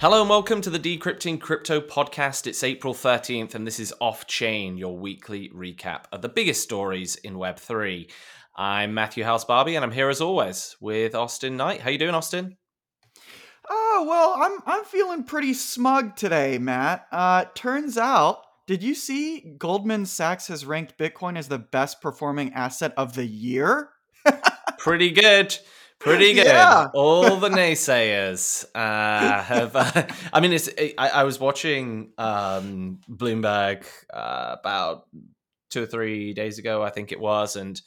Hello 0.00 0.20
and 0.20 0.30
welcome 0.30 0.60
to 0.60 0.70
the 0.70 0.78
Decrypting 0.78 1.40
Crypto 1.40 1.80
podcast. 1.80 2.46
It's 2.46 2.62
April 2.62 2.94
13th 2.94 3.56
and 3.56 3.66
this 3.66 3.80
is 3.80 3.92
Off 4.00 4.28
Chain, 4.28 4.78
your 4.78 4.96
weekly 4.96 5.48
recap 5.48 6.04
of 6.12 6.22
the 6.22 6.28
biggest 6.28 6.62
stories 6.62 7.16
in 7.16 7.34
Web3. 7.34 8.08
I'm 8.54 8.94
Matthew 8.94 9.24
Howells-Barby 9.24 9.74
and 9.74 9.84
I'm 9.84 9.90
here 9.90 10.08
as 10.08 10.20
always 10.20 10.76
with 10.80 11.16
Austin 11.16 11.56
Knight. 11.56 11.80
How 11.80 11.90
you 11.90 11.98
doing, 11.98 12.14
Austin? 12.14 12.56
Oh, 13.68 14.06
well, 14.08 14.34
I'm 14.38 14.60
I'm 14.72 14.84
feeling 14.84 15.24
pretty 15.24 15.52
smug 15.52 16.14
today, 16.14 16.58
Matt. 16.58 17.06
Uh 17.10 17.46
turns 17.56 17.98
out, 17.98 18.42
did 18.68 18.84
you 18.84 18.94
see 18.94 19.56
Goldman 19.58 20.06
Sachs 20.06 20.46
has 20.46 20.64
ranked 20.64 20.96
Bitcoin 20.96 21.36
as 21.36 21.48
the 21.48 21.58
best 21.58 22.00
performing 22.00 22.52
asset 22.52 22.94
of 22.96 23.14
the 23.14 23.26
year? 23.26 23.90
Pretty 24.78 25.10
good. 25.10 25.58
Pretty 25.98 26.32
good. 26.34 26.46
Yeah. 26.46 26.88
All 26.94 27.36
the 27.36 27.48
naysayers 27.48 28.64
uh, 28.74 29.42
have. 29.42 29.74
Uh, 29.74 30.06
I 30.32 30.40
mean, 30.40 30.52
it's. 30.52 30.68
I, 30.98 31.08
I 31.08 31.24
was 31.24 31.40
watching 31.40 32.12
um, 32.18 33.00
Bloomberg 33.08 33.86
uh, 34.12 34.56
about 34.60 35.06
two 35.70 35.82
or 35.82 35.86
three 35.86 36.32
days 36.32 36.58
ago, 36.58 36.82
I 36.82 36.90
think 36.90 37.12
it 37.12 37.20
was, 37.20 37.56
and 37.56 37.80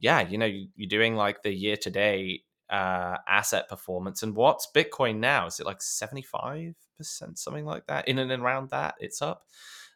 yeah, 0.00 0.20
you 0.20 0.38
know, 0.38 0.46
you, 0.46 0.68
are 0.82 0.86
doing 0.86 1.16
like 1.16 1.42
the 1.42 1.52
year 1.52 1.76
to 1.76 1.90
date 1.90 2.42
uh, 2.70 3.16
asset 3.28 3.68
performance, 3.68 4.22
and 4.22 4.34
what's 4.34 4.68
Bitcoin 4.74 5.18
now? 5.18 5.46
Is 5.46 5.60
it 5.60 5.66
like 5.66 5.82
seventy 5.82 6.22
five 6.22 6.74
percent, 6.98 7.38
something 7.38 7.64
like 7.64 7.86
that? 7.86 8.08
In 8.08 8.18
and 8.18 8.30
around 8.30 8.70
that, 8.70 8.94
it's 8.98 9.22
up. 9.22 9.44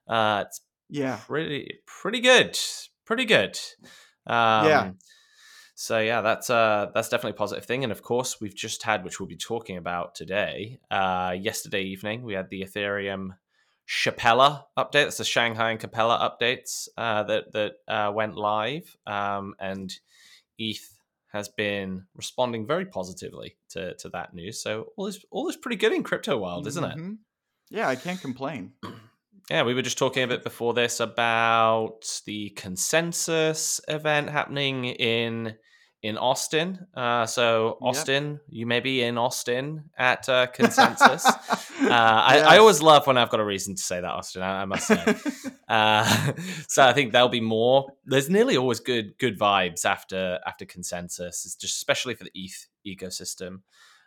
Uh, 0.06 0.44
it's 0.46 0.60
yeah, 0.88 1.18
pretty 1.26 1.80
pretty 1.86 2.20
good, 2.20 2.58
pretty 3.04 3.24
good. 3.24 3.58
Um, 4.26 4.66
yeah 4.66 4.90
so 5.79 6.01
yeah, 6.01 6.23
that's 6.23 6.49
uh 6.49 6.91
that's 6.95 7.10
definitely 7.10 7.32
a 7.32 7.35
positive 7.35 7.66
thing. 7.66 7.85
And 7.85 7.93
of 7.93 8.02
course, 8.02 8.41
we've 8.41 8.55
just 8.55 8.82
had, 8.82 9.05
which 9.05 9.21
we'll 9.21 9.29
be 9.29 9.37
talking 9.37 9.77
about 9.77 10.15
today. 10.15 10.80
Uh, 10.91 11.37
yesterday 11.38 11.82
evening, 11.82 12.23
we 12.23 12.32
had 12.32 12.49
the 12.49 12.63
Ethereum 12.63 13.37
Shapella 13.87 14.65
update. 14.79 15.04
That's 15.04 15.19
the 15.19 15.24
Shanghai 15.24 15.73
and 15.73 15.79
Capella 15.79 16.19
updates 16.19 16.88
uh, 16.97 17.24
that 17.24 17.52
that 17.52 17.73
uh, 17.87 18.10
went 18.10 18.37
live, 18.37 18.97
um, 19.07 19.54
and 19.60 19.93
ETH 20.59 20.99
has 21.32 21.51
been 21.51 22.07
responding 22.15 22.66
very 22.66 22.87
positively 22.87 23.59
to 23.69 23.95
to 23.97 24.09
that 24.09 24.32
news. 24.32 24.59
So 24.59 24.93
all 24.97 25.09
is 25.09 25.27
all 25.30 25.47
is 25.51 25.57
pretty 25.57 25.77
good 25.77 25.93
in 25.93 26.02
crypto 26.02 26.38
world, 26.38 26.66
isn't 26.66 26.82
mm-hmm. 26.82 27.10
it? 27.10 27.19
Yeah, 27.69 27.88
I 27.88 27.97
can't 27.97 28.21
complain. 28.21 28.73
Yeah, 29.49 29.63
we 29.63 29.74
were 29.74 29.82
just 29.82 29.97
talking 29.97 30.24
a 30.24 30.27
bit 30.27 30.43
before 30.43 30.74
this 30.74 30.99
about 30.99 32.21
the 32.27 32.51
consensus 32.51 33.80
event 33.87 34.29
happening 34.29 34.87
in 34.87 35.54
in 36.07 36.16
Austin. 36.16 36.87
Uh, 36.95 37.26
so 37.26 37.79
Austin, 37.80 38.32
yep. 38.32 38.40
you 38.49 38.66
may 38.66 38.80
be 38.80 39.02
in 39.02 39.18
Austin 39.18 39.90
at 39.99 40.29
uh, 40.29 40.46
consensus. 40.46 41.26
uh, 41.26 41.35
yes. 41.80 41.90
I, 41.90 42.54
I, 42.54 42.59
always 42.59 42.80
love 42.80 43.07
when 43.07 43.18
I've 43.18 43.30
got 43.30 43.40
a 43.40 43.45
reason 43.45 43.74
to 43.74 43.82
say 43.82 44.01
that 44.01 44.10
Austin. 44.10 44.43
I, 44.43 44.63
I 44.63 44.65
must 44.65 44.87
say. 44.87 45.16
Uh, 45.68 46.32
so 46.68 46.85
I 46.85 46.93
think 46.93 47.10
there'll 47.10 47.29
be 47.29 47.40
more. 47.40 47.88
There's 48.04 48.30
nearly 48.30 48.57
always 48.57 48.79
good 48.79 49.18
good 49.18 49.37
vibes 49.37 49.85
after 49.85 50.38
after 50.46 50.65
consensus. 50.65 51.45
It's 51.45 51.57
just 51.57 51.74
especially 51.74 52.15
for 52.15 52.23
the 52.23 52.30
ETH 52.37 52.68
ecosystem. 52.87 53.63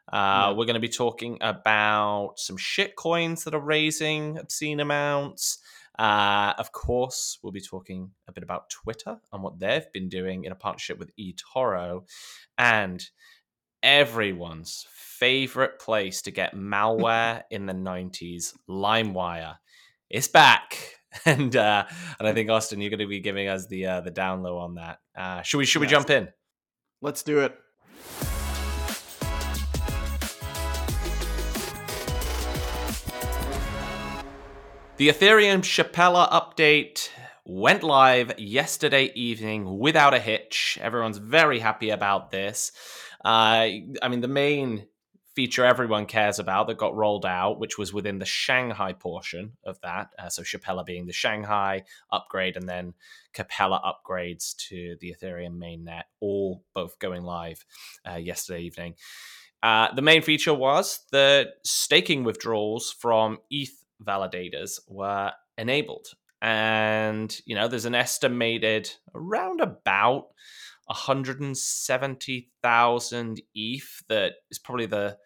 Uh, 0.07 0.15
yeah. 0.15 0.49
We're 0.51 0.65
going 0.65 0.75
to 0.75 0.79
be 0.79 0.87
talking 0.87 1.37
about 1.41 2.35
some 2.37 2.55
shit 2.55 2.95
coins 2.95 3.43
that 3.43 3.53
are 3.53 3.59
raising 3.59 4.37
obscene 4.37 4.79
amounts. 4.79 5.57
Uh, 5.99 6.53
of 6.57 6.71
course, 6.71 7.39
we'll 7.43 7.51
be 7.51 7.59
talking 7.59 8.11
a 8.29 8.31
bit 8.31 8.43
about 8.43 8.69
Twitter 8.69 9.17
and 9.33 9.43
what 9.43 9.59
they've 9.59 9.91
been 9.91 10.07
doing 10.07 10.45
in 10.45 10.53
a 10.53 10.55
partnership 10.55 10.97
with 10.97 11.11
eToro. 11.19 12.03
And 12.57 13.03
everyone's 13.83 14.85
favorite 14.93 15.77
place 15.77 16.21
to 16.21 16.31
get 16.31 16.55
malware 16.55 17.43
in 17.51 17.65
the 17.65 17.73
90s, 17.73 18.53
LimeWire. 18.69 19.57
It's 20.09 20.27
back. 20.27 20.77
And 21.25 21.55
uh, 21.55 21.85
and 22.19 22.27
I 22.27 22.33
think 22.33 22.51
Austin, 22.51 22.79
you're 22.79 22.91
going 22.91 22.99
to 22.99 23.07
be 23.07 23.19
giving 23.19 23.47
us 23.47 23.65
the 23.65 23.83
uh, 23.87 24.01
the 24.01 24.11
down 24.11 24.43
low 24.43 24.59
on 24.59 24.75
that. 24.75 24.99
Uh, 25.17 25.41
should 25.41 25.57
we 25.57 25.65
should 25.65 25.81
yes. 25.81 25.89
we 25.89 25.91
jump 25.91 26.11
in? 26.11 26.27
Let's 27.01 27.23
do 27.23 27.39
it. 27.39 27.57
The 34.99 35.07
Ethereum 35.07 35.61
Shapella 35.61 36.29
update 36.29 37.07
went 37.45 37.83
live 37.83 38.37
yesterday 38.37 39.13
evening 39.15 39.79
without 39.79 40.13
a 40.13 40.19
hitch. 40.19 40.77
Everyone's 40.81 41.19
very 41.19 41.59
happy 41.59 41.91
about 41.91 42.31
this. 42.31 42.73
Uh, 43.23 43.63
I 44.01 44.09
mean, 44.09 44.19
the 44.19 44.27
main 44.27 44.87
feature 45.35 45.63
everyone 45.63 46.05
cares 46.05 46.37
about 46.37 46.67
that 46.67 46.77
got 46.77 46.97
rolled 46.97 47.25
out, 47.25 47.61
which 47.61 47.77
was 47.77 47.93
within 47.93 48.19
the 48.19 48.25
Shanghai 48.25 48.91
portion 48.91 49.53
of 49.63 49.79
that. 49.83 50.09
Uh, 50.19 50.27
so 50.27 50.41
Shapella 50.43 50.85
being 50.85 51.05
the 51.05 51.13
Shanghai 51.13 51.83
upgrade, 52.11 52.57
and 52.57 52.67
then 52.67 52.93
Capella 53.31 53.79
upgrades 53.81 54.53
to 54.67 54.97
the 54.99 55.15
Ethereum 55.15 55.57
mainnet, 55.57 56.03
all 56.19 56.65
both 56.73 56.99
going 56.99 57.23
live 57.23 57.63
uh, 58.05 58.15
yesterday 58.15 58.63
evening. 58.63 58.95
Uh, 59.63 59.93
the 59.93 60.01
main 60.01 60.21
feature 60.21 60.53
was 60.53 61.05
the 61.13 61.51
staking 61.63 62.25
withdrawals 62.25 62.91
from 62.91 63.37
ETH 63.49 63.78
validators 64.05 64.79
were 64.87 65.31
enabled. 65.57 66.07
And, 66.41 67.37
you 67.45 67.55
know, 67.55 67.67
there's 67.67 67.85
an 67.85 67.95
estimated 67.95 68.89
around 69.13 69.61
about 69.61 70.27
170,000 70.85 73.41
ETH 73.53 74.03
that 74.07 74.33
is 74.49 74.59
probably 74.59 74.85
the 74.85 75.17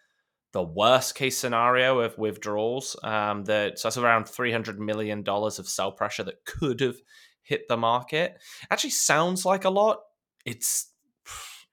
the 0.51 0.61
worst 0.61 1.15
case 1.15 1.37
scenario 1.37 1.99
of 1.99 2.17
withdrawals. 2.17 2.97
Um, 3.03 3.43
that 3.45 3.79
so 3.79 3.87
that's 3.87 3.97
around 3.97 4.25
300 4.25 4.79
million 4.79 5.23
dollars 5.23 5.59
of 5.59 5.67
sell 5.67 5.91
pressure 5.91 6.23
that 6.23 6.45
could 6.45 6.79
have 6.79 6.97
hit 7.41 7.67
the 7.67 7.77
market. 7.77 8.37
Actually, 8.69 8.91
sounds 8.91 9.45
like 9.45 9.65
a 9.65 9.69
lot. 9.69 9.99
It's 10.45 10.91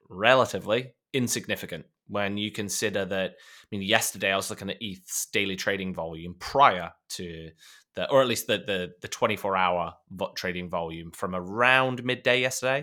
relatively 0.08 0.94
insignificant 1.12 1.84
when 2.10 2.36
you 2.36 2.50
consider 2.50 3.04
that. 3.06 3.30
I 3.30 3.66
mean, 3.70 3.82
yesterday 3.82 4.32
I 4.32 4.36
was 4.36 4.50
looking 4.50 4.70
at 4.70 4.82
ETH's 4.82 5.28
daily 5.32 5.56
trading 5.56 5.94
volume 5.94 6.34
prior 6.38 6.90
to 7.10 7.50
the, 7.94 8.10
or 8.10 8.20
at 8.20 8.28
least 8.28 8.46
the 8.46 8.58
the, 8.58 8.92
the 9.00 9.08
24 9.08 9.56
hour 9.56 9.94
trading 10.34 10.68
volume 10.68 11.12
from 11.12 11.34
around 11.34 12.04
midday 12.04 12.40
yesterday. 12.40 12.80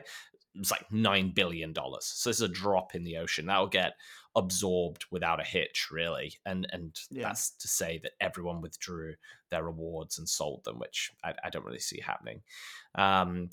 It 0.56 0.60
was 0.60 0.72
like 0.72 0.92
nine 0.92 1.32
billion 1.36 1.74
dollars. 1.74 2.06
So 2.06 2.30
this 2.30 2.38
is 2.38 2.50
a 2.50 2.54
drop 2.54 2.96
in 2.96 3.04
the 3.04 3.18
ocean 3.18 3.46
that 3.46 3.60
will 3.60 3.68
get 3.68 3.94
absorbed 4.36 5.06
without 5.12 5.42
a 5.42 5.44
hitch, 5.44 5.90
really. 5.92 6.34
And 6.46 6.68
and 6.72 6.96
yeah. 7.12 7.24
that's 7.24 7.52
to 7.58 7.68
say 7.68 8.00
that 8.04 8.14
everyone 8.22 8.62
withdrew 8.62 9.16
their 9.52 9.64
rewards 9.64 10.18
and 10.18 10.28
sold 10.28 10.64
them, 10.64 10.80
which 10.80 11.12
I, 11.24 11.34
I 11.44 11.50
don't 11.50 11.66
really 11.66 11.80
see 11.80 12.00
happening. 12.00 12.42
Um, 12.96 13.50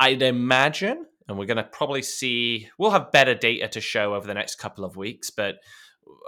I'd 0.00 0.22
imagine 0.22 1.06
and 1.28 1.38
we're 1.38 1.46
going 1.46 1.56
to 1.56 1.62
probably 1.62 2.02
see 2.02 2.68
we'll 2.78 2.90
have 2.90 3.12
better 3.12 3.34
data 3.34 3.68
to 3.68 3.80
show 3.80 4.14
over 4.14 4.26
the 4.26 4.34
next 4.34 4.56
couple 4.56 4.84
of 4.84 4.96
weeks 4.96 5.30
but 5.30 5.56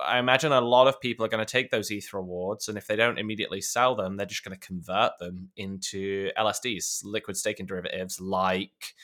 i 0.04 0.18
imagine 0.18 0.52
a 0.52 0.60
lot 0.60 0.86
of 0.86 1.00
people 1.00 1.24
are 1.24 1.28
going 1.28 1.44
to 1.44 1.50
take 1.50 1.70
those 1.70 1.90
eth 1.90 2.12
rewards 2.12 2.68
and 2.68 2.78
if 2.78 2.86
they 2.86 2.96
don't 2.96 3.18
immediately 3.18 3.60
sell 3.60 3.94
them 3.94 4.16
they're 4.16 4.26
just 4.26 4.44
going 4.44 4.56
to 4.56 4.66
convert 4.66 5.12
them 5.18 5.50
into 5.56 6.30
lsds 6.38 7.00
liquid 7.04 7.36
staking 7.36 7.66
derivatives 7.66 8.20
like 8.20 8.94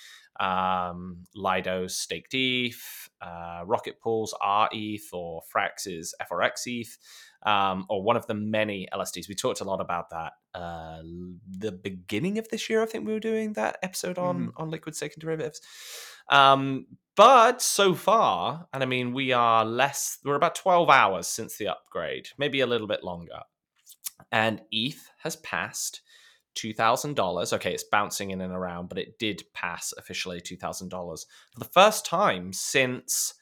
um, 0.41 1.25
lido's 1.35 1.97
staked 1.97 2.35
eth 2.35 3.09
uh, 3.21 3.63
rocket 3.67 4.01
pools 4.01 4.35
rETH 4.43 5.13
or 5.13 5.43
frax's 5.53 6.15
frx 6.31 6.67
eth 6.67 6.99
um, 7.43 7.87
or 7.89 8.03
one 8.03 8.17
of 8.17 8.27
the 8.27 8.35
many 8.35 8.87
LSDs. 8.93 9.29
We 9.29 9.35
talked 9.35 9.61
a 9.61 9.65
lot 9.65 9.81
about 9.81 10.11
that 10.11 10.33
uh, 10.55 11.03
the 11.49 11.73
beginning 11.73 12.39
of 12.39 12.49
this 12.49 12.69
year. 12.69 12.83
I 12.83 12.87
think 12.87 13.07
we 13.07 13.13
were 13.13 13.21
doing 13.21 13.55
that 13.55 13.79
episode 13.83 14.19
on 14.19 14.39
mm-hmm. 14.39 14.63
on 14.63 14.71
liquid 14.71 14.95
staking 14.95 15.21
derivatives. 15.21 15.61
Um, 16.29 16.87
but 17.17 17.61
so 17.61 17.95
far, 17.95 18.67
and 18.73 18.83
I 18.83 18.87
mean, 18.87 19.13
we 19.13 19.33
are 19.33 19.65
less. 19.65 20.19
We're 20.25 20.35
about 20.35 20.55
twelve 20.55 20.91
hours 20.91 21.27
since 21.27 21.57
the 21.57 21.69
upgrade, 21.69 22.29
maybe 22.39 22.61
a 22.61 22.67
little 22.67 22.87
bit 22.87 23.05
longer, 23.05 23.41
and 24.31 24.63
ETH 24.71 25.11
has 25.23 25.37
passed. 25.37 26.03
$2,000. 26.57 27.53
Okay, 27.53 27.73
it's 27.73 27.85
bouncing 27.85 28.31
in 28.31 28.41
and 28.41 28.53
around, 28.53 28.89
but 28.89 28.99
it 28.99 29.19
did 29.19 29.45
pass 29.55 29.93
officially 29.97 30.41
$2,000 30.41 30.91
for 30.91 31.59
the 31.59 31.65
first 31.65 32.05
time 32.05 32.53
since 32.53 33.35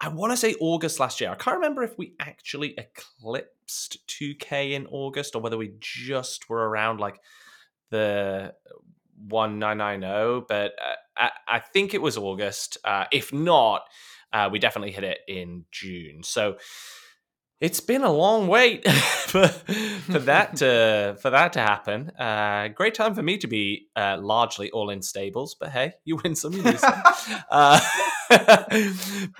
I 0.00 0.08
want 0.08 0.32
to 0.32 0.36
say 0.36 0.54
August 0.60 0.98
last 0.98 1.20
year. 1.20 1.30
I 1.30 1.34
can't 1.34 1.56
remember 1.56 1.82
if 1.82 1.98
we 1.98 2.14
actually 2.18 2.74
eclipsed 2.78 3.98
2K 4.08 4.72
in 4.72 4.86
August 4.86 5.34
or 5.34 5.42
whether 5.42 5.58
we 5.58 5.74
just 5.78 6.48
were 6.48 6.68
around 6.68 7.00
like 7.00 7.20
the 7.90 8.54
1990, 9.28 10.46
but 10.48 10.72
uh, 10.82 10.94
I, 11.16 11.30
I, 11.46 11.58
think 11.58 11.92
it 11.92 12.00
was 12.00 12.16
August. 12.16 12.78
Uh, 12.82 13.04
if 13.12 13.32
not, 13.32 13.82
uh, 14.32 14.48
we 14.50 14.58
definitely 14.58 14.92
hit 14.92 15.04
it 15.04 15.18
in 15.28 15.66
June. 15.70 16.22
So 16.22 16.56
it's 17.60 17.80
been 17.80 18.02
a 18.02 18.10
long 18.12 18.48
wait 18.48 18.90
for, 18.90 19.46
for 19.46 20.18
that 20.20 20.56
to 20.56 21.16
for 21.20 21.30
that 21.30 21.52
to 21.52 21.60
happen. 21.60 22.10
Uh, 22.18 22.68
great 22.68 22.94
time 22.94 23.14
for 23.14 23.22
me 23.22 23.36
to 23.38 23.46
be 23.46 23.88
uh, 23.94 24.16
largely 24.20 24.70
all 24.70 24.90
in 24.90 25.02
stables, 25.02 25.54
but 25.58 25.68
hey, 25.70 25.92
you 26.04 26.16
win 26.16 26.34
some, 26.34 26.52
you 26.52 26.62
lose 26.62 26.80
some. 26.80 27.02
Uh, 27.50 27.80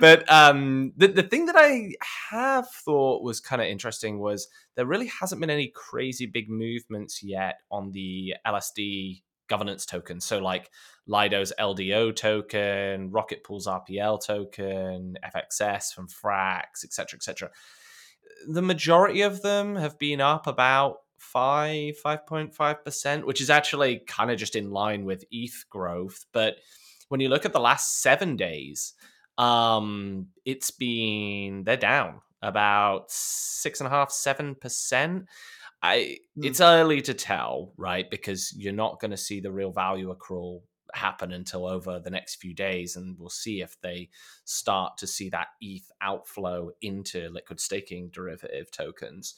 but 0.00 0.30
um, 0.30 0.92
the 0.96 1.08
the 1.08 1.22
thing 1.22 1.46
that 1.46 1.54
I 1.56 1.92
have 2.30 2.68
thought 2.84 3.22
was 3.22 3.40
kind 3.40 3.62
of 3.62 3.68
interesting 3.68 4.18
was 4.18 4.48
there 4.76 4.86
really 4.86 5.06
hasn't 5.20 5.40
been 5.40 5.50
any 5.50 5.72
crazy 5.74 6.26
big 6.26 6.50
movements 6.50 7.22
yet 7.22 7.56
on 7.70 7.92
the 7.92 8.34
LSD 8.46 9.22
governance 9.48 9.86
tokens. 9.86 10.24
So 10.24 10.38
like 10.38 10.70
Lido's 11.06 11.52
LDO 11.58 12.16
token, 12.16 13.10
Rocket 13.10 13.44
Pool's 13.44 13.66
RPL 13.66 14.24
token, 14.24 15.16
FXS 15.24 15.92
from 15.92 16.08
Frax, 16.08 16.84
etc., 16.84 17.16
etc. 17.16 17.50
The 18.48 18.62
majority 18.62 19.22
of 19.22 19.42
them 19.42 19.76
have 19.76 19.98
been 19.98 20.20
up 20.20 20.46
about 20.46 20.98
five, 21.18 21.96
five 21.98 22.26
point 22.26 22.54
five 22.54 22.84
percent, 22.84 23.26
which 23.26 23.40
is 23.40 23.50
actually 23.50 24.00
kind 24.06 24.30
of 24.30 24.38
just 24.38 24.56
in 24.56 24.70
line 24.70 25.04
with 25.04 25.24
ETH 25.30 25.64
growth. 25.68 26.24
But 26.32 26.56
when 27.08 27.20
you 27.20 27.28
look 27.28 27.44
at 27.44 27.52
the 27.52 27.60
last 27.60 28.00
seven 28.00 28.36
days, 28.36 28.94
um, 29.38 30.28
it's 30.44 30.70
been 30.70 31.64
they're 31.64 31.76
down 31.76 32.20
about 32.42 33.10
six 33.10 33.80
and 33.80 33.86
a 33.86 33.90
half, 33.90 34.10
seven 34.10 34.54
percent. 34.54 35.26
I 35.82 36.18
mm. 36.38 36.44
it's 36.44 36.60
early 36.60 37.02
to 37.02 37.14
tell, 37.14 37.72
right? 37.76 38.10
Because 38.10 38.54
you're 38.56 38.72
not 38.72 39.00
going 39.00 39.10
to 39.10 39.16
see 39.16 39.40
the 39.40 39.52
real 39.52 39.72
value 39.72 40.14
accrual 40.14 40.60
happen 40.94 41.32
until 41.32 41.66
over 41.66 41.98
the 41.98 42.10
next 42.10 42.36
few 42.36 42.54
days, 42.54 42.96
and 42.96 43.18
we'll 43.18 43.28
see 43.28 43.60
if 43.60 43.80
they 43.80 44.10
start 44.44 44.98
to 44.98 45.06
see 45.06 45.28
that 45.30 45.48
ETH 45.60 45.90
outflow 46.00 46.70
into 46.82 47.28
liquid 47.30 47.60
staking 47.60 48.10
derivative 48.10 48.70
tokens. 48.70 49.34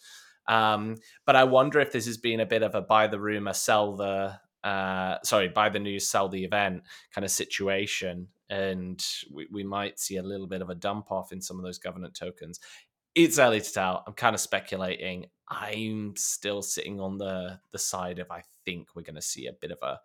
Um, 0.49 0.96
but 1.25 1.37
I 1.37 1.44
wonder 1.44 1.81
if 1.81 1.93
this 1.93 2.06
has 2.06 2.16
been 2.16 2.40
a 2.40 2.46
bit 2.46 2.62
of 2.62 2.75
a 2.75 2.82
buy 2.82 3.06
the 3.06 3.20
rumor, 3.20 3.52
sell 3.52 3.96
the 3.96 4.40
uh, 4.64 5.19
sorry, 5.25 5.49
buy 5.49 5.69
the 5.69 5.81
news, 5.81 6.08
sell 6.08 6.28
the 6.28 6.44
event 6.44 6.82
kind 7.12 7.25
of 7.25 7.31
situation, 7.31 8.28
and 8.49 9.04
we, 9.32 9.49
we 9.50 9.64
might 9.64 9.99
see 9.99 10.16
a 10.16 10.22
little 10.22 10.46
bit 10.46 10.62
of 10.62 10.70
a 10.70 10.75
dump 10.75 11.10
off 11.10 11.32
in 11.32 11.40
some 11.40 11.58
of 11.58 11.64
those 11.64 11.78
governance 11.78 12.19
tokens. 12.19 12.60
It's 13.14 13.38
early 13.38 13.60
to 13.60 13.72
tell. 13.72 14.04
I'm 14.06 14.14
kind 14.14 14.34
of 14.34 14.40
speculating. 14.40 15.26
I'm 15.49 16.14
still 16.16 16.62
sitting 16.62 17.00
on 17.00 17.19
the 17.19 17.60
the 17.72 17.78
side 17.78 18.19
of 18.19 18.31
I 18.31 18.43
think 18.64 18.88
we're 18.94 19.02
going 19.02 19.16
to 19.16 19.22
see 19.22 19.46
a 19.46 19.52
bit 19.52 19.70
of 19.70 19.78
a 19.82 20.00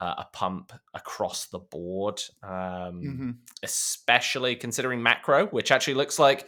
a 0.00 0.26
pump 0.32 0.72
across 0.94 1.46
the 1.46 1.58
board, 1.58 2.22
um, 2.42 2.50
mm-hmm. 2.50 3.30
especially 3.62 4.56
considering 4.56 5.02
macro, 5.02 5.46
which 5.46 5.70
actually 5.70 5.94
looks 5.94 6.18
like 6.18 6.46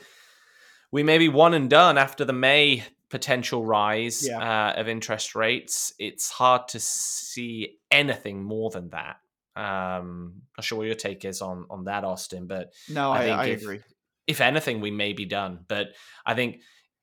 we 0.93 1.03
may 1.03 1.19
be 1.19 1.29
one 1.29 1.55
and 1.55 1.71
done 1.71 1.99
after 1.99 2.25
the 2.25 2.33
May 2.33 2.85
potential 3.09 3.65
rise 3.65 4.27
yeah. 4.27 4.39
uh, 4.77 4.81
of 4.81 4.89
interest 4.89 5.35
rates. 5.35 5.95
It's 5.99 6.31
hard 6.31 6.69
to 6.69 6.81
see 6.81 7.79
anything 7.91 8.43
more 8.43 8.71
than 8.71 8.91
that. 8.91 9.17
Um, 9.57 10.43
not 10.57 10.65
sure 10.65 10.79
what 10.79 10.87
your 10.87 10.95
take 10.95 11.25
is 11.25 11.43
on 11.43 11.67
on 11.69 11.85
that, 11.85 12.05
Austin, 12.05 12.47
but 12.47 12.73
no, 12.89 13.11
I, 13.11 13.27
I, 13.27 13.29
I 13.29 13.47
if, 13.47 13.63
agree. 13.63 13.81
If 14.27 14.41
anything, 14.41 14.81
we 14.81 14.91
may 14.91 15.15
be 15.15 15.25
done, 15.25 15.61
but 15.67 15.89
I 16.25 16.35
think 16.35 16.61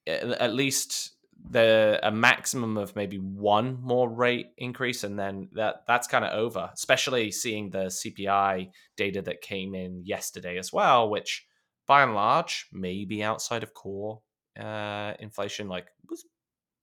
at 0.07 0.53
least 0.53 1.15
the 1.50 2.00
a 2.03 2.12
maximum 2.12 2.77
of 2.77 2.95
maybe 2.95 3.18
one 3.18 3.80
more 3.81 4.09
rate 4.09 4.47
increase 4.57 5.03
and 5.03 5.18
then 5.18 5.47
that 5.53 5.83
that's 5.88 6.07
kind 6.07 6.25
of 6.25 6.33
over 6.33 6.69
especially 6.74 7.31
seeing 7.31 7.69
the 7.69 7.86
cpi 7.86 8.69
data 8.97 9.21
that 9.21 9.42
came 9.42 9.75
in 9.75 10.01
yesterday 10.03 10.57
as 10.57 10.74
well 10.74 11.09
which 11.09 11.45
by 11.88 12.01
and 12.01 12.15
large 12.15 12.68
maybe 12.71 13.24
outside 13.24 13.63
of 13.63 13.74
core 13.74 14.21
uh, 14.59 15.13
inflation 15.19 15.68
like 15.68 15.88
was 16.09 16.25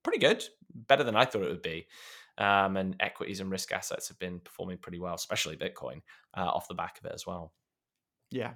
pretty 0.02 0.18
good 0.18 0.44
better 0.74 1.02
than 1.02 1.16
i 1.16 1.24
thought 1.24 1.42
it 1.42 1.48
would 1.48 1.62
be. 1.62 1.86
Um, 2.38 2.78
and 2.78 2.96
equities 2.98 3.40
and 3.40 3.50
risk 3.50 3.72
assets 3.72 4.08
have 4.08 4.18
been 4.18 4.40
performing 4.40 4.78
pretty 4.78 4.98
well 4.98 5.14
especially 5.14 5.54
bitcoin 5.54 6.00
uh, 6.34 6.46
off 6.46 6.66
the 6.66 6.74
back 6.74 6.98
of 6.98 7.04
it 7.04 7.12
as 7.14 7.26
well. 7.26 7.52
Yeah. 8.30 8.52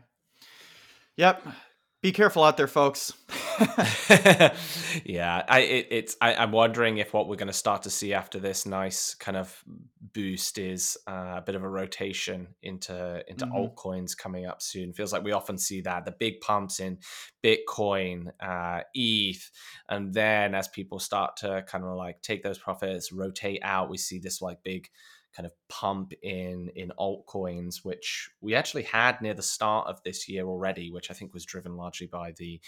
Yep 1.16 1.46
be 2.06 2.12
careful 2.12 2.44
out 2.44 2.56
there, 2.56 2.68
folks. 2.68 3.12
yeah, 5.04 5.42
I 5.48 5.58
it, 5.58 5.88
it's 5.90 6.16
I, 6.20 6.34
am 6.34 6.52
wondering 6.52 6.98
if 6.98 7.12
what 7.12 7.26
we're 7.28 7.34
going 7.34 7.48
to 7.48 7.52
start 7.52 7.82
to 7.82 7.90
see 7.90 8.14
after 8.14 8.38
this 8.38 8.64
nice 8.64 9.14
kind 9.14 9.36
of 9.36 9.64
boost 10.12 10.56
is 10.56 10.96
uh, 11.08 11.34
a 11.38 11.42
bit 11.44 11.56
of 11.56 11.64
a 11.64 11.68
rotation 11.68 12.46
into 12.62 13.24
into 13.26 13.44
mm-hmm. 13.44 13.56
altcoins 13.56 14.16
coming 14.16 14.46
up 14.46 14.62
soon. 14.62 14.92
Feels 14.92 15.12
like 15.12 15.24
we 15.24 15.32
often 15.32 15.58
see 15.58 15.80
that 15.80 16.04
the 16.04 16.12
big 16.12 16.40
pumps 16.40 16.78
in 16.78 16.98
Bitcoin, 17.42 18.28
uh, 18.40 18.82
ETH, 18.94 19.50
and 19.88 20.14
then 20.14 20.54
as 20.54 20.68
people 20.68 21.00
start 21.00 21.36
to 21.38 21.64
kind 21.66 21.82
of 21.82 21.96
like 21.96 22.22
take 22.22 22.44
those 22.44 22.58
profits, 22.58 23.10
rotate 23.10 23.62
out, 23.64 23.90
we 23.90 23.98
see 23.98 24.20
this 24.20 24.40
like 24.40 24.58
big 24.62 24.86
kind 25.36 25.46
of 25.46 25.52
pump 25.68 26.12
in 26.22 26.70
in 26.74 26.92
altcoins, 26.98 27.84
which 27.84 28.30
we 28.40 28.54
actually 28.54 28.84
had 28.84 29.20
near 29.20 29.34
the 29.34 29.42
start 29.42 29.86
of 29.86 30.02
this 30.02 30.28
year 30.28 30.46
already, 30.46 30.90
which 30.90 31.10
I 31.10 31.14
think 31.14 31.34
was 31.34 31.44
driven 31.44 31.76
largely 31.76 32.06
by 32.06 32.32
the 32.32 32.60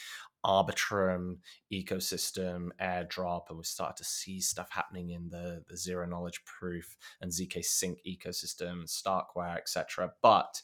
Arbitrum 0.44 1.38
ecosystem 1.73 2.69
airdrop, 2.81 3.49
and 3.49 3.59
we 3.59 3.65
started 3.65 3.97
to 3.97 4.05
see 4.05 4.41
stuff 4.41 4.69
happening 4.70 5.11
in 5.11 5.31
the 5.31 5.65
the 5.69 5.76
zero 5.76 6.06
knowledge 6.06 6.44
proof 6.44 6.97
and 7.20 7.32
zk 7.32 7.65
sync 7.65 7.99
ecosystem, 8.06 8.85
Starkware, 8.85 9.56
etc. 9.56 10.12
But 10.23 10.62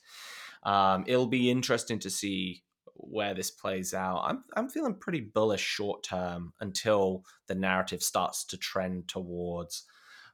um, 0.63 1.05
it'll 1.07 1.27
be 1.27 1.51
interesting 1.51 1.99
to 2.01 2.11
see 2.11 2.63
where 2.97 3.35
this 3.35 3.51
plays 3.51 3.95
out. 3.95 4.23
I'm 4.25 4.45
I'm 4.57 4.69
feeling 4.69 4.95
pretty 4.95 5.21
bullish 5.21 5.63
short 5.63 6.03
term 6.03 6.53
until 6.61 7.25
the 7.47 7.55
narrative 7.55 8.03
starts 8.03 8.45
to 8.47 8.57
trend 8.57 9.09
towards 9.09 9.85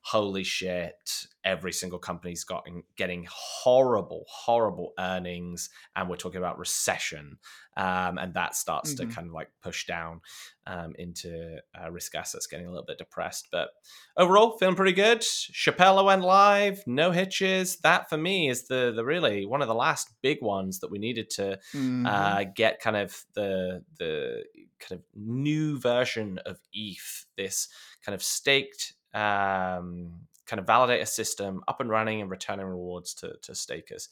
holy 0.02 0.44
shit, 0.44 1.26
every 1.44 1.72
single 1.72 1.98
company's 1.98 2.44
gotten 2.44 2.82
getting 2.96 3.26
horrible, 3.30 4.24
horrible 4.28 4.92
earnings, 4.98 5.68
and 5.94 6.08
we're 6.08 6.16
talking 6.16 6.38
about 6.38 6.58
recession, 6.58 7.38
um, 7.76 8.18
and 8.18 8.34
that 8.34 8.54
starts 8.54 8.94
mm-hmm. 8.94 9.08
to 9.08 9.14
kind 9.14 9.28
of 9.28 9.34
like 9.34 9.50
push 9.62 9.86
down 9.86 10.20
um, 10.66 10.94
into 10.98 11.58
uh, 11.78 11.90
risk 11.90 12.14
assets 12.14 12.46
getting 12.46 12.66
a 12.66 12.70
little 12.70 12.84
bit 12.84 12.98
depressed. 12.98 13.48
But 13.52 13.68
overall, 14.16 14.56
feeling 14.58 14.76
pretty 14.76 14.92
good. 14.92 15.20
Shapella 15.20 16.04
went 16.04 16.22
live, 16.22 16.82
no 16.86 17.10
hitches. 17.10 17.76
That 17.78 18.08
for 18.08 18.16
me 18.16 18.48
is 18.48 18.68
the 18.68 18.92
the 18.94 19.04
really 19.04 19.44
one 19.44 19.62
of 19.62 19.68
the 19.68 19.74
last 19.74 20.08
big 20.22 20.38
ones 20.40 20.80
that 20.80 20.90
we 20.90 20.98
needed 20.98 21.30
to 21.30 21.58
mm-hmm. 21.74 22.06
uh, 22.06 22.44
get 22.54 22.80
kind 22.80 22.96
of 22.96 23.24
the 23.34 23.84
the 23.98 24.44
kind 24.80 24.98
of 24.98 25.02
new 25.14 25.78
version 25.78 26.38
of 26.46 26.58
ETH, 26.72 27.26
this 27.36 27.68
kind 28.04 28.14
of 28.14 28.22
staked 28.22 28.94
um, 29.14 30.12
kind 30.46 30.58
of 30.58 30.66
validate 30.66 31.02
a 31.02 31.06
system 31.06 31.62
up 31.68 31.80
and 31.80 31.90
running 31.90 32.20
and 32.20 32.30
returning 32.30 32.66
rewards 32.66 33.14
to, 33.14 33.34
to 33.42 33.54
stakers. 33.54 34.08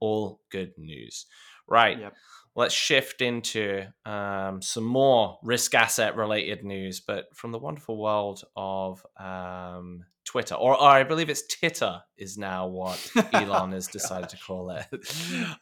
All 0.00 0.40
good 0.50 0.72
news. 0.78 1.26
Right. 1.66 1.98
Yep. 1.98 2.14
Let's 2.54 2.74
shift 2.74 3.22
into 3.22 3.86
um, 4.04 4.60
some 4.60 4.84
more 4.84 5.38
risk 5.42 5.74
asset 5.74 6.16
related 6.16 6.64
news, 6.64 7.00
but 7.00 7.34
from 7.34 7.50
the 7.50 7.58
wonderful 7.58 7.96
world 7.96 8.44
of 8.54 9.04
um, 9.18 10.04
Twitter, 10.24 10.54
or, 10.54 10.74
or, 10.74 10.88
I 10.88 11.02
believe 11.02 11.30
it's 11.30 11.46
Titter, 11.46 12.02
is 12.18 12.36
now 12.36 12.66
what 12.66 13.10
Elon 13.32 13.72
has 13.72 13.86
decided 13.88 14.28
to 14.30 14.36
call 14.36 14.70
it. 14.70 14.86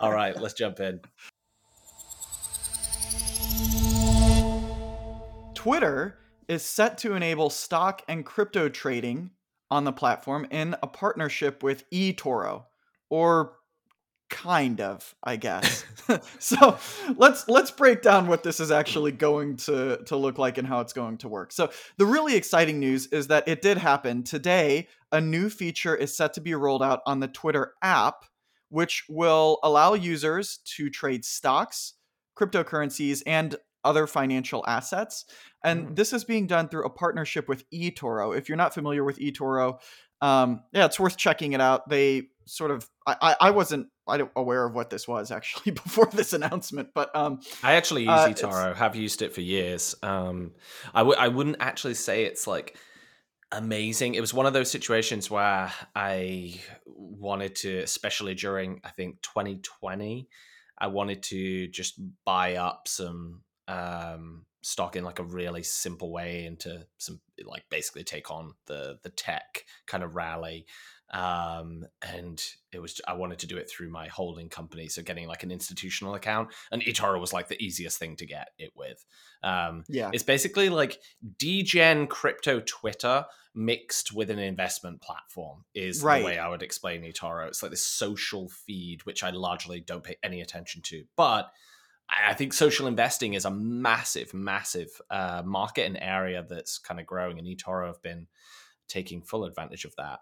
All 0.01 0.13
right, 0.13 0.39
let's 0.39 0.55
jump 0.55 0.81
in. 0.81 1.01
Twitter 5.55 6.19
is 6.50 6.64
set 6.64 6.99
to 6.99 7.14
enable 7.14 7.49
stock 7.49 8.02
and 8.09 8.26
crypto 8.26 8.69
trading 8.69 9.30
on 9.71 9.85
the 9.85 9.92
platform 9.92 10.45
in 10.50 10.75
a 10.83 10.87
partnership 10.88 11.62
with 11.62 11.88
eToro 11.90 12.64
or 13.09 13.52
kind 14.28 14.80
of 14.80 15.14
i 15.23 15.37
guess. 15.37 15.85
So 16.40 16.76
let's 17.16 17.49
let's 17.49 17.71
break 17.71 18.02
down 18.02 18.26
what 18.26 18.42
this 18.42 18.59
is 18.59 18.73
actually 18.73 19.12
going 19.12 19.57
to 19.59 19.99
to 20.07 20.16
look 20.16 20.38
like 20.38 20.59
and 20.59 20.66
how 20.66 20.80
it's 20.80 20.92
going 20.92 21.19
to 21.19 21.28
work. 21.28 21.52
So 21.52 21.71
the 21.99 22.07
really 22.07 22.35
exciting 22.35 22.80
news 22.80 23.07
is 23.09 23.28
that 23.28 23.47
it 23.47 23.62
did 23.62 23.78
happen. 23.78 24.25
Today 24.25 24.88
a 25.12 25.21
new 25.21 25.50
feature 25.50 25.95
is 25.95 26.16
set 26.16 26.35
to 26.35 26.40
be 26.40 26.54
rolled 26.54 26.83
out 26.83 27.00
on 27.07 27.21
the 27.21 27.28
twitter 27.28 27.75
app 27.83 28.25
which 28.71 29.04
will 29.09 29.59
allow 29.62 29.95
users 29.95 30.59
to 30.64 30.90
trade 30.90 31.25
stocks 31.25 31.95
cryptocurrencies 32.37 33.23
and 33.26 33.57
other 33.85 34.07
financial 34.07 34.65
assets. 34.67 35.25
And 35.65 35.89
mm. 35.89 35.97
this 35.97 36.13
is 36.13 36.25
being 36.25 36.47
done 36.47 36.69
through 36.69 36.85
a 36.85 36.91
partnership 36.91 37.49
with 37.49 37.69
eToro. 37.71 38.37
If 38.37 38.49
you're 38.49 38.57
not 38.57 38.75
familiar 38.75 39.05
with 39.05 39.19
eToro, 39.19 39.79
um, 40.21 40.63
yeah, 40.73 40.87
it's 40.87 41.01
worth 41.01 41.17
checking 41.17 41.53
it 41.53 41.61
out. 41.61 41.89
They 41.89 42.25
sort 42.47 42.71
of, 42.71 42.89
I, 43.07 43.37
I 43.41 43.51
wasn't 43.51 43.89
aware 44.37 44.65
of 44.65 44.75
what 44.75 44.91
this 44.91 45.07
was 45.07 45.31
actually 45.31 45.73
before 45.85 46.09
this 46.13 46.33
announcement, 46.33 46.91
but 46.95 47.15
um, 47.15 47.41
I 47.63 47.75
actually 47.75 48.03
use 48.03 48.11
uh, 48.11 48.29
eToro. 48.29 48.75
Have 48.77 48.97
used 48.97 49.23
it 49.23 49.33
for 49.35 49.41
years. 49.41 49.95
Um, 50.03 50.53
I 50.95 51.01
w- 51.01 51.17
I 51.19 51.29
wouldn't 51.29 51.57
actually 51.61 51.95
say 51.95 52.25
it's 52.25 52.47
like 52.47 52.77
amazing. 53.53 54.15
It 54.15 54.21
was 54.21 54.35
one 54.35 54.47
of 54.47 54.53
those 54.53 54.71
situations 54.71 55.31
where 55.31 55.73
I 55.95 56.61
wanted 56.87 57.55
to, 57.57 57.79
especially 57.79 58.35
during 58.35 58.81
I 58.85 58.91
think 58.91 59.23
2020, 59.23 60.29
I 60.79 60.87
wanted 60.87 61.23
to 61.25 61.69
just 61.69 62.01
buy 62.25 62.57
up 62.57 62.89
some 62.89 63.43
um, 63.71 64.45
stock 64.62 64.97
in 64.97 65.05
like 65.05 65.19
a 65.19 65.25
really 65.25 65.62
simple 65.62 66.12
way 66.12 66.45
into 66.45 66.87
some 66.99 67.21
like 67.45 67.65
basically 67.71 68.05
take 68.05 68.31
on 68.31 68.55
the 68.67 68.99
the 69.03 69.11
tech 69.11 69.65
kind 69.87 70.03
of 70.03 70.15
rally 70.15 70.67
um, 71.12 71.87
and 72.03 72.41
it 72.73 72.81
was 72.81 73.00
I 73.07 73.15
wanted 73.15 73.41
to 73.41 73.49
do 73.49 73.57
it 73.57 73.69
through 73.69 73.91
my 73.91 74.07
holding 74.07 74.49
company, 74.49 74.87
so 74.89 75.03
getting 75.03 75.27
like 75.27 75.43
an 75.43 75.50
institutional 75.50 76.15
account, 76.15 76.50
and 76.71 76.83
eToro 76.83 77.21
was 77.21 77.33
like 77.33 77.49
the 77.49 77.61
easiest 77.62 77.99
thing 77.99 78.15
to 78.17 78.27
get 78.27 78.50
it 78.59 78.71
with. 78.77 79.05
Um, 79.43 79.83
yeah, 79.89 80.11
it's 80.12 80.23
basically 80.23 80.69
like 80.69 81.00
degen 81.39 82.07
crypto 82.07 82.61
Twitter 82.61 83.25
mixed 83.57 84.15
with 84.15 84.31
an 84.31 84.39
investment 84.39 85.03
platform 85.03 85.65
is 85.75 86.00
right. 86.00 86.21
the 86.21 86.27
way 86.27 86.39
I 86.39 86.49
would 86.49 86.62
explain 86.62 87.03
eToro. 87.03 87.49
It's 87.49 87.62
like 87.62 87.73
this 87.73 87.85
social 87.85 88.49
feed 88.49 89.05
which 89.05 89.25
I 89.25 89.31
largely 89.31 89.81
don't 89.81 90.05
pay 90.05 90.17
any 90.23 90.41
attention 90.41 90.81
to, 90.83 91.03
but 91.17 91.50
I 92.11 92.35
think 92.35 92.52
social 92.52 92.87
investing 92.87 93.35
is 93.35 93.45
a 93.45 93.50
massive, 93.50 94.35
massive 94.35 94.88
uh, 95.11 95.43
market 95.45 95.87
and 95.87 95.99
area 96.00 96.45
that's 96.49 96.79
kind 96.79 97.00
of 97.00 97.07
growing, 97.07 97.38
and 97.38 97.47
eToro 97.47 97.87
have 97.87 98.02
been 98.02 98.26
taking 98.88 99.23
full 99.23 99.45
advantage 99.45 99.85
of 99.85 99.95
that. 99.97 100.21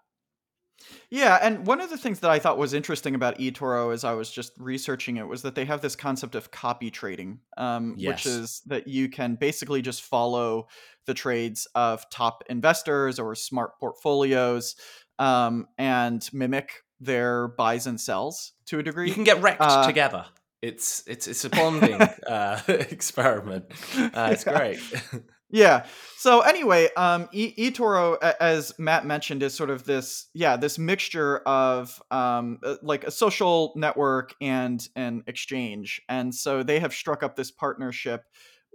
Yeah, 1.09 1.37
and 1.41 1.65
one 1.65 1.81
of 1.81 1.89
the 1.89 1.97
things 1.97 2.21
that 2.21 2.31
I 2.31 2.39
thought 2.39 2.57
was 2.57 2.73
interesting 2.73 3.15
about 3.15 3.37
eToro 3.37 3.93
as 3.93 4.03
I 4.03 4.13
was 4.13 4.31
just 4.31 4.53
researching 4.57 5.17
it 5.17 5.27
was 5.27 5.41
that 5.41 5.55
they 5.55 5.65
have 5.65 5.81
this 5.81 5.95
concept 5.95 6.35
of 6.35 6.51
copy 6.51 6.89
trading, 6.89 7.39
um, 7.57 7.95
yes. 7.97 8.25
which 8.25 8.25
is 8.25 8.61
that 8.67 8.87
you 8.87 9.09
can 9.09 9.35
basically 9.35 9.81
just 9.81 10.01
follow 10.01 10.67
the 11.05 11.13
trades 11.13 11.67
of 11.75 12.09
top 12.09 12.43
investors 12.49 13.19
or 13.19 13.35
smart 13.35 13.77
portfolios 13.79 14.75
um, 15.17 15.67
and 15.77 16.29
mimic 16.31 16.71
their 17.01 17.49
buys 17.49 17.87
and 17.87 17.99
sells 17.99 18.53
to 18.67 18.79
a 18.79 18.83
degree. 18.83 19.09
You 19.09 19.15
can 19.15 19.23
get 19.23 19.41
wrecked 19.41 19.61
uh, 19.61 19.85
together. 19.85 20.25
It's 20.61 21.03
it's 21.07 21.27
it's 21.27 21.45
a 21.45 21.49
bonding 21.49 22.01
uh, 22.27 22.61
experiment. 22.67 23.65
Uh, 23.97 24.29
it's 24.31 24.45
yeah. 24.45 24.57
great. 24.57 24.79
Yeah. 25.51 25.87
So 26.17 26.41
anyway, 26.41 26.89
um, 26.95 27.27
e- 27.31 27.71
eToro, 27.71 28.21
as 28.21 28.71
Matt 28.77 29.03
mentioned, 29.05 29.41
is 29.41 29.55
sort 29.55 29.71
of 29.71 29.83
this, 29.83 30.27
yeah, 30.35 30.57
this 30.57 30.77
mixture 30.77 31.39
of 31.39 31.99
um, 32.11 32.59
uh, 32.63 32.75
like 32.83 33.03
a 33.03 33.09
social 33.09 33.73
network 33.75 34.35
and 34.39 34.87
an 34.95 35.23
exchange, 35.25 36.01
and 36.07 36.35
so 36.35 36.61
they 36.61 36.79
have 36.79 36.93
struck 36.93 37.23
up 37.23 37.35
this 37.35 37.49
partnership 37.49 38.25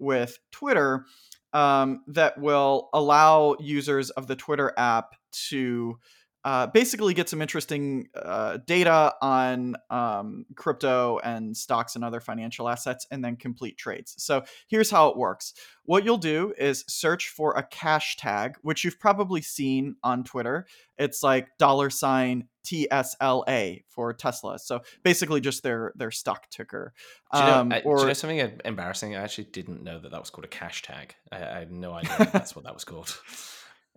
with 0.00 0.36
Twitter 0.50 1.06
um, 1.52 2.02
that 2.08 2.38
will 2.38 2.88
allow 2.92 3.54
users 3.60 4.10
of 4.10 4.26
the 4.26 4.36
Twitter 4.36 4.72
app 4.76 5.14
to 5.50 5.98
uh, 6.44 6.66
basically 6.66 7.14
get 7.14 7.28
some 7.28 7.40
interesting 7.40 8.08
uh, 8.14 8.58
data 8.66 9.14
on 9.22 9.76
um, 9.88 10.44
crypto 10.56 11.18
and 11.24 11.56
stocks 11.56 11.96
and 11.96 12.04
other 12.04 12.20
financial 12.20 12.68
assets 12.68 13.06
and 13.10 13.24
then 13.24 13.36
complete 13.36 13.78
trades. 13.78 14.14
So 14.18 14.44
here's 14.68 14.90
how 14.90 15.08
it 15.08 15.16
works. 15.16 15.54
What 15.84 16.04
you'll 16.04 16.18
do 16.18 16.52
is 16.58 16.84
search 16.86 17.28
for 17.30 17.56
a 17.56 17.62
cash 17.62 18.16
tag, 18.16 18.56
which 18.62 18.84
you've 18.84 19.00
probably 19.00 19.40
seen 19.40 19.96
on 20.02 20.22
Twitter. 20.22 20.66
It's 20.98 21.22
like 21.22 21.48
dollar 21.58 21.88
sign 21.88 22.48
TSLA 22.64 23.84
for 23.88 24.12
Tesla. 24.12 24.58
So 24.58 24.80
basically 25.02 25.40
just 25.40 25.62
their 25.62 25.92
their 25.96 26.10
stock 26.10 26.50
ticker. 26.50 26.92
Do 27.32 27.38
you 27.38 27.44
know, 27.44 27.54
um, 27.54 27.72
or, 27.84 27.96
do 27.96 28.02
you 28.02 28.08
know 28.08 28.14
something 28.14 28.60
embarrassing? 28.64 29.16
I 29.16 29.22
actually 29.22 29.44
didn't 29.44 29.82
know 29.82 29.98
that 29.98 30.10
that 30.10 30.20
was 30.20 30.30
called 30.30 30.44
a 30.44 30.48
cash 30.48 30.82
tag. 30.82 31.14
I, 31.32 31.36
I 31.36 31.58
had 31.60 31.72
no 31.72 31.92
idea 31.92 32.28
that's 32.32 32.54
what 32.54 32.64
that 32.64 32.74
was 32.74 32.84
called. 32.84 33.18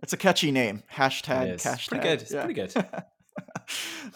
It's 0.02 0.12
a 0.12 0.16
catchy 0.16 0.52
name. 0.52 0.82
Hashtag 0.92 1.60
cash. 1.62 1.88
Pretty 1.88 2.02
good. 2.02 2.22
It's 2.22 2.32
yeah. 2.32 2.44
pretty 2.44 2.54
good. 2.72 2.86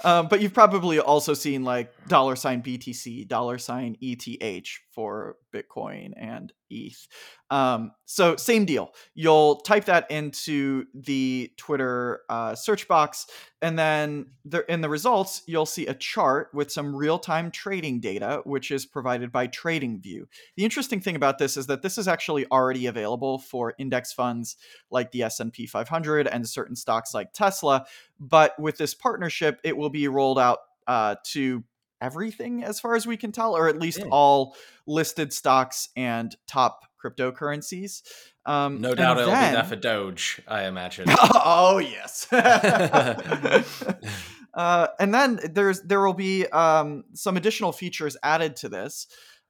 um, 0.05 0.29
but 0.29 0.41
you've 0.41 0.55
probably 0.55 0.99
also 0.99 1.35
seen 1.35 1.65
like 1.65 1.93
dollar 2.09 2.37
sign 2.37 2.62
BTC, 2.62 3.27
dollar 3.29 3.59
sign 3.59 3.97
ETH 4.01 4.67
for 4.92 5.37
Bitcoin 5.54 6.12
and 6.16 6.52
ETH. 6.70 7.06
Um, 7.50 7.92
so 8.04 8.37
same 8.37 8.64
deal. 8.64 8.92
You'll 9.14 9.56
type 9.56 9.87
that 9.87 10.11
into 10.11 10.84
the 10.94 11.52
Twitter 11.56 12.20
uh, 12.28 12.54
search 12.54 12.88
box, 12.88 13.26
and 13.61 13.78
then 13.78 14.26
there, 14.44 14.62
in 14.62 14.80
the 14.80 14.88
results, 14.88 15.42
you'll 15.46 15.66
see 15.66 15.87
a 15.87 15.94
chart 15.94 16.49
with 16.52 16.70
some 16.72 16.94
real-time 16.94 17.50
trading 17.50 18.00
data, 18.00 18.40
which 18.44 18.70
is 18.70 18.87
provided 18.87 19.30
by 19.30 19.49
TradingView. 19.49 20.25
The 20.56 20.64
interesting 20.64 21.00
thing 21.00 21.16
about 21.16 21.38
this 21.38 21.56
is 21.56 21.66
that 21.66 21.82
this 21.82 21.99
is 21.99 22.08
actually 22.08 22.46
already 22.50 22.87
available 22.87 23.38
for 23.38 23.75
index 23.78 24.12
funds 24.12 24.56
like 24.90 25.12
the 25.12 25.22
S&P 25.22 25.66
500 25.66 26.26
and 26.26 26.49
certain 26.49 26.76
stocks 26.76 27.14
like 27.14 27.32
Tesla. 27.32 27.87
But 28.18 28.58
with 28.58 28.78
this 28.78 28.94
partnership, 28.94 29.61
it 29.64 29.76
will 29.76 29.90
be 29.90 30.08
rolled 30.08 30.38
out 30.38 30.58
uh, 30.87 31.16
to 31.25 31.64
everything 32.02 32.64
as 32.64 32.80
far 32.80 32.94
as 32.94 33.06
we 33.06 33.16
can 33.16 33.32
tell, 33.32 33.56
or 33.56 33.68
at 33.68 33.78
least 33.78 34.00
yeah. 34.00 34.06
all 34.11 34.56
listed 34.87 35.32
stocks 35.32 35.88
and 35.97 36.35
top 36.47 36.85
cryptocurrencies. 37.02 38.02
Um, 38.44 38.80
no 38.80 38.94
doubt 38.94 39.18
it'll 39.18 39.30
then... 39.30 39.52
be 39.52 39.56
there 39.56 39.64
for 39.64 39.76
Doge, 39.76 40.42
I 40.49 40.64
imagine. 40.64 41.06
oh 41.09 41.78
yes. 41.78 42.26
uh, 44.54 44.88
and 44.99 45.14
then 45.14 45.40
there's 45.52 45.82
there 45.82 46.04
will 46.04 46.14
be 46.14 46.47
um, 46.47 47.04
some 47.14 47.37
additional 47.37 47.73
features 47.73 48.16
added 48.23 48.56
to 48.56 48.68
this, 48.68 49.06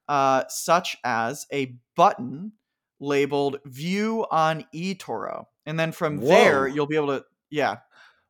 uh, 0.09 0.44
such 0.49 0.97
as 1.04 1.47
a 1.52 1.76
button 1.97 2.52
labeled 3.00 3.59
"View 3.64 4.26
on 4.30 4.64
eToro," 4.75 5.47
and 5.66 5.80
then 5.80 5.92
from 5.92 6.21
Whoa. 6.21 6.28
there 6.28 6.68
you'll 6.68 6.87
be 6.87 6.97
able 6.97 7.18
to 7.18 7.25
yeah. 7.50 7.78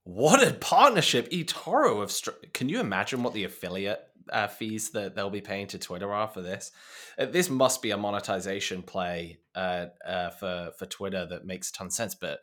What 0.05 0.45
a 0.45 0.53
partnership 0.53 1.31
eToro 1.31 2.03
Of 2.03 2.11
Str- 2.11 2.33
Can 2.53 2.69
you 2.69 2.81
imagine 2.81 3.23
what 3.23 3.35
the 3.35 3.45
affiliate 3.45 4.05
uh, 4.33 4.49
fees 4.49 4.91
that 4.91 5.15
they'll 5.15 5.31
be 5.31 5.41
paying 5.41 5.67
to 5.69 5.79
Twitter 5.79 6.13
are 6.13 6.29
for 6.29 6.41
this. 6.41 6.73
Uh, 7.19 7.27
this 7.27 7.51
must 7.51 7.83
be 7.83 7.91
a 7.91 7.97
monetization 7.97 8.83
play 8.83 9.39
uh, 9.55 9.87
uh, 10.07 10.31
for 10.31 10.73
for 10.79 10.87
Twitter 10.87 11.27
that 11.27 11.45
makes 11.45 11.71
a 11.71 11.73
ton 11.73 11.87
of 11.89 11.93
sense. 11.93 12.15
But 12.15 12.41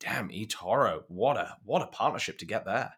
damn, 0.00 0.28
eToro, 0.28 1.02
what 1.08 1.36
a 1.36 1.56
what 1.64 1.82
a 1.82 1.86
partnership 1.86 2.38
to 2.38 2.46
get 2.46 2.64
there. 2.64 2.92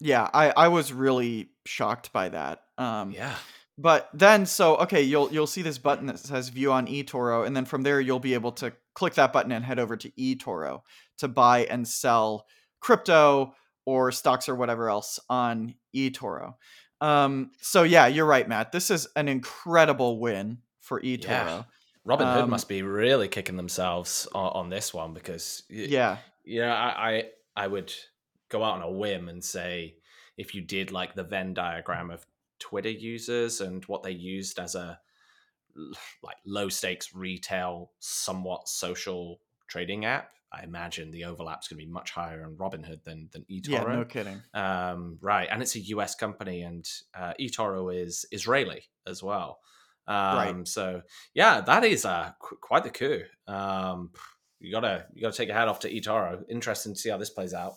Yeah, 0.00 0.28
I 0.32 0.50
I 0.50 0.68
was 0.68 0.92
really 0.92 1.50
shocked 1.64 2.12
by 2.12 2.28
that. 2.28 2.60
Um, 2.78 3.10
yeah. 3.10 3.34
But 3.78 4.08
then, 4.14 4.46
so 4.46 4.76
okay, 4.76 5.02
you'll 5.02 5.32
you'll 5.32 5.46
see 5.46 5.62
this 5.62 5.78
button 5.78 6.06
that 6.06 6.18
says 6.18 6.48
"View 6.48 6.72
on 6.72 6.86
eToro," 6.86 7.46
and 7.46 7.54
then 7.54 7.66
from 7.66 7.82
there 7.82 8.00
you'll 8.00 8.18
be 8.18 8.34
able 8.34 8.52
to 8.52 8.72
click 8.94 9.14
that 9.14 9.32
button 9.32 9.52
and 9.52 9.64
head 9.64 9.78
over 9.78 9.96
to 9.96 10.10
eToro 10.12 10.80
to 11.18 11.28
buy 11.28 11.64
and 11.64 11.86
sell 11.86 12.46
crypto 12.80 13.54
or 13.84 14.10
stocks 14.12 14.48
or 14.48 14.54
whatever 14.54 14.88
else 14.88 15.18
on 15.28 15.74
eToro. 15.94 16.54
Um, 17.00 17.50
so 17.60 17.82
yeah, 17.82 18.06
you're 18.06 18.26
right, 18.26 18.48
Matt. 18.48 18.72
This 18.72 18.90
is 18.90 19.06
an 19.16 19.28
incredible 19.28 20.18
win 20.18 20.58
for 20.80 21.00
eToro. 21.00 21.24
Yeah. 21.24 21.62
Robinhood 22.06 22.44
um, 22.44 22.50
must 22.50 22.68
be 22.68 22.82
really 22.82 23.26
kicking 23.26 23.56
themselves 23.56 24.28
on, 24.32 24.52
on 24.52 24.70
this 24.70 24.94
one 24.94 25.12
because 25.12 25.64
yeah, 25.68 26.18
you 26.44 26.60
know, 26.60 26.68
I, 26.68 27.10
I 27.56 27.64
I 27.64 27.66
would 27.66 27.92
go 28.48 28.62
out 28.62 28.74
on 28.74 28.82
a 28.82 28.90
whim 28.90 29.28
and 29.28 29.42
say 29.42 29.96
if 30.36 30.54
you 30.54 30.60
did 30.60 30.92
like 30.92 31.14
the 31.14 31.24
Venn 31.24 31.52
diagram 31.54 32.10
of 32.10 32.24
Twitter 32.60 32.90
users 32.90 33.60
and 33.60 33.84
what 33.86 34.02
they 34.02 34.12
used 34.12 34.58
as 34.58 34.74
a 34.76 35.00
like 36.22 36.36
low 36.46 36.68
stakes 36.68 37.14
retail, 37.14 37.90
somewhat 37.98 38.68
social 38.68 39.40
trading 39.68 40.04
app, 40.04 40.30
I 40.52 40.62
imagine 40.62 41.10
the 41.10 41.24
overlap's 41.24 41.68
going 41.68 41.80
to 41.80 41.86
be 41.86 41.90
much 41.90 42.10
higher 42.10 42.44
on 42.44 42.56
Robinhood 42.56 43.04
than 43.04 43.28
than 43.32 43.44
eToro. 43.50 43.68
Yeah, 43.68 43.82
no 43.84 44.04
kidding. 44.04 44.42
Um, 44.54 45.18
right, 45.20 45.48
and 45.50 45.62
it's 45.62 45.74
a 45.76 45.80
U.S. 45.80 46.14
company, 46.14 46.62
and 46.62 46.84
uh, 47.14 47.34
eToro 47.40 47.94
is 47.94 48.24
Israeli 48.30 48.84
as 49.06 49.22
well. 49.22 49.58
Um, 50.06 50.16
right. 50.16 50.68
So 50.68 51.02
yeah, 51.34 51.60
that 51.62 51.84
is 51.84 52.04
uh, 52.04 52.30
qu- 52.40 52.58
quite 52.60 52.84
the 52.84 52.90
coup. 52.90 53.22
Um, 53.48 54.10
you 54.60 54.70
gotta 54.70 55.06
you 55.12 55.22
gotta 55.22 55.36
take 55.36 55.48
your 55.48 55.56
hat 55.56 55.68
off 55.68 55.80
to 55.80 55.92
eToro. 55.92 56.42
Interesting 56.48 56.94
to 56.94 56.98
see 56.98 57.10
how 57.10 57.18
this 57.18 57.30
plays 57.30 57.52
out. 57.52 57.74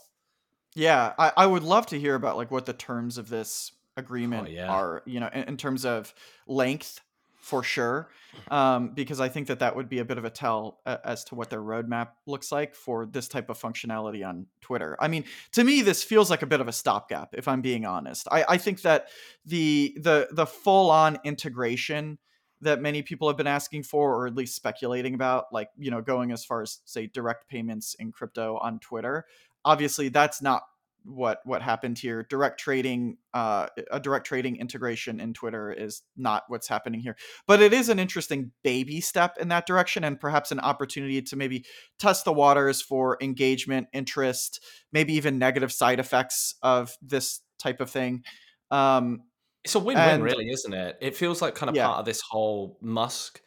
Yeah, 0.76 1.14
I, 1.18 1.32
I 1.36 1.46
would 1.48 1.64
love 1.64 1.88
to 1.88 2.00
hear 2.00 2.16
about 2.16 2.38
like 2.38 2.52
what 2.52 2.66
the 2.66 2.74
terms 2.74 3.18
of 3.18 3.30
this 3.30 3.72
agreement 3.98 4.48
oh, 4.48 4.52
yeah. 4.52 4.70
are. 4.70 5.04
You 5.06 5.20
know, 5.20 5.30
in, 5.34 5.44
in 5.44 5.58
terms 5.58 5.86
of 5.86 6.14
length 6.48 7.02
for 7.40 7.64
sure, 7.64 8.10
um, 8.52 8.90
because 8.94 9.20
I 9.20 9.30
think 9.30 9.48
that 9.48 9.60
that 9.60 9.76
would 9.76 9.90
be 9.90 10.00
a 10.00 10.06
bit 10.06 10.18
of 10.18 10.26
a 10.26 10.30
tell 10.30 10.80
uh, 10.86 10.98
as 11.04 11.24
to 11.26 11.36
what 11.36 11.50
their 11.50 11.62
roadmap 11.62 12.10
looks 12.26 12.52
like 12.52 12.76
for 12.76 13.06
this 13.06 13.28
type 13.28 13.50
of 13.50 13.60
functionality 13.60 14.28
on 14.28 14.46
Twitter. 14.62 14.98
I 15.00 15.08
mean, 15.08 15.24
to 15.54 15.64
me, 15.64 15.82
this 15.82 16.04
feels 16.04 16.30
like 16.30 16.42
a 16.42 16.46
bit 16.46 16.62
of 16.62 16.68
a 16.68 16.74
stopgap, 16.74 17.30
if 17.34 17.48
I'm 17.48 17.62
being 17.62 17.86
honest. 17.86 18.28
I, 18.32 18.46
I 18.50 18.58
think 18.58 18.82
that 18.82 19.08
the 19.46 19.98
the 20.00 20.28
the 20.32 20.46
full 20.46 20.92
on 20.92 21.18
integration 21.24 22.18
that 22.62 22.82
many 22.82 23.02
people 23.02 23.30
have 23.30 23.38
been 23.38 23.48
asking 23.48 23.84
for, 23.84 24.16
or 24.16 24.28
at 24.28 24.36
least 24.36 24.56
speculating 24.56 25.14
about, 25.14 25.46
like 25.54 25.70
you 25.78 25.90
know, 25.92 26.02
going 26.02 26.32
as 26.32 26.44
far 26.44 26.62
as 26.62 26.80
say 26.86 27.08
direct 27.08 27.48
payments 27.50 27.96
in 27.96 28.12
crypto 28.12 28.58
on 28.58 28.80
Twitter. 28.80 29.26
Obviously, 29.64 30.10
that's 30.10 30.42
not 30.42 30.64
what 31.10 31.40
what 31.46 31.62
happened 31.62 31.98
here. 31.98 32.26
Direct 32.30 32.60
trading 32.60 33.18
uh, 33.34 33.68
a 33.92 34.00
direct 34.00 34.26
trading 34.26 34.58
integration 34.58 35.20
in 35.20 35.34
twitter 35.34 35.72
is 35.72 36.02
not 36.18 36.44
what's 36.48 36.68
happening 36.68 37.00
here. 37.00 37.16
But 37.48 37.62
it 37.62 37.74
is 37.74 37.90
an 37.90 38.00
interesting 38.00 38.52
baby 38.64 39.02
step 39.02 39.38
in 39.40 39.50
that 39.50 39.66
direction 39.66 40.04
and 40.04 40.20
perhaps 40.20 40.52
an 40.52 40.60
opportunity 40.60 41.22
to 41.22 41.36
maybe 41.36 41.66
test 42.00 42.26
the 42.26 42.34
waters 42.34 42.82
for 42.82 43.18
engagement 43.22 43.88
interest 43.94 44.64
maybe 44.92 45.14
even 45.14 45.38
negative 45.38 45.72
side 45.72 46.00
effects 46.00 46.56
of 46.64 46.96
this 47.02 47.42
type 47.60 47.82
of 47.82 47.90
thing. 47.90 48.24
Um, 48.72 49.24
it's 49.64 49.76
a 49.76 49.80
win-win 49.80 50.10
and, 50.10 50.24
really 50.24 50.50
isn't 50.50 50.74
it? 50.74 50.98
It 51.02 51.16
feels 51.16 51.42
like 51.42 51.56
kind 51.56 51.70
of 51.70 51.76
yeah. 51.76 51.88
part 51.88 52.00
of 52.00 52.06
this 52.06 52.22
whole 52.22 52.78
musk 52.82 53.42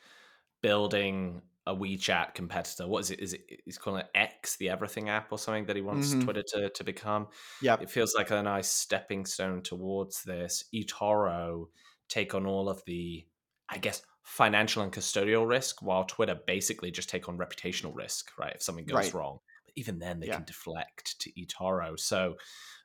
building 0.62 1.42
a 1.66 1.74
WeChat 1.74 2.34
competitor. 2.34 2.88
What 2.88 3.00
is 3.00 3.10
it? 3.10 3.20
Is 3.20 3.34
it? 3.34 3.62
He's 3.64 3.78
calling 3.78 4.00
it 4.02 4.10
X, 4.14 4.56
the 4.56 4.68
Everything 4.70 5.08
app, 5.08 5.32
or 5.32 5.38
something 5.38 5.66
that 5.66 5.76
he 5.76 5.82
wants 5.82 6.14
Mhm. 6.14 6.16
Twitter 6.16 6.42
to 6.54 6.70
to 6.70 6.84
become. 6.84 7.28
Yeah. 7.60 7.78
It 7.78 7.90
feels 7.90 8.14
like 8.14 8.30
a 8.30 8.42
nice 8.42 8.68
stepping 8.68 9.26
stone 9.26 9.62
towards 9.62 10.22
this. 10.24 10.64
eToro 10.74 11.66
take 12.08 12.34
on 12.34 12.46
all 12.46 12.68
of 12.68 12.82
the, 12.86 13.26
I 13.68 13.78
guess, 13.78 14.02
financial 14.24 14.82
and 14.82 14.92
custodial 14.92 15.48
risk, 15.48 15.82
while 15.82 16.04
Twitter 16.04 16.38
basically 16.46 16.90
just 16.90 17.08
take 17.08 17.28
on 17.28 17.38
reputational 17.38 17.94
risk, 17.94 18.30
right? 18.38 18.54
If 18.54 18.62
something 18.62 18.86
goes 18.86 19.12
Right. 19.12 19.14
wrong, 19.14 19.38
but 19.64 19.72
even 19.76 19.98
then 19.98 20.20
they 20.20 20.28
Yeah. 20.28 20.28
can 20.28 20.44
deflect 20.44 21.20
to 21.20 21.32
eToro. 21.32 21.98
So, 21.98 22.36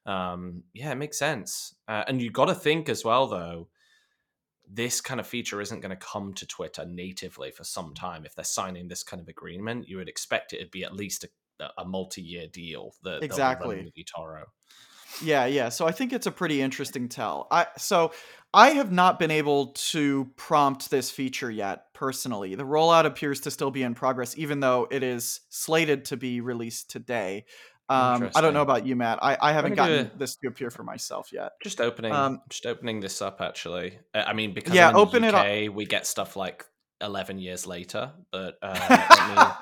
um, 0.05 0.63
yeah, 0.74 0.91
it 0.91 0.96
makes 0.96 1.19
sense. 1.19 1.75
Uh, 1.88 2.03
and 2.07 2.22
you 2.22 2.31
got 2.31 2.46
to 2.46 2.55
think 2.55 2.89
as 2.89 3.03
well, 3.05 3.27
though. 3.27 3.69
This 4.69 5.01
kind 5.01 5.19
of 5.19 5.27
feature 5.27 5.62
isn't 5.62 5.79
going 5.79 5.91
to 5.91 5.95
come 5.95 6.33
to 6.36 6.45
Twitter 6.45 6.86
natively 6.86 7.51
for 7.51 7.63
some 7.63 7.93
time. 7.93 8.25
If 8.25 8.36
they're 8.36 8.45
signing 8.45 8.88
this 8.88 9.03
kind 9.03 9.21
of 9.21 9.27
agreement, 9.27 9.88
you 9.88 9.97
would 9.97 10.09
expect 10.09 10.53
it 10.53 10.59
to 10.59 10.69
be 10.69 10.83
at 10.83 10.93
least 10.93 11.25
a, 11.59 11.69
a 11.77 11.86
multi-year 11.86 12.47
deal 12.47 12.93
that 13.03 13.24
Exactly. 13.24 13.69
running 13.69 13.86
with 13.86 13.95
eToro. 13.95 14.43
Yeah, 15.21 15.45
yeah. 15.45 15.69
So 15.69 15.88
I 15.88 15.91
think 15.91 16.13
it's 16.13 16.27
a 16.27 16.31
pretty 16.31 16.62
interesting 16.62 17.09
tell. 17.09 17.47
I 17.50 17.67
so 17.77 18.12
I 18.53 18.71
have 18.71 18.91
not 18.91 19.19
been 19.19 19.31
able 19.31 19.67
to 19.67 20.29
prompt 20.36 20.89
this 20.89 21.09
feature 21.09 21.50
yet 21.50 21.93
personally. 21.93 22.55
The 22.55 22.65
rollout 22.65 23.05
appears 23.05 23.39
to 23.41 23.51
still 23.51 23.71
be 23.71 23.83
in 23.83 23.95
progress, 23.95 24.38
even 24.38 24.59
though 24.59 24.88
it 24.91 25.03
is 25.03 25.41
slated 25.50 26.05
to 26.05 26.17
be 26.17 26.41
released 26.41 26.89
today. 26.89 27.45
Um, 27.89 28.29
I 28.36 28.41
don't 28.41 28.53
know 28.53 28.62
about 28.62 28.86
you, 28.86 28.96
Matt. 28.96 29.20
I, 29.22 29.38
I 29.41 29.53
haven't 29.53 29.75
gotten 29.75 30.08
a- 30.08 30.17
this 30.17 30.36
to 30.38 30.48
appear 30.48 30.70
for 30.70 30.84
myself 30.84 31.32
yet. 31.32 31.53
Just 31.63 31.79
opening, 31.79 32.12
Um, 32.13 32.41
just 32.50 32.65
opening 32.65 33.00
this 33.00 33.22
up. 33.22 33.39
Actually, 33.41 34.00
Uh, 34.13 34.24
I 34.27 34.34
mean, 34.34 34.53
because 34.53 34.74
Yeah, 34.74 34.91
open 34.94 35.22
the 35.22 35.29
it 35.29 35.34
up. 35.36 35.46
UK, 35.46 35.74
we 35.75 35.86
get 35.86 36.06
stuff 36.06 36.36
like 36.36 36.65
eleven 37.01 37.39
years 37.39 37.65
later. 37.65 38.12
But 38.32 38.58
uh, 38.62 39.53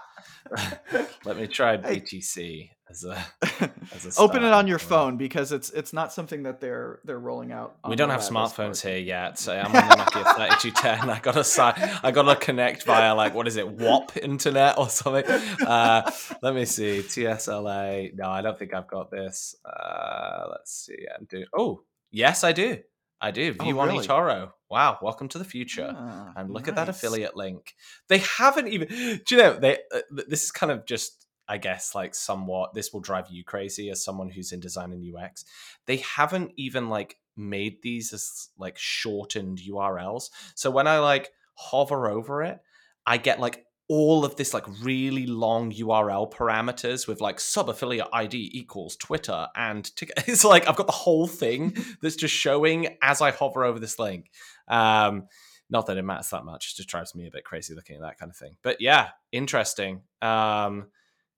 let 1.25 1.37
me 1.37 1.47
try. 1.47 1.77
BTC 1.85 2.69
as 2.89 3.03
a 3.03 3.17
as 3.95 4.17
a 4.17 4.21
Open 4.21 4.43
it 4.43 4.53
on 4.53 4.67
your 4.67 4.77
point. 4.77 4.89
phone 4.89 5.17
because 5.17 5.51
it's 5.51 5.71
it's 5.71 5.91
not 5.91 6.13
something 6.13 6.43
that 6.43 6.61
they're 6.61 6.99
they're 7.03 7.19
rolling 7.19 7.51
out. 7.51 7.77
We 7.87 7.95
don't 7.95 8.11
have 8.11 8.21
smartphones 8.21 8.81
here 8.81 8.97
yet, 8.99 9.39
so 9.39 9.53
I'm 9.57 9.65
on 9.67 9.71
the 9.89 9.95
Nokia 9.95 10.35
3210. 10.35 11.09
I 11.09 11.19
gotta 11.19 11.43
si- 11.43 11.61
I 12.03 12.11
gotta 12.11 12.35
connect 12.35 12.83
via 12.83 13.15
like 13.15 13.33
what 13.33 13.47
is 13.47 13.57
it, 13.57 13.67
WAP 13.67 14.15
internet 14.17 14.77
or 14.77 14.89
something. 14.89 15.25
Uh, 15.65 16.09
let 16.43 16.53
me 16.53 16.65
see, 16.65 16.99
TSLA. 16.99 18.13
No, 18.15 18.29
I 18.29 18.41
don't 18.41 18.57
think 18.57 18.73
I've 18.73 18.87
got 18.87 19.09
this. 19.09 19.55
Uh, 19.65 20.45
let's 20.51 20.71
see. 20.85 20.97
I 21.11 21.23
do. 21.27 21.45
Oh, 21.57 21.81
yes, 22.11 22.43
I 22.43 22.51
do. 22.51 22.79
I 23.21 23.31
do. 23.31 23.55
Oh, 23.59 23.63
View 23.63 23.79
on 23.79 23.87
really? 23.89 24.05
eToro. 24.05 24.51
Wow, 24.69 24.97
welcome 25.01 25.27
to 25.29 25.37
the 25.37 25.45
future. 25.45 25.93
Ah, 25.95 26.33
And 26.35 26.51
look 26.51 26.67
at 26.67 26.75
that 26.75 26.89
affiliate 26.89 27.35
link. 27.35 27.73
They 28.07 28.17
haven't 28.19 28.67
even. 28.67 28.87
Do 29.25 29.35
you 29.35 29.37
know 29.37 29.53
they? 29.57 29.77
Uh, 29.93 30.01
this 30.27 30.43
is 30.43 30.51
kind 30.51 30.71
of 30.71 30.85
just, 30.85 31.25
I 31.47 31.57
guess, 31.57 31.95
like 31.95 32.13
somewhat. 32.13 32.73
This 32.73 32.91
will 32.91 32.99
drive 32.99 33.27
you 33.29 33.43
crazy 33.43 33.89
as 33.89 34.03
someone 34.03 34.29
who's 34.29 34.51
in 34.51 34.59
design 34.59 34.91
and 34.91 35.03
UX. 35.15 35.45
They 35.85 35.97
haven't 35.97 36.51
even 36.57 36.89
like 36.89 37.17
made 37.37 37.81
these 37.81 38.11
as 38.13 38.49
like 38.57 38.77
shortened 38.77 39.59
URLs. 39.59 40.29
So 40.55 40.69
when 40.71 40.87
I 40.87 40.99
like 40.99 41.29
hover 41.55 42.09
over 42.09 42.43
it, 42.43 42.59
I 43.05 43.17
get 43.17 43.39
like 43.39 43.65
all 43.87 44.25
of 44.25 44.35
this 44.35 44.53
like 44.53 44.65
really 44.81 45.27
long 45.27 45.71
URL 45.71 46.31
parameters 46.31 47.07
with 47.07 47.21
like 47.21 47.39
sub 47.39 47.69
affiliate 47.69 48.07
ID 48.11 48.49
equals 48.53 48.95
Twitter 48.95 49.47
and 49.55 49.95
tick- 49.95 50.11
it's 50.27 50.43
like 50.43 50.67
I've 50.67 50.75
got 50.75 50.87
the 50.87 50.91
whole 50.93 51.27
thing 51.27 51.77
that's 52.01 52.15
just 52.15 52.33
showing 52.33 52.97
as 53.01 53.21
I 53.21 53.31
hover 53.31 53.63
over 53.63 53.79
this 53.79 53.99
link. 53.99 54.31
Um, 54.67 55.27
not 55.69 55.85
that 55.87 55.97
it 55.97 56.03
matters 56.03 56.29
that 56.29 56.45
much; 56.45 56.71
it 56.73 56.77
just 56.77 56.89
drives 56.89 57.15
me 57.15 57.27
a 57.27 57.31
bit 57.31 57.43
crazy 57.43 57.73
looking 57.75 57.95
at 57.95 58.01
that 58.03 58.17
kind 58.19 58.29
of 58.31 58.35
thing. 58.37 58.57
But 58.63 58.81
yeah, 58.81 59.09
interesting. 59.31 60.01
Um, 60.21 60.87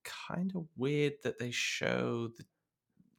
kind 0.03 0.51
of 0.55 0.65
weird 0.77 1.13
that 1.23 1.39
they 1.39 1.51
show 1.51 2.29
the 2.37 2.43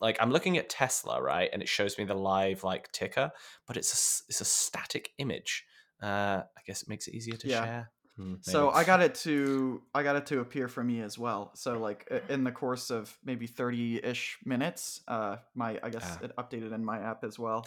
like 0.01 0.17
I'm 0.21 0.31
looking 0.31 0.59
at 0.59 0.69
Tesla 0.69 1.21
right, 1.21 1.51
and 1.53 1.61
it 1.63 1.69
shows 1.69 1.99
me 1.99 2.05
the 2.05 2.15
live 2.15 2.63
like 2.63 2.91
ticker, 2.93 3.31
but 3.67 3.77
it's 3.77 3.93
a, 3.93 4.29
it's 4.29 4.41
a 4.41 4.45
static 4.45 5.11
image. 5.19 5.65
Uh, 6.03 6.43
I 6.57 6.61
guess 6.67 6.83
it 6.83 6.89
makes 6.89 7.09
it 7.09 7.15
easier 7.15 7.37
to 7.37 7.49
Yeah. 7.49 7.65
share. 7.65 7.91
Hmm, 8.19 8.35
So. 8.41 8.71
I 8.71 8.83
got 8.85 9.01
it 9.01 9.15
to 9.17 9.81
I 9.95 10.03
got 10.03 10.17
it 10.17 10.27
to 10.27 10.41
appear 10.41 10.67
for 10.69 10.83
me 10.83 11.01
as 11.03 11.17
well. 11.19 11.53
So 11.55 11.79
like 11.79 12.11
in 12.29 12.43
the 12.45 12.51
course 12.53 12.91
of 12.91 13.17
maybe 13.25 13.47
thirty 13.47 14.03
ish 14.05 14.39
minutes, 14.45 15.01
uh, 15.09 15.37
my 15.55 15.79
I 15.83 15.91
guess 15.91 16.19
Ah. 16.21 16.25
it 16.25 16.37
updated 16.37 16.73
in 16.73 16.85
my 16.85 16.99
app 16.99 17.23
as 17.25 17.39
well. 17.39 17.67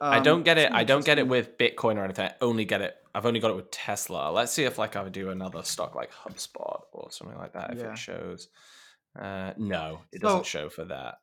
I 0.00 0.16
Um, 0.18 0.24
don't 0.24 0.42
get 0.42 0.58
it. 0.58 0.72
I 0.72 0.82
don't 0.82 1.04
get 1.04 1.18
it 1.20 1.28
with 1.28 1.56
Bitcoin 1.56 1.96
or 1.98 2.04
anything. 2.04 2.26
I 2.26 2.34
only 2.40 2.64
get 2.64 2.80
it. 2.82 2.96
I've 3.14 3.24
only 3.26 3.38
got 3.38 3.52
it 3.52 3.56
with 3.56 3.70
Tesla. 3.70 4.32
Let's 4.32 4.50
see 4.50 4.64
if 4.64 4.76
like 4.76 4.96
I 4.96 5.02
would 5.04 5.12
do 5.12 5.30
another 5.30 5.62
stock 5.62 5.94
like 5.94 6.10
HubSpot 6.12 6.80
or 6.92 7.12
something 7.12 7.38
like 7.38 7.52
that. 7.52 7.74
If 7.74 7.78
Yeah. 7.78 7.92
it 7.92 7.98
shows, 7.98 8.48
uh, 9.16 9.52
no, 9.56 10.00
it 10.10 10.20
So- 10.20 10.26
doesn't 10.28 10.46
show 10.46 10.68
for 10.68 10.84
that. 10.86 11.20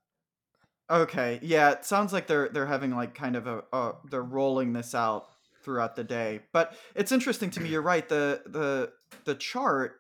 Okay, 0.89 1.39
yeah, 1.41 1.71
it 1.71 1.85
sounds 1.85 2.11
like 2.13 2.27
they're 2.27 2.49
they're 2.49 2.65
having 2.65 2.91
like 2.91 3.13
kind 3.15 3.35
of 3.35 3.47
a 3.47 3.63
uh, 3.73 3.93
they're 4.09 4.21
rolling 4.23 4.73
this 4.73 4.93
out 4.95 5.27
throughout 5.63 5.95
the 5.95 6.03
day. 6.03 6.41
But 6.53 6.73
it's 6.95 7.11
interesting 7.11 7.49
to 7.51 7.59
me. 7.61 7.69
You're 7.69 7.81
right. 7.81 8.07
The 8.07 8.41
the 8.45 8.91
the 9.25 9.35
chart 9.35 9.93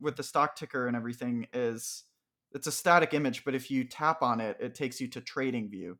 with 0.00 0.16
the 0.16 0.22
stock 0.22 0.56
ticker 0.56 0.86
and 0.86 0.96
everything 0.96 1.46
is 1.52 2.04
it's 2.52 2.66
a 2.66 2.72
static 2.72 3.12
image, 3.14 3.44
but 3.44 3.54
if 3.54 3.70
you 3.70 3.84
tap 3.84 4.22
on 4.22 4.40
it, 4.40 4.56
it 4.60 4.74
takes 4.74 5.00
you 5.00 5.08
to 5.08 5.20
Trading 5.20 5.68
View, 5.68 5.98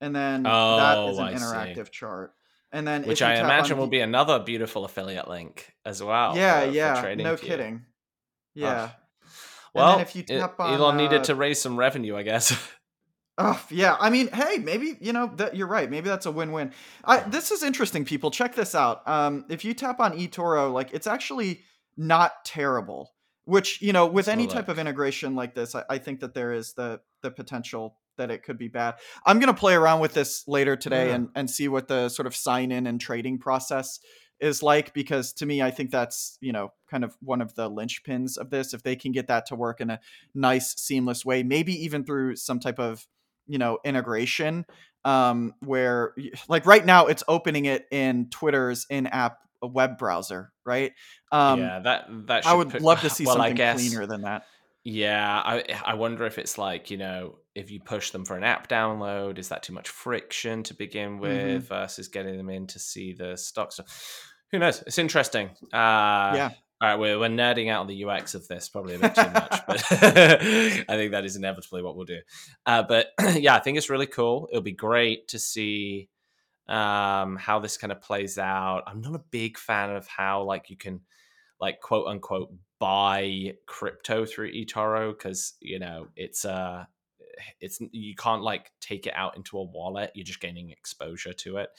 and 0.00 0.14
then 0.14 0.42
that 0.42 1.08
is 1.08 1.18
Oh, 1.18 1.22
an 1.22 1.34
I 1.34 1.36
see. 1.36 1.44
interactive 1.44 1.90
chart. 1.90 2.34
And 2.72 2.86
then 2.86 3.04
Which 3.04 3.22
I 3.22 3.36
imagine 3.36 3.78
will 3.78 3.86
the- 3.86 3.90
be 3.90 4.00
another 4.00 4.40
beautiful 4.40 4.84
affiliate 4.84 5.28
link 5.28 5.72
as 5.86 6.02
well. 6.02 6.36
yeah, 6.36 6.60
for- 6.62 6.66
for 6.66 6.72
yeah, 6.72 7.00
Trading 7.00 7.24
no 7.24 7.36
View. 7.36 7.48
kidding. 7.48 7.86
Yeah. 8.54 8.90
Well, 9.72 10.00
if 10.00 10.14
you 10.16 10.22
it- 10.28 10.38
tap 10.40 10.58
on, 10.60 10.74
Elon 10.74 10.96
needed 10.96 11.20
uh, 11.20 11.24
to 11.24 11.34
raise 11.36 11.60
some 11.60 11.76
revenue, 11.76 12.16
I 12.16 12.22
guess. 12.22 12.52
Oh 13.36 13.60
yeah, 13.68 13.96
I 13.98 14.10
mean, 14.10 14.28
hey, 14.28 14.58
maybe 14.58 14.96
you 15.00 15.12
know 15.12 15.32
that 15.36 15.56
you're 15.56 15.66
right. 15.66 15.90
Maybe 15.90 16.08
that's 16.08 16.26
a 16.26 16.30
win-win. 16.30 16.72
I, 17.04 17.18
this 17.20 17.50
is 17.50 17.64
interesting, 17.64 18.04
people. 18.04 18.30
Check 18.30 18.54
this 18.54 18.74
out. 18.76 19.06
Um, 19.08 19.44
if 19.48 19.64
you 19.64 19.74
tap 19.74 19.98
on 19.98 20.16
eToro, 20.16 20.72
like 20.72 20.90
it's 20.92 21.08
actually 21.08 21.62
not 21.96 22.44
terrible. 22.44 23.12
Which 23.44 23.82
you 23.82 23.92
know, 23.92 24.06
with 24.06 24.28
a 24.28 24.32
any 24.32 24.46
type 24.46 24.68
of 24.68 24.78
integration 24.78 25.34
like 25.34 25.54
this, 25.54 25.74
I, 25.74 25.82
I 25.90 25.98
think 25.98 26.20
that 26.20 26.32
there 26.34 26.52
is 26.52 26.74
the 26.74 27.00
the 27.22 27.30
potential 27.30 27.96
that 28.16 28.30
it 28.30 28.44
could 28.44 28.56
be 28.56 28.68
bad. 28.68 28.94
I'm 29.26 29.40
gonna 29.40 29.52
play 29.52 29.74
around 29.74 29.98
with 30.00 30.14
this 30.14 30.44
later 30.46 30.76
today 30.76 31.08
Yeah. 31.08 31.16
and 31.16 31.28
and 31.34 31.50
see 31.50 31.66
what 31.66 31.88
the 31.88 32.08
sort 32.10 32.26
of 32.26 32.36
sign 32.36 32.70
in 32.70 32.86
and 32.86 33.00
trading 33.00 33.38
process 33.38 33.98
is 34.40 34.62
like 34.62 34.92
because 34.92 35.32
to 35.32 35.46
me 35.46 35.62
i 35.62 35.70
think 35.70 35.92
that's 35.92 36.38
you 36.40 36.52
know 36.52 36.72
kind 36.90 37.04
of 37.04 37.16
one 37.20 37.40
of 37.40 37.54
the 37.54 37.70
linchpins 37.70 38.36
of 38.36 38.50
this 38.50 38.74
if 38.74 38.82
they 38.82 38.96
can 38.96 39.12
get 39.12 39.28
that 39.28 39.46
to 39.46 39.54
work 39.54 39.80
in 39.80 39.90
a 39.90 40.00
nice 40.34 40.74
seamless 40.76 41.24
way 41.24 41.44
maybe 41.44 41.72
even 41.84 42.04
through 42.04 42.34
some 42.34 42.58
type 42.58 42.80
of 42.80 43.06
you 43.46 43.58
know 43.58 43.78
integration 43.84 44.64
um 45.04 45.52
where 45.60 46.14
like 46.48 46.66
right 46.66 46.84
now 46.84 47.06
it's 47.06 47.22
opening 47.28 47.64
it 47.66 47.86
in 47.90 48.28
twitter's 48.30 48.86
in-app 48.90 49.38
web 49.62 49.96
browser 49.98 50.52
right 50.66 50.92
um 51.32 51.58
yeah, 51.60 51.80
that 51.80 52.04
that. 52.26 52.46
i 52.46 52.52
would 52.54 52.70
put- 52.70 52.82
love 52.82 53.00
to 53.00 53.08
see 53.10 53.24
well, 53.26 53.36
something 53.36 53.54
guess- 53.56 53.76
cleaner 53.76 54.06
than 54.06 54.22
that 54.22 54.44
Yeah, 54.86 55.40
I 55.42 55.64
I 55.84 55.94
wonder 55.94 56.26
if 56.26 56.36
it's 56.38 56.58
like 56.58 56.90
you 56.90 56.98
know 56.98 57.38
if 57.54 57.70
you 57.70 57.80
push 57.80 58.10
them 58.10 58.24
for 58.26 58.36
an 58.36 58.44
app 58.44 58.68
download, 58.68 59.38
is 59.38 59.48
that 59.48 59.62
too 59.62 59.72
much 59.72 59.88
friction 59.88 60.62
to 60.64 60.74
begin 60.74 61.18
with 61.18 61.64
Mhm. 61.64 61.68
versus 61.68 62.08
getting 62.08 62.36
them 62.36 62.50
in 62.50 62.66
to 62.66 62.78
see 62.78 63.14
the 63.14 63.36
stock 63.38 63.72
stuff? 63.72 63.86
Who 64.52 64.58
knows? 64.58 64.82
It's 64.86 64.98
interesting. 64.98 65.48
Uh, 65.72 66.34
Yeah. 66.36 66.50
All 66.80 66.88
right, 66.88 66.98
we're, 66.98 67.18
we're 67.18 67.28
nerding 67.28 67.70
out 67.70 67.82
on 67.82 67.86
the 67.86 68.04
UX 68.04 68.34
of 68.34 68.46
this 68.48 68.68
probably 68.68 68.96
a 68.96 68.98
bit 68.98 69.14
too 69.14 69.22
much, 69.22 69.60
but 69.66 69.84
I 69.92 70.84
think 70.86 71.12
that 71.12 71.24
is 71.24 71.36
inevitably 71.36 71.82
what 71.82 71.96
we'll 71.96 72.04
do. 72.04 72.20
Uh, 72.66 72.82
but 72.82 73.12
yeah, 73.36 73.54
I 73.54 73.60
think 73.60 73.78
it's 73.78 73.88
really 73.88 74.06
cool. 74.06 74.48
It'll 74.50 74.62
be 74.62 74.72
great 74.72 75.28
to 75.28 75.38
see 75.38 76.08
um, 76.68 77.36
how 77.36 77.60
this 77.60 77.76
kind 77.76 77.92
of 77.92 78.00
plays 78.00 78.38
out. 78.38 78.82
I'm 78.86 79.00
not 79.00 79.14
a 79.14 79.22
big 79.30 79.56
fan 79.56 79.90
of 79.90 80.06
how 80.08 80.42
like 80.42 80.68
you 80.68 80.76
can 80.76 81.00
like 81.60 81.80
quote 81.80 82.06
unquote 82.06 82.52
buy 82.80 83.54
crypto 83.66 84.26
through 84.26 84.52
eToro 84.52 85.16
because 85.16 85.54
you 85.60 85.78
know 85.78 86.08
it's 86.16 86.44
uh 86.44 86.84
it's 87.60 87.80
you 87.92 88.14
can't 88.14 88.42
like 88.42 88.70
take 88.80 89.06
it 89.06 89.14
out 89.16 89.36
into 89.36 89.58
a 89.58 89.62
wallet. 89.62 90.10
You're 90.14 90.24
just 90.24 90.40
gaining 90.40 90.70
exposure 90.70 91.32
to 91.32 91.58
it. 91.58 91.70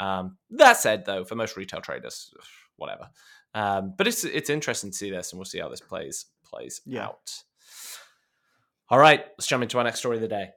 Um, 0.00 0.36
that 0.50 0.76
said, 0.76 1.04
though, 1.04 1.24
for 1.24 1.34
most 1.34 1.56
retail 1.56 1.80
traders, 1.80 2.32
whatever. 2.76 3.08
Um, 3.54 3.94
but 3.96 4.06
it's 4.06 4.24
it's 4.24 4.50
interesting 4.50 4.90
to 4.90 4.96
see 4.96 5.10
this, 5.10 5.32
and 5.32 5.38
we'll 5.38 5.44
see 5.46 5.58
how 5.58 5.68
this 5.68 5.80
plays 5.80 6.26
plays 6.44 6.80
Yeah. 6.86 7.06
out. 7.06 7.32
All 8.90 8.98
right, 8.98 9.24
let's 9.38 9.46
jump 9.46 9.62
into 9.62 9.78
our 9.78 9.84
next 9.84 9.98
story 10.00 10.16
of 10.16 10.22
the 10.22 10.28
day. 10.28 10.50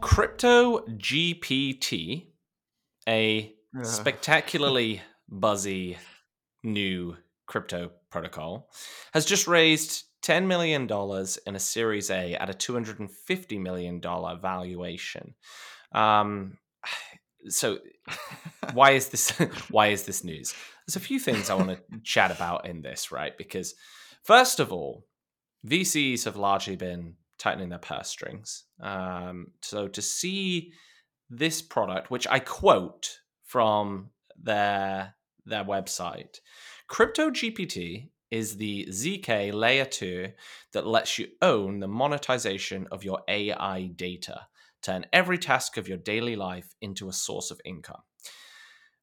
Crypto 0.00 0.80
GPT, 0.86 2.28
a 3.08 3.54
Ugh. 3.76 3.84
spectacularly 3.84 5.00
buzzy 5.28 5.96
new 6.62 7.16
crypto 7.46 7.90
protocol, 8.10 8.70
has 9.12 9.24
just 9.24 9.48
raised 9.48 10.04
$10 10.22 10.46
million 10.46 10.88
in 11.46 11.56
a 11.56 11.58
Series 11.58 12.10
A 12.10 12.34
at 12.34 12.48
a 12.48 12.52
$250 12.52 13.60
million 13.60 14.00
valuation. 14.00 15.34
Um, 15.92 16.58
so 17.48 17.78
why 18.72 18.92
is 18.92 19.08
this 19.08 19.30
why 19.70 19.88
is 19.88 20.04
this 20.04 20.24
news 20.24 20.54
there's 20.86 20.96
a 20.96 21.00
few 21.00 21.18
things 21.18 21.48
I 21.48 21.54
want 21.54 21.70
to 21.70 22.00
chat 22.02 22.30
about 22.30 22.66
in 22.66 22.82
this, 22.82 23.10
right? 23.10 23.36
Because 23.36 23.74
first 24.22 24.60
of 24.60 24.72
all, 24.72 25.06
VCs 25.66 26.24
have 26.24 26.36
largely 26.36 26.76
been 26.76 27.14
tightening 27.38 27.70
their 27.70 27.78
purse 27.78 28.08
strings. 28.08 28.64
Um, 28.80 29.48
so 29.62 29.88
to 29.88 30.02
see 30.02 30.72
this 31.30 31.62
product, 31.62 32.10
which 32.10 32.26
I 32.28 32.38
quote 32.38 33.18
from 33.44 34.10
their 34.40 35.14
their 35.46 35.64
website, 35.64 36.38
Crypto 36.86 37.30
GPT 37.30 38.10
is 38.30 38.56
the 38.56 38.86
ZK 38.90 39.52
layer 39.54 39.84
2 39.84 40.28
that 40.72 40.86
lets 40.86 41.18
you 41.18 41.28
own 41.40 41.80
the 41.80 41.88
monetization 41.88 42.88
of 42.90 43.04
your 43.04 43.22
AI 43.28 43.86
data, 43.94 44.46
turn 44.84 45.06
every 45.12 45.38
task 45.38 45.76
of 45.76 45.88
your 45.88 45.98
daily 45.98 46.36
life 46.36 46.74
into 46.80 47.08
a 47.08 47.12
source 47.12 47.50
of 47.50 47.60
income. 47.64 48.02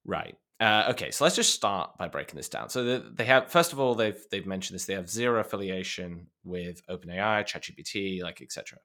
Right. 0.06 0.36
Uh, 0.60 0.86
okay, 0.92 1.10
so 1.10 1.24
let's 1.24 1.36
just 1.36 1.56
start 1.56 1.98
by 1.98 2.08
breaking 2.08 2.38
this 2.38 2.48
down. 2.48 2.70
So 2.70 3.00
they 3.00 3.26
have, 3.26 3.50
first 3.50 3.74
of 3.74 3.80
all, 3.80 3.96
they've 3.96 4.24
they've 4.30 4.46
mentioned 4.46 4.76
this. 4.76 4.86
They 4.86 4.94
have 4.94 5.10
zero 5.10 5.40
affiliation 5.40 6.28
with 6.44 6.86
OpenAI, 6.88 7.44
ChatGPT, 7.46 8.22
like 8.22 8.42
etc. 8.42 8.80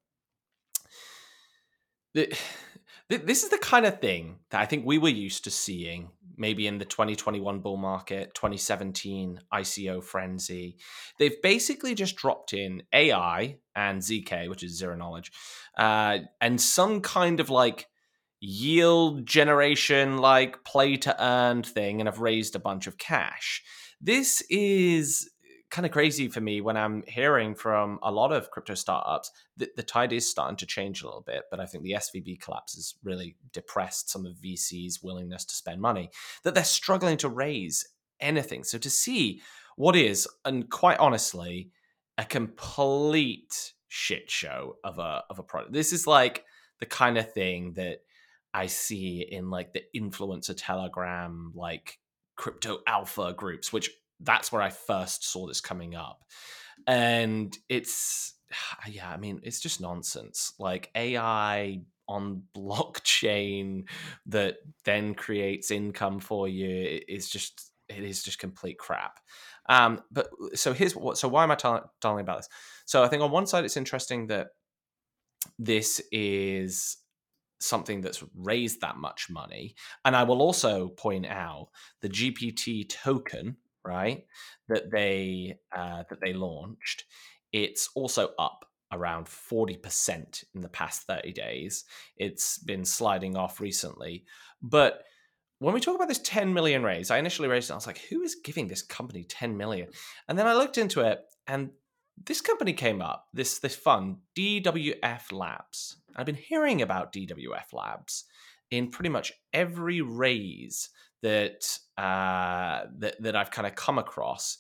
This 3.09 3.45
is 3.45 3.51
the 3.51 3.59
kind 3.59 3.87
of 3.87 4.01
thing 4.01 4.41
that 4.51 4.61
I 4.61 4.67
think 4.67 4.85
we 4.85 4.99
were 4.99 5.09
used 5.09 5.45
to 5.45 5.51
seeing 5.53 6.11
maybe 6.37 6.66
in 6.66 6.79
the 6.79 6.85
2021 6.85 7.61
bull 7.61 7.77
market, 7.77 8.35
2017 8.35 9.40
ICO 9.53 10.03
frenzy. 10.03 10.77
They've 11.18 11.40
basically 11.42 11.94
just 11.94 12.16
dropped 12.16 12.53
in 12.53 12.83
AI 12.92 13.59
and 13.75 14.01
ZK, 14.01 14.49
which 14.49 14.62
is 14.62 14.79
zero 14.79 14.96
knowledge, 14.96 15.33
uh, 15.77 16.18
and 16.40 16.61
some 16.61 17.01
kind 17.01 17.40
of 17.40 17.51
like 17.51 17.87
yield 18.40 19.27
generation, 19.27 20.18
like 20.18 20.64
play 20.64 20.96
to 20.96 21.25
earn 21.25 21.62
thing, 21.62 22.01
and 22.01 22.09
have 22.09 22.20
raised 22.20 22.55
a 22.55 22.61
bunch 22.61 22.87
of 22.87 22.99
cash. 22.99 23.62
This 24.01 24.42
is 24.51 25.31
kind 25.70 25.85
of 25.85 25.92
crazy 25.92 26.29
for 26.29 26.40
me 26.40 26.61
when 26.61 26.76
I'm 26.76 27.02
hearing 27.07 27.55
from 27.55 27.98
a 28.02 28.12
lot 28.12 28.33
of 28.33 28.50
crypto 28.50 28.74
startups 28.74 29.33
that 29.57 29.74
the 29.76 29.83
tide 29.83 30.12
is 30.12 30.29
starting 30.29 30.57
to 30.59 30.66
change 30.66 31.02
a 31.02 31.07
little 31.07 31.24
bit. 31.26 31.42
But 31.50 31.61
I 31.61 31.66
think 31.66 31.83
the 31.83 31.92
SVB 31.92 32.40
collapse 32.40 32.74
has 32.74 32.94
really 33.02 33.37
depressed 33.52 34.09
some 34.09 34.26
of 34.26 34.37
VC's 34.37 35.02
willingness 35.02 35.44
to 35.46 35.55
spend 35.55 35.81
money, 35.81 36.11
that 36.44 36.55
they're 36.55 36.64
struggling 36.64 37.16
to 37.18 37.29
raise 37.29 37.87
anything. 38.20 38.64
So 38.64 38.79
to 38.79 38.90
see 38.90 39.42
what 39.76 39.96
is, 39.96 40.29
and 40.44 40.70
quite 40.70 40.98
honestly, 40.98 41.70
a 42.16 42.24
complete 42.24 43.74
shit 43.88 44.31
show 44.31 44.76
of 44.85 44.98
a 44.98 45.22
of 45.31 45.38
a 45.38 45.42
product. 45.42 45.72
This 45.72 45.92
is 45.92 46.07
like 46.07 46.44
the 46.81 46.87
kind 46.87 47.18
of 47.18 47.33
thing 47.33 47.74
that 47.74 47.98
I 48.55 48.66
see 48.66 49.26
in 49.31 49.50
like 49.50 49.72
the 49.72 49.83
influencer 49.94 50.55
telegram 50.57 51.52
like 51.55 51.98
crypto 52.37 52.79
alpha 52.87 53.35
groups, 53.37 53.72
which 53.72 53.90
that's 54.20 54.50
where 54.50 54.62
I 54.62 54.70
first 54.70 55.31
saw 55.31 55.46
this 55.46 55.61
coming 55.61 55.94
up. 55.94 56.24
And 56.87 57.57
it's 57.68 58.35
yeah, 58.88 59.11
I 59.11 59.16
mean, 59.16 59.40
it's 59.42 59.61
just 59.61 59.81
nonsense. 59.81 60.52
Like 60.59 60.90
AI 60.94 61.81
on 62.09 62.42
blockchain 62.57 63.85
that 64.26 64.57
then 64.85 65.14
creates 65.14 65.70
income 65.70 66.20
for 66.20 66.48
you 66.48 67.00
is 67.09 67.29
just 67.29 67.72
it 67.88 68.02
is 68.02 68.22
just 68.22 68.38
complete 68.38 68.79
crap. 68.79 69.20
Um, 69.68 70.02
but 70.11 70.29
so 70.55 70.72
here's 70.72 70.96
what. 70.96 71.18
So 71.18 71.29
why 71.29 71.44
am 71.44 71.50
I 71.50 71.57
telling 71.57 72.20
about 72.20 72.38
this? 72.38 72.48
So 72.85 73.02
I 73.02 73.09
think 73.09 73.22
on 73.22 73.31
one 73.31 73.46
side 73.46 73.64
it's 73.64 73.76
interesting 73.76 74.29
that 74.29 74.48
this 75.59 76.00
is 76.11 76.96
something 77.61 78.00
that's 78.00 78.22
raised 78.35 78.81
that 78.81 78.96
much 78.96 79.29
money, 79.31 79.74
and 80.05 80.16
I 80.16 80.24
will 80.24 80.42
also 80.42 80.88
point 80.88 81.26
out 81.26 81.68
the 82.02 82.09
GPT 82.09 82.88
token 82.88 83.57
right? 83.87 84.25
That 84.68 84.90
they 84.90 85.59
uh, 85.75 86.05
that 86.09 86.20
they 86.20 86.33
launched. 86.33 87.05
It's 87.53 87.88
also 87.94 88.31
up 88.38 88.64
around 88.92 89.27
40% 89.27 90.44
in 90.55 90.61
the 90.61 90.68
past 90.68 91.03
30 91.03 91.33
days. 91.33 91.85
It's 92.16 92.59
been 92.59 92.85
sliding 92.85 93.37
off 93.37 93.61
recently. 93.61 94.25
But 94.62 95.03
when 95.59 95.75
we 95.75 95.81
talk 95.81 95.96
about 95.96 96.09
this 96.09 96.20
10 96.20 96.53
million 96.53 96.83
raise, 96.83 97.11
I 97.11 97.18
initially 97.18 97.49
raised 97.49 97.70
it. 97.70 97.72
I 97.72 97.77
was 97.77 97.87
like, 97.87 98.03
who 98.11 98.22
is 98.22 98.37
giving 98.44 98.68
this 98.68 98.83
company 98.83 99.25
10 99.25 99.57
million? 99.57 99.88
And 100.29 100.38
then 100.38 100.46
I 100.46 100.55
looked 100.55 100.79
into 100.79 101.01
it 101.01 101.20
and 101.46 101.70
this 102.25 102.40
company 102.40 102.72
came 102.72 103.03
up, 103.03 103.27
this 103.35 103.59
this 103.59 103.77
fund, 103.77 104.18
DWF 104.37 105.33
Labs. 105.33 105.96
I've 106.14 106.27
been 106.27 106.35
hearing 106.35 106.81
about 106.81 107.12
DWF 107.12 107.72
Labs 107.72 108.25
in 108.70 108.90
pretty 108.90 109.11
much 109.11 109.33
every 109.53 110.01
raise 110.01 110.88
that 111.22 111.79
uh, 111.98 112.87
that 112.98 113.20
that 113.20 113.37
I've 113.37 113.50
kind 113.50 113.66
of 113.66 113.74
come 113.74 113.98
across 113.98 114.59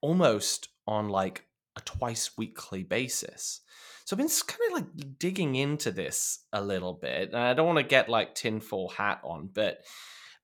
almost 0.00 0.68
on 0.86 1.08
like 1.08 1.46
a 1.76 1.80
twice 1.82 2.30
weekly 2.36 2.82
basis. 2.82 3.60
So 4.04 4.14
I've 4.14 4.18
been 4.18 4.28
kind 4.46 4.60
of 4.68 4.72
like 4.74 5.18
digging 5.18 5.54
into 5.54 5.92
this 5.92 6.40
a 6.52 6.62
little 6.62 6.94
bit, 6.94 7.28
and 7.28 7.38
I 7.38 7.54
don't 7.54 7.66
want 7.66 7.78
to 7.78 7.84
get 7.84 8.08
like 8.08 8.34
tinfoil 8.34 8.88
hat 8.88 9.20
on, 9.24 9.50
but 9.52 9.78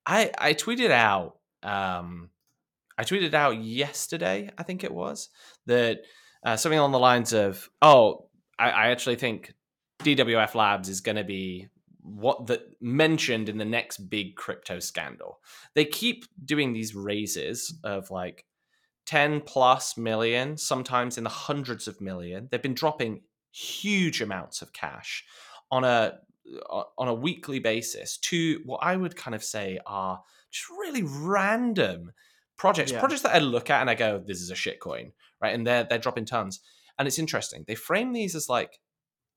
I 0.06 0.30
I 0.38 0.54
tweeted 0.54 0.90
out 0.90 1.38
um, 1.62 2.30
I 2.98 3.04
tweeted 3.04 3.34
out 3.34 3.62
yesterday, 3.62 4.50
I 4.56 4.62
think 4.62 4.84
it 4.84 4.92
was 4.92 5.28
that 5.66 6.02
uh, 6.44 6.56
something 6.56 6.78
along 6.78 6.92
the 6.92 6.98
lines 6.98 7.32
of, 7.32 7.68
"Oh, 7.82 8.28
I, 8.58 8.70
I 8.70 8.86
actually 8.88 9.16
think 9.16 9.52
DWF 10.02 10.54
Labs 10.54 10.88
is 10.88 11.00
going 11.00 11.16
to 11.16 11.24
be 11.24 11.68
what 12.06 12.46
that 12.46 12.62
mentioned 12.80 13.48
in 13.48 13.58
the 13.58 13.64
next 13.64 13.98
big 14.08 14.36
crypto 14.36 14.78
scandal. 14.78 15.40
They 15.74 15.84
keep 15.84 16.24
doing 16.44 16.72
these 16.72 16.94
raises 16.94 17.74
of 17.84 18.10
like 18.10 18.44
10 19.06 19.40
plus 19.42 19.96
million, 19.96 20.56
sometimes 20.56 21.18
in 21.18 21.24
the 21.24 21.30
hundreds 21.30 21.88
of 21.88 22.00
million. 22.00 22.48
They've 22.50 22.62
been 22.62 22.74
dropping 22.74 23.22
huge 23.52 24.20
amounts 24.20 24.62
of 24.62 24.72
cash 24.72 25.24
on 25.70 25.84
a 25.84 26.18
uh, 26.70 26.84
on 26.96 27.08
a 27.08 27.14
weekly 27.14 27.58
basis 27.58 28.18
to 28.18 28.60
what 28.64 28.78
I 28.82 28.94
would 28.94 29.16
kind 29.16 29.34
of 29.34 29.42
say 29.42 29.80
are 29.84 30.22
just 30.52 30.70
really 30.70 31.02
random 31.02 32.12
projects, 32.56 32.92
yeah. 32.92 33.00
projects 33.00 33.22
that 33.22 33.34
I 33.34 33.38
look 33.40 33.68
at 33.68 33.80
and 33.80 33.90
I 33.90 33.94
go, 33.94 34.22
"This 34.24 34.40
is 34.40 34.50
a 34.50 34.54
shitcoin," 34.54 35.12
right? 35.40 35.54
And 35.54 35.66
they're 35.66 35.84
they're 35.84 35.98
dropping 35.98 36.26
tons. 36.26 36.60
And 36.98 37.08
it's 37.08 37.18
interesting. 37.18 37.64
They 37.66 37.74
frame 37.74 38.12
these 38.12 38.34
as 38.34 38.48
like 38.48 38.78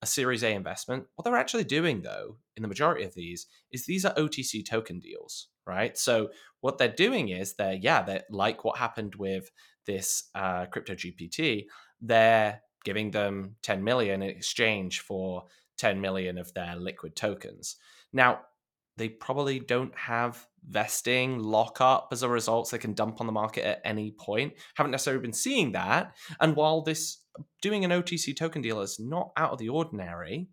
a 0.01 0.05
Series 0.05 0.43
A 0.43 0.53
investment. 0.53 1.05
What 1.15 1.23
they're 1.23 1.35
actually 1.35 1.65
doing, 1.65 2.01
though, 2.01 2.37
in 2.55 2.61
the 2.61 2.69
majority 2.69 3.03
of 3.03 3.13
these, 3.15 3.47
is 3.71 3.85
these 3.85 4.05
are 4.05 4.13
OTC 4.15 4.65
token 4.65 4.99
deals, 4.99 5.47
right? 5.67 5.97
So 5.97 6.29
what 6.61 6.77
they're 6.77 6.87
doing 6.87 7.29
is 7.29 7.53
they're 7.53 7.73
yeah, 7.73 8.01
they're 8.01 8.23
like 8.29 8.63
what 8.63 8.77
happened 8.77 9.15
with 9.15 9.51
this 9.85 10.29
uh, 10.35 10.67
crypto 10.67 10.93
GPT. 10.93 11.65
They're 12.01 12.61
giving 12.85 13.11
them 13.11 13.55
10 13.63 13.83
million 13.83 14.21
in 14.21 14.29
exchange 14.29 15.01
for 15.01 15.45
10 15.77 15.99
million 15.99 16.37
of 16.37 16.53
their 16.53 16.75
liquid 16.75 17.15
tokens. 17.15 17.75
Now, 18.13 18.41
they 18.99 19.09
probably 19.09 19.59
don't 19.59 19.97
have 19.97 20.45
vesting 20.67 21.39
lockup 21.39 22.09
as 22.11 22.21
a 22.21 22.29
result 22.29 22.67
so 22.67 22.75
they 22.75 22.81
can 22.81 22.93
dump 22.93 23.21
on 23.21 23.25
the 23.25 23.33
market 23.33 23.65
at 23.65 23.81
any 23.85 24.11
point. 24.11 24.53
Haven't 24.75 24.91
necessarily 24.91 25.21
been 25.21 25.33
seeing 25.33 25.71
that. 25.71 26.15
And 26.39 26.55
while 26.55 26.81
this 26.81 27.23
doing 27.61 27.85
an 27.85 27.91
otc 27.91 28.35
token 28.35 28.61
deal 28.61 28.81
is 28.81 28.99
not 28.99 29.31
out 29.37 29.51
of 29.51 29.59
the 29.59 29.69
ordinary 29.69 30.49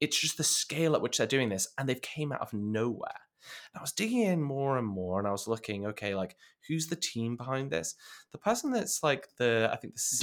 it's 0.00 0.18
just 0.18 0.38
the 0.38 0.44
scale 0.44 0.94
at 0.94 1.02
which 1.02 1.18
they're 1.18 1.26
doing 1.26 1.50
this 1.50 1.68
and 1.76 1.86
they've 1.86 2.00
came 2.00 2.32
out 2.32 2.40
of 2.40 2.54
nowhere 2.54 3.20
and 3.72 3.80
I 3.80 3.82
was 3.82 3.92
digging 3.92 4.22
in 4.22 4.42
more 4.42 4.78
and 4.78 4.86
more, 4.86 5.18
and 5.18 5.28
I 5.28 5.32
was 5.32 5.48
looking, 5.48 5.86
okay, 5.86 6.14
like 6.14 6.36
who's 6.68 6.86
the 6.86 6.96
team 6.96 7.36
behind 7.36 7.70
this? 7.70 7.94
The 8.32 8.38
person 8.38 8.70
that's 8.70 9.02
like 9.02 9.28
the, 9.38 9.70
I 9.72 9.76
think 9.76 9.94
the 9.94 10.00
CEO... 10.00 10.20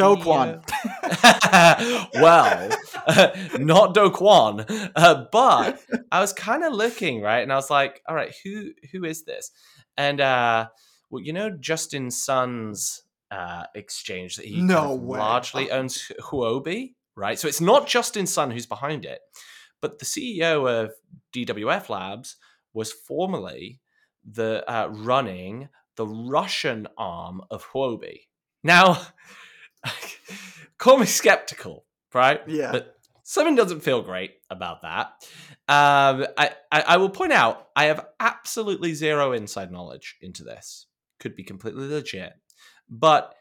Do 2.14 2.20
well, 2.22 2.70
uh, 3.08 3.30
not 3.60 3.94
Do 3.94 4.10
Kwon, 4.10 4.92
uh, 4.96 5.26
but 5.32 5.80
I 6.12 6.22
was 6.22 6.34
kind 6.34 6.64
of 6.64 6.74
looking 6.74 7.22
right, 7.22 7.42
and 7.42 7.52
I 7.52 7.56
was 7.56 7.70
like, 7.70 8.02
all 8.08 8.16
right, 8.16 8.34
who 8.44 8.72
who 8.92 9.04
is 9.04 9.24
this? 9.24 9.52
And 9.98 10.22
uh, 10.22 10.68
well, 11.10 11.24
you 11.24 11.34
know, 11.34 11.50
Justin 11.50 12.12
Sun's 12.12 13.02
uh, 13.32 13.66
exchange 13.76 14.38
that 14.38 14.46
he 14.46 14.62
no 14.62 14.76
kind 14.76 14.92
of 14.92 15.04
largely 15.04 15.72
owns 15.72 16.12
Huobi, 16.22 16.96
right? 17.16 17.38
So 17.40 17.48
it's 17.48 17.62
not 17.62 17.88
Justin 17.88 18.28
Sun 18.28 18.52
who's 18.52 18.66
behind 18.66 19.06
it, 19.06 19.20
but 19.82 20.00
the 20.00 20.06
CEO 20.06 20.70
of 20.70 20.92
DWF 21.34 21.90
Labs 21.90 22.38
was 22.78 22.94
formerly 22.94 23.82
the 24.24 24.64
uh, 24.72 24.88
running 24.88 25.68
the 25.96 26.06
Russian 26.06 26.88
arm 26.96 27.42
of 27.50 27.66
Huobi. 27.66 28.28
Now, 28.64 29.02
call 30.78 31.00
me 31.00 31.08
skeptical, 31.08 31.86
right? 32.14 32.40
Yeah. 32.48 32.72
But 32.72 32.96
something 33.24 33.56
doesn't 33.56 33.82
feel 33.82 34.04
great 34.04 34.34
about 34.52 34.84
that. 34.84 35.08
Um, 35.68 36.28
I, 36.38 36.52
I, 36.72 36.82
I 36.82 36.98
will 36.98 37.10
point 37.10 37.34
out 37.34 37.70
I 37.76 37.86
have 37.86 38.06
absolutely 38.20 38.94
zero 38.94 39.34
inside 39.34 39.72
knowledge 39.72 40.16
into 40.22 40.44
this. 40.44 40.86
Could 41.20 41.36
be 41.36 41.44
completely 41.44 41.88
legit, 41.88 42.34
but 42.88 43.34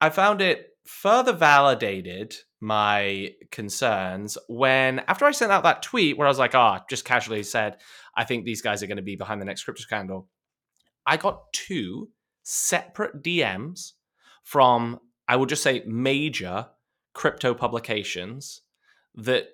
I 0.00 0.10
found 0.10 0.40
it 0.40 0.70
further 0.84 1.32
validated 1.32 2.34
my 2.60 3.32
concerns 3.50 4.36
when 4.48 5.00
after 5.08 5.24
I 5.24 5.32
sent 5.32 5.52
out 5.52 5.62
that 5.62 5.82
tweet 5.82 6.18
where 6.18 6.26
I 6.26 6.30
was 6.30 6.38
like, 6.38 6.54
oh, 6.54 6.78
just 6.88 7.04
casually 7.04 7.42
said, 7.42 7.78
I 8.14 8.24
think 8.24 8.44
these 8.44 8.62
guys 8.62 8.82
are 8.82 8.86
going 8.86 8.96
to 8.96 9.02
be 9.02 9.16
behind 9.16 9.40
the 9.40 9.46
next 9.46 9.64
crypto 9.64 9.82
scandal. 9.82 10.28
I 11.06 11.16
got 11.16 11.52
two 11.52 12.10
separate 12.42 13.22
DMs 13.22 13.92
from, 14.44 15.00
I 15.26 15.36
will 15.36 15.46
just 15.46 15.62
say, 15.62 15.82
major 15.86 16.66
crypto 17.14 17.54
publications 17.54 18.62
that 19.14 19.48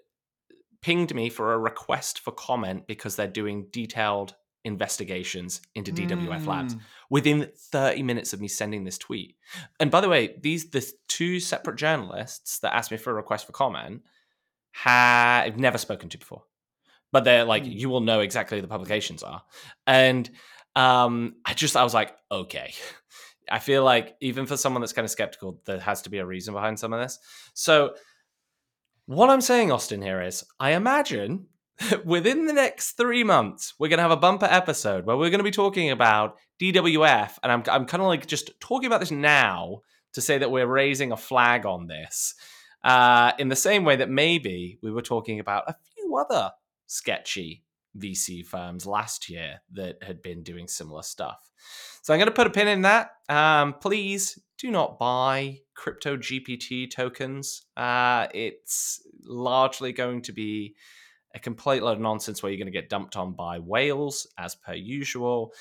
pinged 0.83 1.15
me 1.15 1.29
for 1.29 1.53
a 1.53 1.59
request 1.59 2.19
for 2.19 2.33
comment 2.33 2.87
because 2.87 3.17
they're 3.17 3.27
doing 3.27 3.67
detailed 3.71 4.35
investigations 4.67 5.63
into 5.75 5.93
DWF 5.93 6.43
mm. 6.43 6.47
Labs 6.47 6.77
within 7.09 7.49
30 7.57 8.03
minutes 8.03 8.33
of 8.33 8.41
me 8.41 8.49
sending 8.49 8.85
this 8.85 8.99
tweet. 8.99 9.37
And 9.81 9.91
by 9.91 10.01
the 10.01 10.09
way, 10.09 10.37
these 10.43 10.71
the 10.71 10.85
two 11.09 11.41
separate 11.41 11.77
journalists 11.77 12.59
that 12.59 12.75
asked 12.75 12.91
me 12.91 12.97
for 12.97 13.11
a 13.11 13.15
request 13.15 13.47
for 13.47 13.53
comment 13.53 14.03
have 14.73 15.59
never 15.59 15.79
spoken 15.79 16.09
to 16.11 16.19
before. 16.19 16.43
But 17.13 17.25
they're 17.25 17.45
like, 17.45 17.65
mm. 17.65 17.73
you 17.73 17.89
will 17.89 18.01
know 18.01 18.21
exactly 18.21 18.61
the 18.61 18.69
publications 18.69 19.23
are. 19.23 19.43
And 19.87 20.29
um, 20.75 21.37
I 21.45 21.55
just 21.55 21.77
I 21.77 21.85
was 21.85 21.95
like, 21.95 22.15
okay. 22.31 22.75
I 23.51 23.61
feel 23.61 23.85
like 23.85 24.17
even 24.21 24.45
for 24.45 24.57
someone 24.57 24.81
that's 24.81 24.93
kind 24.93 25.05
of 25.05 25.11
skeptical, 25.11 25.61
there 25.67 25.79
has 25.79 26.03
to 26.03 26.11
be 26.11 26.19
a 26.19 26.27
reason 26.27 26.53
behind 26.53 26.81
some 26.81 26.93
of 26.93 27.01
this. 27.01 27.21
So 27.55 27.95
what 29.07 29.31
I'm 29.31 29.41
saying, 29.41 29.71
Austin, 29.71 30.03
here 30.03 30.21
is 30.21 30.45
I 30.59 30.73
imagine 30.73 31.47
within 32.05 32.47
the 32.47 32.53
next 32.53 32.93
three 32.93 33.25
months, 33.25 33.75
we're 33.79 33.89
going 33.89 33.99
to 33.99 34.03
have 34.03 34.11
a 34.11 34.17
bumper 34.17 34.49
episode 34.49 35.05
where 35.05 35.17
we're 35.17 35.31
going 35.31 35.41
to 35.41 35.45
be 35.45 35.51
talking 35.51 35.91
about 35.91 36.37
DWF. 36.61 37.39
And 37.43 37.53
I'm, 37.53 37.63
I'm 37.69 37.87
kind 37.87 38.03
of 38.03 38.09
like 38.09 38.27
just 38.27 38.59
talking 38.61 38.87
about 38.87 39.01
this 39.01 39.11
now 39.11 39.81
to 40.15 40.21
say 40.21 40.39
that 40.39 40.51
we're 40.51 40.67
raising 40.67 41.13
a 41.13 41.17
flag 41.17 41.67
on 41.67 41.87
this. 41.87 42.35
Uh, 42.83 43.33
in 43.39 43.49
the 43.49 43.57
same 43.57 43.85
way 43.85 43.97
that 43.97 44.09
maybe 44.09 44.79
we 44.83 44.93
were 44.93 45.03
talking 45.03 45.41
about 45.41 45.65
a 45.67 45.75
few 45.95 46.17
other 46.17 46.53
sketchy 46.87 47.65
VC 47.99 48.47
firms 48.47 48.87
last 48.87 49.29
year 49.29 49.61
that 49.73 49.97
had 50.03 50.23
been 50.23 50.43
doing 50.43 50.69
similar 50.69 51.03
stuff. 51.03 51.51
So 52.03 52.15
I'm 52.15 52.19
going 52.19 52.29
to 52.29 52.35
put 52.35 52.47
a 52.47 52.51
pin 52.51 52.69
in 52.69 52.83
that. 52.83 53.11
Um, 53.29 53.75
please 53.75 54.39
do 54.59 54.71
not 54.71 54.99
buy 54.99 55.59
crypto 55.75 56.17
GPT 56.17 56.91
tokens. 56.91 57.63
Uh, 57.77 58.29
it's 58.33 59.01
largely 59.25 59.93
going 59.93 60.23
to 60.23 60.33
be 60.33 60.77
a 61.37 61.39
complete 61.39 61.83
load 61.83 61.93
of 61.93 62.01
nonsense 62.01 62.43
where 62.43 62.51
you're 62.51 62.59
going 62.59 62.73
to 62.73 62.73
get 62.73 62.89
dumped 62.89 63.15
on 63.15 63.35
by 63.35 63.59
whales, 63.59 64.27
as 64.39 64.55
per 64.55 64.73
usual. 64.73 65.53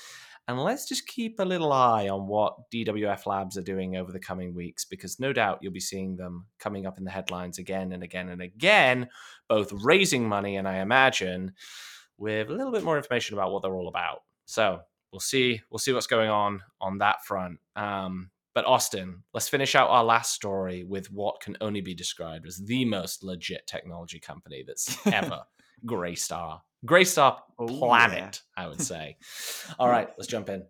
And 0.48 0.58
let's 0.58 0.88
just 0.88 1.06
keep 1.06 1.38
a 1.38 1.44
little 1.44 1.72
eye 1.72 2.08
on 2.08 2.26
what 2.26 2.70
DWF 2.70 3.26
Labs 3.26 3.58
are 3.58 3.62
doing 3.62 3.96
over 3.96 4.10
the 4.10 4.18
coming 4.18 4.54
weeks, 4.54 4.84
because 4.84 5.20
no 5.20 5.32
doubt 5.32 5.58
you'll 5.60 5.72
be 5.72 5.80
seeing 5.80 6.16
them 6.16 6.46
coming 6.58 6.86
up 6.86 6.98
in 6.98 7.04
the 7.04 7.10
headlines 7.10 7.58
again 7.58 7.92
and 7.92 8.02
again 8.02 8.30
and 8.30 8.40
again, 8.40 9.08
both 9.48 9.70
raising 9.72 10.26
money 10.26 10.56
and 10.56 10.66
I 10.66 10.78
imagine 10.78 11.52
with 12.16 12.48
a 12.48 12.54
little 12.54 12.72
bit 12.72 12.84
more 12.84 12.96
information 12.96 13.36
about 13.36 13.52
what 13.52 13.62
they're 13.62 13.76
all 13.76 13.88
about. 13.88 14.20
So 14.46 14.80
we'll 15.12 15.20
see. 15.20 15.60
We'll 15.70 15.78
see 15.78 15.92
what's 15.92 16.06
going 16.06 16.30
on 16.30 16.62
on 16.80 16.98
that 16.98 17.24
front. 17.26 17.58
Um, 17.74 18.30
but 18.54 18.64
Austin, 18.64 19.24
let's 19.34 19.50
finish 19.50 19.74
out 19.74 19.90
our 19.90 20.04
last 20.04 20.32
story 20.32 20.84
with 20.84 21.12
what 21.12 21.40
can 21.42 21.58
only 21.60 21.82
be 21.82 21.94
described 21.94 22.46
as 22.46 22.56
the 22.56 22.86
most 22.86 23.22
legit 23.22 23.66
technology 23.66 24.20
company 24.20 24.64
that's 24.66 24.96
ever 25.12 25.42
Graystar. 25.86 26.60
Graystar 26.84 27.38
oh, 27.58 27.66
planet, 27.66 28.42
yeah. 28.56 28.64
I 28.64 28.68
would 28.68 28.80
say. 28.80 29.16
All 29.78 29.88
right, 29.88 30.08
let's 30.18 30.28
jump 30.28 30.48
in. 30.48 30.64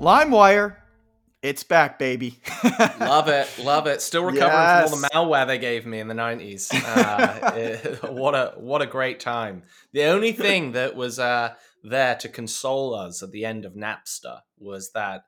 LimeWire, 0.00 0.76
it's 1.42 1.64
back, 1.64 1.98
baby. 1.98 2.40
love 3.00 3.28
it, 3.28 3.48
love 3.62 3.86
it. 3.86 4.00
Still 4.00 4.24
recovering 4.24 4.52
yes. 4.52 4.90
from 4.90 5.04
all 5.12 5.26
the 5.26 5.30
malware 5.30 5.46
they 5.46 5.58
gave 5.58 5.86
me 5.86 6.00
in 6.00 6.08
the 6.08 6.14
nineties. 6.14 6.72
Uh, 6.72 7.96
what 8.08 8.34
a 8.34 8.54
what 8.56 8.82
a 8.82 8.86
great 8.86 9.20
time. 9.20 9.62
The 9.92 10.04
only 10.04 10.32
thing 10.32 10.72
that 10.72 10.96
was 10.96 11.18
uh, 11.18 11.54
there 11.82 12.16
to 12.16 12.28
console 12.28 12.94
us 12.94 13.22
at 13.22 13.30
the 13.32 13.44
end 13.44 13.64
of 13.64 13.74
Napster 13.74 14.40
was 14.58 14.92
that 14.92 15.24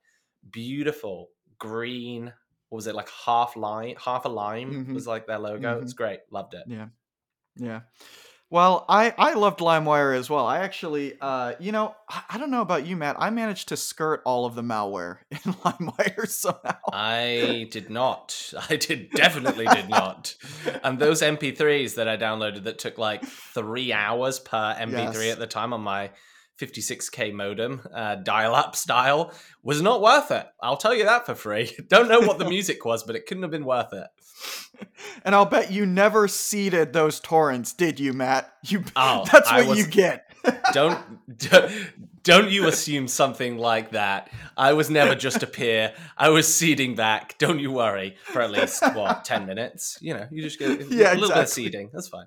beautiful 0.51 1.31
green 1.59 2.33
what 2.75 2.79
was 2.79 2.89
it 2.89 2.97
like 2.97 3.09
half 3.25 3.55
lime 3.55 3.95
half 4.05 4.25
a 4.25 4.29
lime 4.29 4.73
mm-hmm. 4.73 4.95
was 4.95 5.07
like 5.07 5.29
their 5.29 5.39
logo? 5.39 5.75
Mm-hmm. 5.75 5.85
it's 5.85 5.93
great. 5.93 6.19
Loved 6.33 6.55
it. 6.55 6.65
Yeah. 6.67 6.87
Yeah. 7.57 7.83
Well 8.51 8.85
i 8.89 9.15
i 9.17 9.35
loved 9.35 9.61
limewire 9.61 10.17
as 10.19 10.29
well. 10.29 10.45
I 10.45 10.59
actually 10.59 11.15
uh 11.21 11.53
you 11.61 11.71
know 11.71 11.95
I, 12.11 12.23
I, 12.31 12.39
don't 12.39 12.51
know 12.51 12.63
about 12.63 12.85
you 12.85 12.97
matt. 12.97 13.15
I 13.17 13.31
managed 13.31 13.69
to 13.69 13.77
skirt 13.77 14.23
all 14.25 14.45
of 14.45 14.57
the 14.57 14.63
malware 14.63 15.19
in 15.31 15.39
limewire 15.39 16.27
somehow. 16.27 16.75
I 16.93 17.69
did 17.71 17.91
not. 17.91 18.53
I 18.69 18.75
did 18.75 19.11
definitely 19.15 19.67
did 19.67 19.89
not. 19.89 20.35
And 20.83 20.99
those 20.99 21.23
mp3s 21.23 21.95
that 21.95 22.09
i 22.09 22.17
downloaded 22.17 22.65
that 22.65 22.81
took 22.81 22.99
like 22.99 23.25
three 23.25 23.93
hours 23.93 24.41
per 24.41 24.75
mp3 24.81 25.15
yes. 25.15 25.33
at 25.33 25.39
the 25.39 25.47
time 25.47 25.73
on 25.73 25.81
my 25.81 26.11
56k 26.59 27.33
modem, 27.33 27.83
uh, 27.93 28.17
dial-up 28.17 28.77
style, 28.77 29.33
was 29.63 29.83
not 29.83 30.01
worth 30.01 30.31
it. 30.31 30.47
I'll 30.63 30.77
tell 30.77 30.95
you 30.95 31.05
that 31.05 31.27
for 31.27 31.35
free. 31.35 31.77
Don't 31.89 32.09
know 32.09 32.21
what 32.21 32.39
the 32.39 32.45
music 32.49 32.85
was, 32.85 33.03
but 33.03 33.17
it 33.17 33.27
couldn't 33.27 33.43
have 33.43 33.51
been 33.51 33.65
worth 33.65 33.93
it. 33.93 34.07
And 35.25 35.35
I'll 35.35 35.47
bet 35.47 35.71
you 35.71 35.87
never 35.87 36.29
seeded 36.29 36.93
those 36.93 37.21
torrents, 37.21 37.73
did 37.73 38.01
you, 38.01 38.13
Matt? 38.13 38.53
You 38.65 38.85
oh, 38.97 39.25
that's 39.31 39.51
what 39.51 39.67
was, 39.67 39.79
you 39.79 39.87
get. 39.87 40.31
don't, 40.73 40.99
don't 41.39 41.73
don't 42.25 42.51
you 42.51 42.67
assume 42.67 43.07
something 43.07 43.59
like 43.59 43.91
that. 43.91 44.31
I 44.57 44.73
was 44.73 44.91
never 44.91 45.15
just 45.15 45.43
a 45.43 45.47
peer. 45.47 45.95
I 46.17 46.31
was 46.31 46.53
seeding 46.53 46.95
back. 46.95 47.39
Don't 47.39 47.61
you 47.61 47.71
worry 47.71 48.17
for 48.25 48.41
at 48.43 48.51
least 48.51 48.83
what 48.95 49.25
ten 49.25 49.47
minutes. 49.47 49.99
You 50.01 50.15
know, 50.15 50.27
you 50.31 50.43
just 50.43 50.59
get 50.59 50.71
a 50.71 50.73
little 50.73 50.93
exactly. 50.93 51.29
bit 51.29 51.37
of 51.37 51.49
seeding. 51.49 51.91
That's 51.93 52.09
fine. 52.09 52.27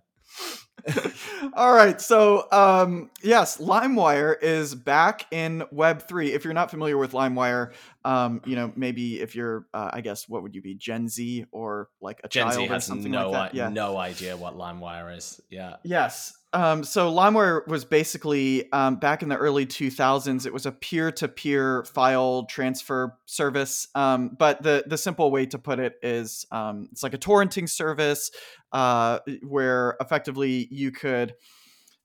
All 1.53 1.73
right. 1.73 1.99
So, 1.99 2.47
um, 2.51 3.09
yes, 3.21 3.57
LimeWire 3.57 4.35
is 4.41 4.75
back 4.75 5.25
in 5.31 5.63
Web3. 5.73 6.29
If 6.29 6.43
you're 6.43 6.53
not 6.53 6.69
familiar 6.69 6.97
with 6.97 7.11
LimeWire, 7.11 7.73
um, 8.05 8.41
you 8.45 8.55
know, 8.55 8.71
maybe 8.75 9.19
if 9.19 9.35
you're, 9.35 9.65
uh, 9.73 9.89
I 9.93 10.01
guess, 10.01 10.29
what 10.29 10.43
would 10.43 10.55
you 10.55 10.61
be, 10.61 10.75
Gen 10.75 11.07
Z 11.07 11.45
or 11.51 11.89
like 12.01 12.21
a 12.23 12.27
Gen 12.27 12.47
child 12.47 12.55
Z 12.55 12.69
or 12.69 12.79
something 12.79 13.11
no, 13.11 13.31
like 13.31 13.51
that? 13.51 13.55
Yeah. 13.55 13.69
no 13.69 13.97
idea 13.97 14.37
what 14.37 14.57
LimeWire 14.57 15.17
is. 15.17 15.41
Yeah. 15.49 15.77
Yes. 15.83 16.36
Um, 16.53 16.83
so 16.83 17.11
LimeWire 17.11 17.67
was 17.67 17.83
basically 17.83 18.71
um, 18.71 18.95
back 18.95 19.21
in 19.21 19.29
the 19.29 19.35
early 19.35 19.65
2000s. 19.65 20.45
It 20.45 20.53
was 20.53 20.65
a 20.65 20.71
peer-to-peer 20.71 21.83
file 21.83 22.45
transfer 22.45 23.17
service. 23.25 23.87
Um, 23.95 24.35
but 24.39 24.63
the 24.63 24.83
the 24.87 24.97
simple 24.97 25.29
way 25.29 25.45
to 25.47 25.59
put 25.59 25.79
it 25.79 25.95
is, 26.01 26.45
um, 26.51 26.87
it's 26.91 27.03
like 27.03 27.13
a 27.13 27.17
torrenting 27.17 27.69
service 27.69 28.31
uh, 28.71 29.19
where 29.43 29.97
effectively 29.99 30.67
you 30.71 30.91
could 30.91 31.33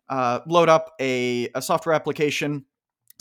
uh, 0.09 0.40
load 0.46 0.68
up 0.68 0.92
a, 1.00 1.48
a 1.55 1.62
software 1.62 1.94
application, 1.94 2.64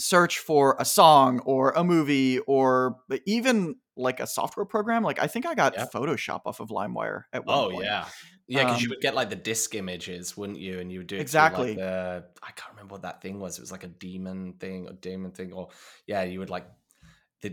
search 0.00 0.40
for 0.40 0.76
a 0.80 0.84
song 0.84 1.38
or 1.46 1.70
a 1.70 1.84
movie 1.84 2.40
or 2.40 2.98
even 3.26 3.76
like 3.96 4.20
a 4.20 4.26
software 4.26 4.66
program. 4.66 5.02
Like 5.02 5.20
I 5.22 5.28
think 5.28 5.46
I 5.46 5.54
got 5.54 5.74
yep. 5.76 5.92
Photoshop 5.92 6.42
off 6.46 6.60
of 6.60 6.70
LimeWire 6.70 7.24
at 7.32 7.46
one 7.46 7.56
oh, 7.56 7.70
point. 7.70 7.78
Oh 7.78 7.82
yeah. 7.82 8.06
Yeah, 8.48 8.64
because 8.64 8.78
um, 8.78 8.82
you 8.82 8.88
would 8.90 9.00
get 9.00 9.14
like 9.14 9.30
the 9.30 9.36
disc 9.36 9.74
images, 9.74 10.36
wouldn't 10.36 10.58
you? 10.58 10.80
And 10.80 10.92
you 10.92 11.00
would 11.00 11.06
do 11.06 11.16
exactly. 11.16 11.70
Like 11.70 11.78
the, 11.78 12.24
I 12.42 12.50
can't 12.50 12.72
remember 12.72 12.92
what 12.92 13.02
that 13.02 13.22
thing 13.22 13.40
was. 13.40 13.58
It 13.58 13.62
was 13.62 13.72
like 13.72 13.84
a 13.84 13.88
demon 13.88 14.54
thing, 14.54 14.88
or 14.88 14.92
demon 14.92 15.30
thing, 15.30 15.52
or 15.52 15.68
yeah, 16.06 16.22
you 16.22 16.38
would 16.40 16.50
like 16.50 16.66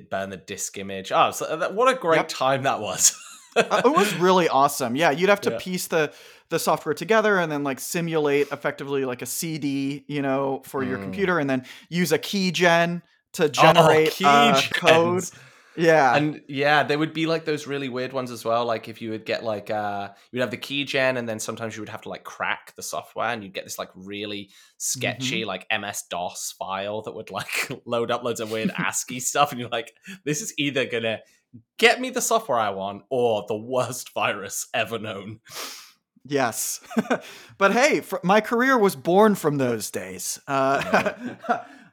burn 0.10 0.30
the 0.30 0.38
disc 0.38 0.78
image. 0.78 1.12
Oh, 1.12 1.32
so 1.32 1.58
that, 1.58 1.74
what 1.74 1.94
a 1.94 2.00
great 2.00 2.18
yep. 2.18 2.28
time 2.28 2.64
that 2.64 2.80
was. 2.80 3.20
uh, 3.56 3.82
it 3.86 3.92
was 3.92 4.14
really 4.16 4.50
awesome. 4.50 4.96
Yeah, 4.96 5.12
you'd 5.12 5.30
have 5.30 5.42
to 5.42 5.52
yeah. 5.52 5.58
piece 5.60 5.88
the 5.88 6.14
the 6.50 6.60
software 6.60 6.96
together 6.96 7.38
and 7.38 7.52
then 7.52 7.64
like 7.64 7.80
simulate 7.80 8.52
effectively 8.52 9.06
like 9.06 9.22
a 9.22 9.26
CD, 9.28 10.04
you 10.08 10.22
know, 10.22 10.62
for 10.66 10.84
mm. 10.84 10.90
your 10.90 10.98
computer, 10.98 11.40
and 11.40 11.50
then 11.50 11.66
use 11.90 12.12
a 12.12 12.18
key 12.18 12.52
gen 12.52 13.02
to 13.34 13.46
oh, 13.46 13.48
generate 13.48 14.18
oh, 14.24 14.28
uh, 14.28 14.62
code. 14.74 15.24
Yeah. 15.80 16.14
And 16.14 16.42
yeah, 16.50 16.84
there 16.84 17.00
would 17.00 17.14
be 17.14 17.26
like 17.26 17.46
those 17.46 17.66
really 17.66 17.88
weird 17.88 18.12
ones 18.12 18.32
as 18.32 18.44
well. 18.44 18.66
Like 18.66 18.90
if 18.90 19.02
you 19.02 19.12
would 19.12 19.26
get 19.26 19.44
like 19.44 19.70
uh 19.70 20.10
you'd 20.32 20.42
have 20.42 20.52
the 20.52 20.58
keygen 20.58 21.18
and 21.18 21.28
then 21.28 21.40
sometimes 21.40 21.76
you 21.76 21.82
would 21.82 21.90
have 21.90 22.02
to 22.02 22.10
like 22.10 22.26
crack 22.26 22.76
the 22.76 22.84
software 22.84 23.30
and 23.30 23.42
you'd 23.42 23.54
get 23.54 23.64
this 23.64 23.80
like 23.80 23.90
really 23.96 24.50
sketchy 24.78 25.42
mm-hmm. 25.42 25.48
like 25.48 25.68
MS 25.72 26.04
DOS 26.10 26.54
file 26.60 27.02
that 27.04 27.16
would 27.16 27.32
like 27.32 27.72
load 27.86 28.12
up 28.12 28.24
loads 28.24 28.42
of 28.42 28.52
weird 28.52 28.72
ASCII 28.78 29.20
stuff 29.20 29.52
and 29.52 29.60
you're 29.60 29.70
like, 29.70 29.94
this 30.26 30.42
is 30.42 30.54
either 30.58 30.86
gonna 30.86 31.20
get 31.78 32.02
me 32.02 32.10
the 32.10 32.22
software 32.22 32.60
I 32.60 32.72
want 32.72 33.04
or 33.10 33.46
the 33.48 33.58
worst 33.58 34.14
virus 34.14 34.68
ever 34.74 35.00
known. 35.00 35.40
Yes. 36.26 36.82
but 37.58 37.72
hey, 37.72 38.02
my 38.22 38.42
career 38.42 38.78
was 38.78 38.96
born 38.96 39.36
from 39.36 39.58
those 39.58 39.90
days. 39.90 40.40
Uh, 40.46 41.14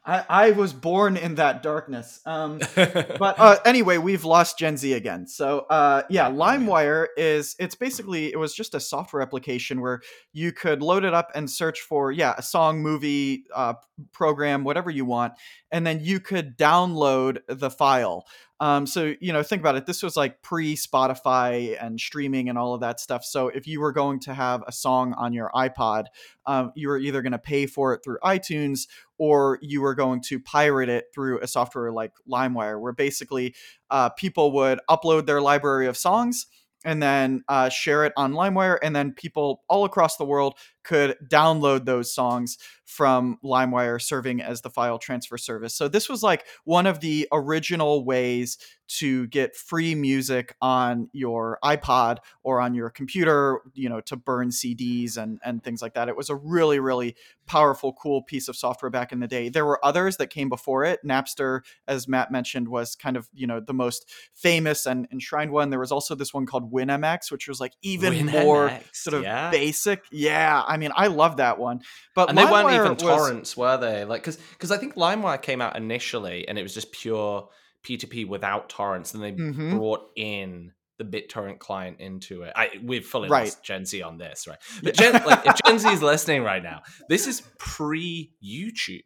I, 0.06 0.24
I 0.28 0.50
was 0.52 0.72
born 0.72 1.16
in 1.16 1.34
that 1.34 1.64
darkness. 1.64 2.20
Um, 2.24 2.60
but 2.76 3.34
uh, 3.38 3.56
anyway, 3.64 3.98
we've 3.98 4.24
lost 4.24 4.56
Gen 4.56 4.76
Z 4.76 4.92
again. 4.92 5.26
So 5.26 5.66
uh, 5.68 6.02
yeah, 6.08 6.30
LimeWire 6.30 7.08
is 7.16 7.56
it's 7.58 7.74
basically 7.74 8.32
it 8.32 8.38
was 8.38 8.54
just 8.54 8.74
a 8.74 8.80
software 8.80 9.20
application 9.20 9.80
where 9.80 10.00
you 10.32 10.52
could 10.52 10.80
load 10.80 11.04
it 11.04 11.12
up 11.12 11.30
and 11.34 11.50
search 11.50 11.80
for 11.80 12.12
yeah 12.12 12.34
a 12.38 12.42
song, 12.42 12.80
movie, 12.82 13.44
uh, 13.54 13.74
program, 14.12 14.62
whatever 14.62 14.90
you 14.90 15.04
want, 15.04 15.32
and 15.72 15.84
then 15.84 15.98
you 16.00 16.20
could 16.20 16.56
download 16.56 17.40
the 17.48 17.70
file. 17.70 18.26
Um, 18.58 18.86
so 18.86 19.14
you 19.20 19.32
know, 19.32 19.42
think 19.42 19.60
about 19.60 19.76
it. 19.76 19.86
This 19.86 20.02
was 20.02 20.16
like 20.16 20.42
pre 20.42 20.74
Spotify 20.74 21.76
and 21.80 22.00
streaming 22.00 22.48
and 22.48 22.56
all 22.56 22.74
of 22.74 22.80
that 22.80 23.00
stuff. 23.00 23.24
So 23.24 23.48
if 23.48 23.66
you 23.66 23.80
were 23.80 23.92
going 23.92 24.20
to 24.20 24.34
have 24.34 24.62
a 24.66 24.72
song 24.72 25.12
on 25.14 25.32
your 25.32 25.50
iPod, 25.54 26.04
um, 26.46 26.72
you 26.74 26.88
were 26.88 26.98
either 26.98 27.22
going 27.22 27.32
to 27.32 27.38
pay 27.38 27.66
for 27.66 27.92
it 27.94 28.00
through 28.02 28.18
iTunes 28.24 28.86
or 29.18 29.58
you 29.62 29.82
were 29.82 29.94
going 29.94 30.20
to 30.22 30.40
pirate 30.40 30.88
it 30.88 31.06
through 31.14 31.40
a 31.40 31.46
software 31.46 31.92
like 31.92 32.12
LimeWire, 32.30 32.80
where 32.80 32.92
basically 32.92 33.54
uh, 33.90 34.10
people 34.10 34.52
would 34.52 34.80
upload 34.90 35.26
their 35.26 35.40
library 35.40 35.86
of 35.86 35.96
songs 35.96 36.46
and 36.84 37.02
then 37.02 37.42
uh, 37.48 37.68
share 37.68 38.04
it 38.04 38.12
on 38.16 38.32
LimeWire, 38.32 38.78
and 38.80 38.94
then 38.94 39.12
people 39.12 39.64
all 39.68 39.84
across 39.84 40.16
the 40.16 40.24
world 40.24 40.54
could 40.86 41.16
download 41.28 41.84
those 41.84 42.14
songs 42.14 42.58
from 42.84 43.36
LimeWire 43.42 44.00
serving 44.00 44.40
as 44.40 44.60
the 44.60 44.70
file 44.70 44.98
transfer 44.98 45.36
service. 45.36 45.74
So 45.74 45.88
this 45.88 46.08
was 46.08 46.22
like 46.22 46.46
one 46.64 46.86
of 46.86 47.00
the 47.00 47.26
original 47.32 48.04
ways 48.04 48.58
to 48.88 49.26
get 49.26 49.56
free 49.56 49.96
music 49.96 50.54
on 50.62 51.08
your 51.12 51.58
iPod 51.64 52.18
or 52.44 52.60
on 52.60 52.72
your 52.72 52.88
computer, 52.88 53.60
you 53.74 53.88
know, 53.88 54.00
to 54.02 54.14
burn 54.16 54.50
CDs 54.50 55.16
and 55.16 55.40
and 55.44 55.64
things 55.64 55.82
like 55.82 55.94
that. 55.94 56.08
It 56.08 56.16
was 56.16 56.30
a 56.30 56.36
really 56.36 56.78
really 56.78 57.16
powerful 57.46 57.92
cool 57.92 58.22
piece 58.22 58.48
of 58.48 58.56
software 58.56 58.90
back 58.90 59.10
in 59.10 59.18
the 59.18 59.26
day. 59.26 59.48
There 59.48 59.66
were 59.66 59.84
others 59.84 60.18
that 60.18 60.28
came 60.28 60.48
before 60.48 60.84
it. 60.84 61.00
Napster 61.04 61.62
as 61.88 62.06
Matt 62.06 62.30
mentioned 62.30 62.68
was 62.68 62.94
kind 62.94 63.16
of, 63.16 63.28
you 63.34 63.48
know, 63.48 63.58
the 63.58 63.74
most 63.74 64.08
famous 64.34 64.86
and 64.86 65.08
enshrined 65.10 65.50
one. 65.50 65.70
There 65.70 65.80
was 65.80 65.92
also 65.92 66.14
this 66.14 66.32
one 66.32 66.46
called 66.46 66.72
WinMX 66.72 67.32
which 67.32 67.48
was 67.48 67.60
like 67.60 67.72
even 67.82 68.12
WinMX, 68.12 68.44
more 68.44 68.78
sort 68.92 69.14
of 69.14 69.24
yeah. 69.24 69.50
basic. 69.50 70.04
Yeah, 70.12 70.62
I 70.64 70.75
mean, 70.76 70.90
I 70.94 71.06
love 71.08 71.36
that 71.38 71.58
one. 71.58 71.80
But 72.14 72.28
and 72.28 72.36
they 72.38 72.44
weren't 72.44 72.70
even 72.72 72.92
was- 72.94 73.02
torrents, 73.02 73.56
were 73.56 73.76
they? 73.76 74.04
Like, 74.04 74.22
because 74.22 74.36
because 74.36 74.70
I 74.70 74.76
think 74.78 74.94
LimeWire 74.94 75.40
came 75.42 75.60
out 75.60 75.76
initially, 75.76 76.46
and 76.48 76.58
it 76.58 76.62
was 76.62 76.74
just 76.74 76.92
pure 76.92 77.48
P2P 77.84 78.26
without 78.28 78.68
torrents, 78.68 79.14
and 79.14 79.22
they 79.22 79.32
Mhm. 79.32 79.70
brought 79.76 80.10
in 80.16 80.72
the 80.98 81.04
BitTorrent 81.04 81.58
client 81.58 82.00
into 82.00 82.42
it. 82.42 82.52
I 82.56 82.70
we've 82.82 83.04
fully 83.06 83.28
Right. 83.28 83.44
lost 83.44 83.62
Gen 83.62 83.84
Z 83.84 84.00
on 84.02 84.16
this, 84.18 84.46
right? 84.46 84.58
But 84.82 84.94
Gen, 84.94 85.12
like, 85.26 85.44
if 85.46 85.54
Gen 85.66 85.78
Z 85.78 85.88
is 85.92 86.02
listening 86.02 86.42
right 86.42 86.62
now, 86.62 86.82
this 87.08 87.26
is 87.26 87.42
pre 87.58 88.32
YouTube. 88.42 89.04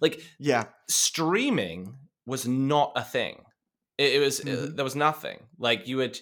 Like, 0.00 0.22
Yeah. 0.38 0.66
streaming 0.88 1.96
was 2.26 2.46
not 2.46 2.92
a 2.94 3.02
thing. 3.02 3.42
It, 3.98 4.14
it 4.14 4.18
was 4.20 4.40
uh, 4.40 4.44
Mhm. 4.44 4.76
there 4.76 4.84
was 4.84 4.94
nothing. 4.96 5.48
Like 5.58 5.88
you 5.88 5.96
would 5.96 6.18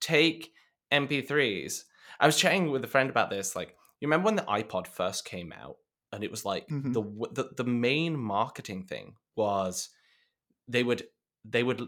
take 0.00 0.50
MP3s. 0.92 1.84
I 2.20 2.26
was 2.26 2.36
chatting 2.36 2.70
with 2.70 2.84
a 2.84 2.88
friend 2.88 3.10
about 3.10 3.30
this. 3.30 3.54
Like 3.56 3.74
you 4.04 4.08
remember 4.08 4.26
when 4.26 4.36
the 4.36 4.42
iPod 4.42 4.86
first 4.86 5.24
came 5.24 5.52
out, 5.52 5.76
and 6.12 6.22
it 6.24 6.30
was 6.30 6.44
like 6.44 6.68
Mhm. 6.68 6.92
the, 6.92 7.02
the 7.42 7.54
the 7.56 7.64
main 7.64 8.16
marketing 8.18 8.84
thing 8.84 9.16
was 9.36 9.88
they 10.68 10.82
would 10.84 11.08
they 11.44 11.62
would 11.62 11.82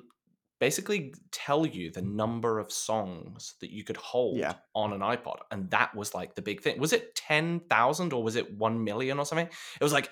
basically 0.58 1.14
tell 1.32 1.66
you 1.66 1.90
the 1.90 2.02
number 2.02 2.58
of 2.58 2.72
songs 2.72 3.54
that 3.60 3.70
you 3.70 3.84
could 3.84 3.96
hold 3.98 4.38
Yeah. 4.38 4.54
on 4.74 4.92
an 4.92 5.00
iPod, 5.00 5.38
and 5.50 5.70
that 5.70 5.94
was 5.94 6.14
like 6.14 6.34
the 6.34 6.42
big 6.42 6.62
thing. 6.62 6.80
Was 6.80 6.92
it 6.92 7.14
ten 7.14 7.60
thousand 7.68 8.12
or 8.12 8.22
was 8.22 8.36
it 8.36 8.56
one 8.58 8.82
million 8.84 9.18
or 9.18 9.26
something? 9.26 9.46
It 9.80 9.84
was 9.84 9.92
like 9.92 10.10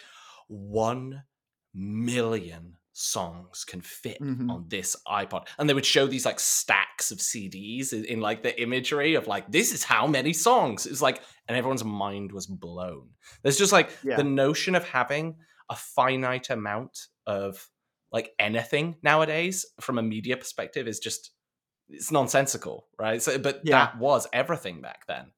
one 0.49 1.25
million 1.75 2.77
songs 2.95 3.65
can 3.65 3.81
fit 3.81 4.21
Mhm. 4.23 4.51
on 4.51 4.65
this 4.69 4.97
iPod, 5.07 5.47
and 5.59 5.69
they 5.69 5.75
would 5.75 5.85
show 5.85 6.07
these 6.07 6.25
like 6.25 6.41
stacks 6.41 7.11
of 7.11 7.19
CDs 7.21 7.93
in, 7.93 8.05
in 8.07 8.21
like 8.21 8.43
the 8.43 8.59
imagery 8.63 9.15
of 9.15 9.27
like 9.27 9.51
this 9.51 9.73
is 9.73 9.85
how 9.85 10.07
many 10.07 10.33
songs. 10.33 10.87
It's 10.87 11.03
like, 11.03 11.21
and 11.49 11.57
everyone's 11.59 11.85
mind 11.85 12.33
was 12.33 12.47
blown. 12.47 13.11
There's 13.43 13.59
just 13.59 13.73
like 13.73 13.91
Yeah. 14.03 14.17
the 14.17 14.25
notion 14.25 14.75
of 14.75 14.89
having 14.89 15.37
a 15.69 15.77
finite 15.77 16.51
amount 16.51 16.99
of 17.27 17.69
like 18.13 18.31
anything 18.39 18.97
nowadays 19.03 19.67
from 19.81 19.99
a 19.99 20.03
media 20.03 20.37
perspective 20.37 20.87
is 20.89 20.99
just 21.01 21.33
it's 21.91 22.11
nonsensical, 22.11 22.89
right? 22.99 23.21
So, 23.21 23.39
but 23.39 23.61
Yeah. 23.65 23.87
that 23.87 23.99
was 23.99 24.27
everything 24.33 24.81
back 24.81 25.07
then. 25.07 25.33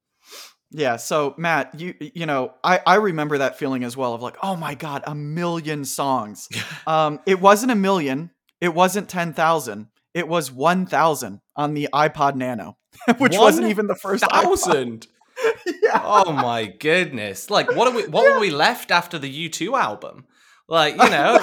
Yeah. 0.71 0.97
So 0.97 1.35
Matt, 1.39 1.79
you 1.79 1.95
you 2.01 2.27
know, 2.27 2.55
I 2.65 2.81
I 2.87 2.95
remember 2.97 3.39
that 3.39 3.59
feeling 3.59 3.85
as 3.85 3.97
well 3.97 4.15
of 4.15 4.23
like, 4.23 4.37
oh 4.43 4.57
my 4.57 4.75
god, 4.75 5.03
a 5.07 5.15
million 5.15 5.85
songs. 5.85 6.49
Um, 6.87 7.19
it 7.27 7.41
wasn't 7.41 7.73
a 7.73 7.77
million. 7.77 8.31
It 8.61 8.73
wasn't 8.75 9.09
ten 9.09 9.33
thousand. 9.33 9.89
It 10.15 10.29
was 10.29 10.53
one 10.53 10.87
thousand 10.87 11.41
on 11.57 11.75
the 11.75 11.89
iPod 11.93 12.37
Nano, 12.37 12.77
which 13.19 13.37
wasn't 13.37 13.67
even 13.69 13.87
the 13.89 13.97
first 13.97 14.25
thousand. 14.25 15.07
yeah. 15.83 16.01
Oh 16.03 16.33
my 16.33 16.67
goodness! 16.67 17.51
Like, 17.51 17.75
what 17.75 17.89
are 17.89 17.95
we? 17.95 18.07
What 18.07 18.25
were 18.33 18.39
we 18.41 18.51
left 18.51 18.91
after 18.91 19.19
the 19.19 19.29
U 19.29 19.49
two 19.49 19.75
album? 19.77 20.27
Like, 20.69 20.93
you 20.93 21.11
know. 21.11 21.39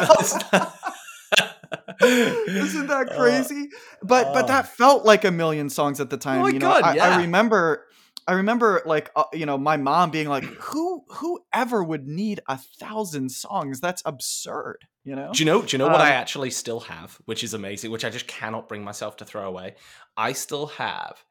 Isn't 2.02 2.88
that 2.88 3.10
Uh, 3.12 3.18
crazy? 3.18 3.70
but 4.02 4.34
but 4.34 4.46
oh. 4.46 4.48
that 4.48 4.68
felt 4.68 5.06
like 5.06 5.24
a 5.26 5.32
million 5.32 5.70
songs 5.70 6.00
at 6.00 6.10
the 6.10 6.18
time. 6.18 6.42
my 6.42 6.50
you 6.50 6.60
know, 6.60 6.70
God, 6.70 6.84
I, 6.84 6.96
yeah. 6.96 7.10
I 7.10 7.22
remember. 7.22 7.86
I 8.28 8.34
remember, 8.34 8.82
like 8.86 9.12
uh, 9.16 9.26
you 9.34 9.46
know, 9.46 9.58
my 9.58 9.78
mom 9.78 10.12
being 10.12 10.28
like, 10.30 10.46
"Who, 10.46 11.04
who 11.10 11.46
ever 11.54 11.84
would 11.84 12.08
need 12.08 12.40
a 12.48 12.58
thousand 12.58 13.30
songs? 13.32 13.80
That's 13.82 14.02
absurd." 14.06 14.88
You 15.04 15.16
know? 15.16 15.34
Do 15.34 15.42
you 15.44 15.46
know? 15.46 15.64
Do 15.64 15.74
you 15.76 15.78
know 15.80 15.88
what 15.88 16.02
I 16.02 16.10
Um, 16.10 16.12
actually 16.12 16.52
still 16.52 16.82
have, 16.82 17.16
which 17.26 17.44
is 17.44 17.54
amazing, 17.54 17.90
which 17.92 18.06
I 18.06 18.10
just 18.10 18.28
cannot 18.28 18.68
bring 18.70 18.84
myself 18.84 19.16
to 19.18 19.26
throw 19.26 19.48
away? 19.48 19.76
I 20.16 20.34
still 20.34 20.68
have 20.68 21.24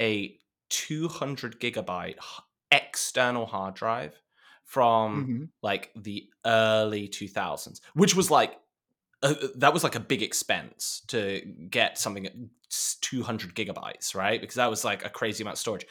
a 0.00 0.38
200 0.68 1.58
gigabyte 1.60 2.16
external 2.70 3.46
hard 3.46 3.74
drive 3.74 4.20
from 4.64 5.30
Mhm. 5.30 5.48
like 5.62 5.90
the 5.96 6.30
early 6.46 7.08
2000s, 7.08 7.80
which 7.94 8.14
was 8.14 8.30
like 8.30 8.60
uh, 9.22 9.34
that 9.56 9.74
was 9.74 9.84
like 9.84 9.96
a 9.96 10.00
big 10.00 10.22
expense 10.22 11.02
to 11.08 11.40
get 11.70 11.98
something 11.98 12.26
at 12.26 12.34
200 13.00 13.54
gigabytes, 13.54 14.14
right? 14.14 14.40
Because 14.40 14.56
that 14.56 14.70
was 14.70 14.84
like 14.84 15.04
a 15.04 15.10
crazy 15.10 15.42
amount 15.42 15.56
of 15.56 15.60
storage, 15.60 15.86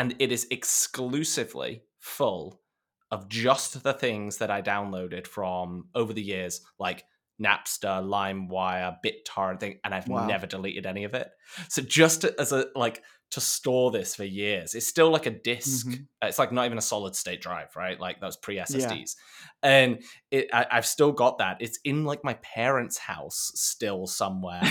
and 0.00 0.14
it 0.18 0.32
is 0.32 0.46
exclusively 0.50 1.82
full 1.98 2.62
of 3.10 3.28
just 3.28 3.82
the 3.82 3.92
things 3.92 4.38
that 4.38 4.50
I 4.50 4.62
downloaded 4.62 5.26
from 5.26 5.88
over 5.94 6.14
the 6.14 6.22
years, 6.22 6.62
like 6.78 7.04
Napster, 7.38 8.02
LimeWire, 8.02 8.96
BitTorrent 9.04 9.60
thing, 9.60 9.78
and 9.84 9.94
I've 9.94 10.08
Wow. 10.08 10.26
never 10.26 10.46
deleted 10.46 10.86
any 10.86 11.04
of 11.04 11.12
it. 11.12 11.30
So 11.68 11.82
just 11.82 12.24
as 12.24 12.50
a 12.50 12.68
like 12.74 13.02
to 13.30 13.40
store 13.40 13.90
this 13.90 14.16
for 14.16 14.24
years, 14.24 14.74
it's 14.74 14.86
still 14.86 15.10
like 15.10 15.26
a 15.26 15.30
disk. 15.30 15.86
Mhm. 15.86 16.06
It's 16.22 16.38
like 16.38 16.52
not 16.52 16.66
even 16.66 16.78
a 16.78 16.82
solid 16.82 17.14
state 17.14 17.40
drive, 17.40 17.74
right? 17.76 17.98
Like 17.98 18.20
was 18.20 18.36
pre 18.36 18.56
SSDs, 18.58 19.14
and 19.62 20.02
it 20.30 20.48
I, 20.52 20.66
I've 20.70 20.86
still 20.86 21.12
got 21.12 21.38
that. 21.38 21.58
It's 21.60 21.78
in 21.84 22.04
like 22.04 22.24
my 22.24 22.34
parents' 22.34 22.98
house 22.98 23.52
still 23.54 24.06
somewhere 24.06 24.62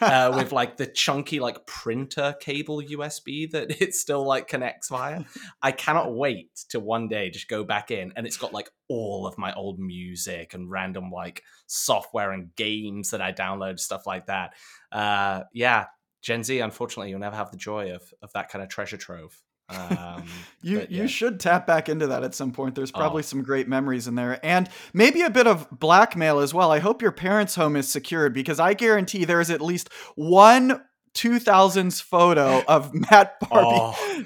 uh, 0.00 0.32
with 0.34 0.52
like 0.52 0.76
the 0.76 0.86
chunky 0.86 1.40
like 1.40 1.64
printer 1.66 2.34
cable 2.40 2.82
USB 2.82 3.50
that 3.52 3.70
it 3.82 3.94
still 3.94 4.24
like 4.26 4.48
connects 4.48 4.88
via. 4.88 5.22
I 5.62 5.72
cannot 5.72 6.14
wait 6.14 6.50
to 6.70 6.80
one 6.80 7.08
day 7.08 7.30
just 7.30 7.48
go 7.48 7.64
back 7.64 7.90
in 7.90 8.12
and 8.16 8.26
it's 8.26 8.36
got 8.36 8.52
like 8.52 8.68
all 8.88 9.26
of 9.26 9.38
my 9.38 9.52
old 9.54 9.78
music 9.78 10.54
and 10.54 10.70
random 10.70 11.10
like 11.10 11.42
software 11.66 12.32
and 12.32 12.54
games 12.56 13.10
that 13.10 13.20
I 13.22 13.32
download 13.32 13.78
stuff 13.78 14.06
like 14.06 14.26
that. 14.26 14.54
Uh, 14.90 15.42
yeah, 15.52 15.86
Gen 16.22 16.42
Z, 16.44 16.58
unfortunately, 16.60 17.10
you'll 17.10 17.20
never 17.20 17.36
have 17.36 17.50
the 17.50 17.56
joy 17.56 17.92
of 17.92 18.02
of 18.22 18.30
that 18.34 18.48
kind 18.50 18.62
of 18.62 18.68
treasure 18.68 18.96
trove. 18.96 19.40
Um, 19.68 20.24
You 20.62 20.80
but 20.80 20.90
you 20.90 21.06
should 21.08 21.38
tap 21.40 21.66
back 21.66 21.88
into 21.88 22.06
that 22.08 22.24
at 22.24 22.34
some 22.34 22.52
point. 22.52 22.74
There's 22.74 22.90
probably 22.90 23.20
Oh. 23.20 23.22
some 23.22 23.42
great 23.42 23.68
memories 23.68 24.08
in 24.08 24.14
there, 24.14 24.40
and 24.44 24.68
maybe 24.92 25.22
a 25.22 25.30
bit 25.30 25.46
of 25.46 25.68
blackmail 25.70 26.38
as 26.40 26.52
well. 26.54 26.70
I 26.72 26.78
hope 26.80 27.02
your 27.02 27.12
parents' 27.12 27.54
home 27.54 27.76
is 27.76 27.88
secured 27.88 28.32
because 28.34 28.58
I 28.58 28.74
guarantee 28.74 29.24
there 29.24 29.40
is 29.40 29.50
at 29.50 29.60
least 29.60 29.90
one 30.16 30.82
2000s 31.14 32.00
photo 32.02 32.62
of 32.68 32.92
Matt 33.10 33.38
Barby 33.40 33.68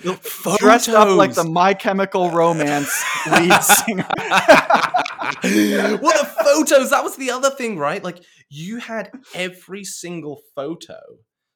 Oh, 0.05 0.57
dressed 0.59 0.89
up 0.91 1.09
like 1.17 1.35
the. 1.35 1.45
My 1.45 1.75
Chemical 1.75 2.31
Romance 2.31 2.91
lead 3.31 3.61
singer. 3.63 4.07
well, 5.43 5.99
the 6.23 6.31
photos, 6.45 6.91
that 6.91 7.03
was 7.05 7.17
the 7.17 7.31
other 7.31 7.51
thing, 7.51 7.79
right? 7.79 8.03
Like, 8.03 8.23
you 8.49 8.79
had 8.79 9.11
every 9.35 9.85
single 9.85 10.43
photo 10.55 11.01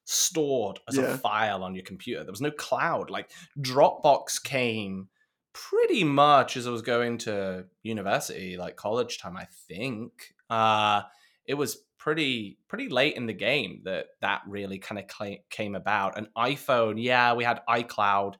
stored 0.07 0.79
as 0.89 0.97
Yeah. 0.97 1.05
a 1.05 1.19
file 1.19 1.63
on 1.63 1.75
your 1.75 1.85
computer. 1.85 2.25
There 2.25 2.33
was 2.33 2.41
no 2.41 2.51
cloud. 2.51 3.11
Like, 3.11 3.31
Dropbox 3.61 4.43
came 4.43 5.09
pretty 5.53 6.05
much 6.05 6.57
as 6.57 6.67
I 6.67 6.71
was 6.71 6.83
going 6.83 7.19
to 7.19 7.67
university, 7.83 8.57
like 8.57 8.77
college 8.77 9.19
time, 9.19 9.37
I 9.37 9.47
think. 9.69 10.35
Uh, 10.49 11.03
it 11.45 11.55
was 11.55 11.83
pretty 11.99 12.59
pretty 12.69 12.89
late 12.89 13.17
in 13.17 13.27
the 13.27 13.33
game 13.33 13.81
that 13.85 14.07
that 14.21 14.43
really 14.47 14.79
kind 14.79 14.99
of 14.99 15.07
cla 15.09 15.37
came 15.51 15.75
about. 15.75 16.17
An 16.17 16.29
iPhone, 16.37 17.03
yeah, 17.03 17.35
we 17.35 17.43
had 17.45 17.63
iCloud. 17.69 18.35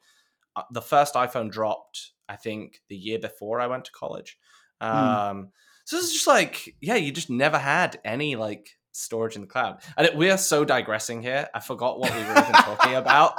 Uh, 0.55 0.63
the 0.73 0.83
first 0.83 1.15
iPhone 1.15 1.51
dropped, 1.51 2.13
I 2.29 2.37
think, 2.37 2.81
the 2.89 2.97
year 2.97 3.19
before 3.19 3.61
I 3.61 3.67
went 3.67 3.85
to 3.87 3.93
college. 3.93 4.39
Um, 4.81 5.53
so 5.85 5.97
it's 5.99 6.13
just 6.13 6.27
like, 6.27 6.77
yeah, 6.81 6.97
you 6.97 7.13
just 7.13 7.31
never 7.31 7.59
had 7.59 7.99
any 8.05 8.37
like 8.37 8.71
storage 8.97 9.35
in 9.37 9.43
the 9.43 9.47
cloud. 9.47 9.79
And 9.97 10.07
it, 10.07 10.17
we 10.17 10.31
are 10.31 10.39
so 10.39 10.65
digressing 10.65 11.23
here. 11.23 11.49
I 11.55 11.61
forgot 11.61 11.99
what 11.99 12.11
we 12.15 12.23
were 12.23 12.31
even 12.33 12.45
talking 12.45 12.95
about. 12.95 13.35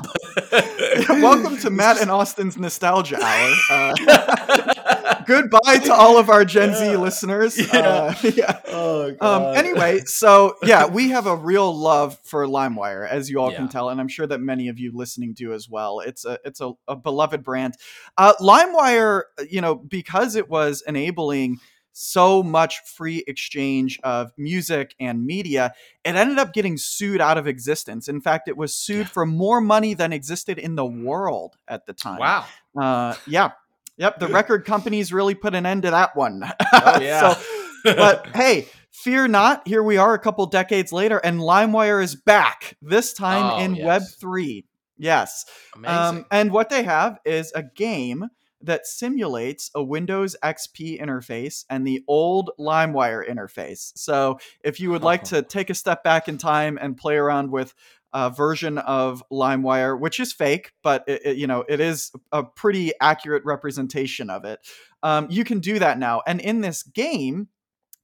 Welcome 1.10 1.58
to 1.58 1.70
Matt 1.72 2.00
and 2.02 2.12
Austin's 2.12 2.58
Nostalgia 2.58 3.18
Hour. 3.22 3.54
Uh, 3.72 5.24
goodbye 5.26 5.80
to 5.80 5.94
all 5.94 6.18
of 6.18 6.30
our 6.30 6.46
Gen 6.46 6.76
Z 6.76 6.96
listeners. 6.98 7.58
Yeah. 7.58 7.80
Uh, 7.80 8.14
yeah. 8.36 8.60
Oh 8.68 9.16
Um, 9.20 9.56
anyway, 9.56 10.02
so 10.06 10.56
yeah, 10.64 10.86
we 10.86 11.10
have 11.10 11.26
a 11.28 11.36
real 11.36 11.76
love 11.76 12.20
for 12.24 12.46
LimeWire, 12.46 13.08
as 13.08 13.30
you 13.30 13.40
all 13.40 13.52
Yeah. 13.52 13.58
can 13.58 13.70
tell, 13.70 13.90
and 13.90 14.00
I'm 14.00 14.08
sure 14.08 14.28
that 14.28 14.40
many 14.40 14.68
of 14.68 14.80
you 14.80 14.92
listening 14.94 15.34
do 15.34 15.54
as 15.54 15.68
well. 15.70 16.00
It's 16.02 16.24
a 16.26 16.38
it's 16.46 16.62
a, 16.62 16.74
a 16.88 16.96
beloved 16.96 17.44
brand. 17.44 17.76
Uh, 18.18 18.34
LimeWire, 18.40 19.24
you 19.50 19.62
know, 19.62 19.76
because 19.76 20.36
it 20.36 20.50
was 20.50 20.84
enabling 20.88 21.58
so 22.00 22.44
much 22.44 22.80
free 22.86 23.24
exchange 23.26 24.00
of 24.04 24.32
music 24.38 24.94
and 25.00 25.26
media, 25.26 25.74
it 26.06 26.16
ended 26.16 26.38
up 26.38 26.54
getting 26.54 26.78
sued 26.78 27.20
out 27.20 27.40
of 27.40 27.48
existence. 27.48 28.08
In 28.08 28.22
fact, 28.22 28.48
it 28.48 28.56
was 28.56 28.76
sued 28.76 29.10
for 29.10 29.26
more 29.26 29.60
money 29.60 29.96
than 29.96 30.14
existed 30.14 30.60
in 30.60 30.76
the 30.76 30.86
world 30.86 31.58
at 31.68 31.88
the 31.88 31.94
time. 31.94 32.20
wow. 32.20 32.46
Uh, 32.80 33.16
yeah. 33.26 33.52
Yep. 33.98 34.20
The 34.20 34.28
record 34.40 34.64
companies 34.64 35.12
really 35.12 35.34
put 35.34 35.56
an 35.56 35.66
end 35.66 35.82
to 35.84 35.92
that 35.92 36.16
one. 36.16 36.44
Oh 36.72 37.00
yeah. 37.02 37.34
so, 37.34 37.42
but 37.84 38.28
hey, 38.36 38.68
fear 38.92 39.28
not. 39.28 39.68
Here 39.68 39.82
we 39.82 39.98
are 39.98 40.14
a 40.14 40.20
couple 40.20 40.46
decades 40.46 40.94
later, 40.94 41.18
and 41.18 41.40
LimeWire 41.40 42.04
is 42.04 42.14
back, 42.14 42.78
this 42.80 43.14
time 43.14 43.54
Oh, 43.54 43.64
in 43.64 43.76
yes. 43.76 44.18
Web3. 44.24 44.66
Yes. 45.00 45.46
Amazing. 45.76 45.98
Um, 45.98 46.26
and 46.30 46.52
what 46.52 46.70
they 46.70 46.84
have 46.84 47.18
is 47.26 47.52
a 47.56 47.64
game 47.64 48.28
that 48.62 48.88
simulates 48.88 49.70
a 49.76 49.84
Windows 49.84 50.36
XP 50.44 51.00
interface 51.02 51.66
and 51.70 51.86
the 51.86 52.04
old 52.08 52.52
LimeWire 52.60 53.28
interface. 53.30 53.92
So 53.96 54.40
if 54.62 54.80
you 54.80 54.90
would 54.92 55.04
like 55.04 55.24
to 55.26 55.42
take 55.42 55.70
a 55.70 55.76
step 55.76 56.04
back 56.04 56.28
in 56.28 56.38
time 56.38 56.78
and 56.82 56.98
play 56.98 57.16
around 57.18 57.52
with 57.52 57.74
a 58.14 58.30
version 58.30 58.78
of 58.80 59.22
LimeWire, 59.32 60.00
which 60.00 60.20
is 60.20 60.34
fake, 60.34 60.72
but 60.82 61.04
it, 61.08 61.22
it- 61.26 61.38
you 61.38 61.46
know 61.48 61.64
it 61.68 61.80
is 61.80 62.12
a 62.32 62.44
pretty 62.44 62.94
accurate 63.02 63.44
representation 63.46 64.30
of 64.30 64.46
it. 64.46 64.60
Um, 65.04 65.28
you 65.30 65.44
can 65.44 65.60
do 65.60 65.80
that 65.80 66.00
now, 66.00 66.22
and 66.26 66.40
in 66.42 66.62
this 66.62 66.84
game, 66.84 67.50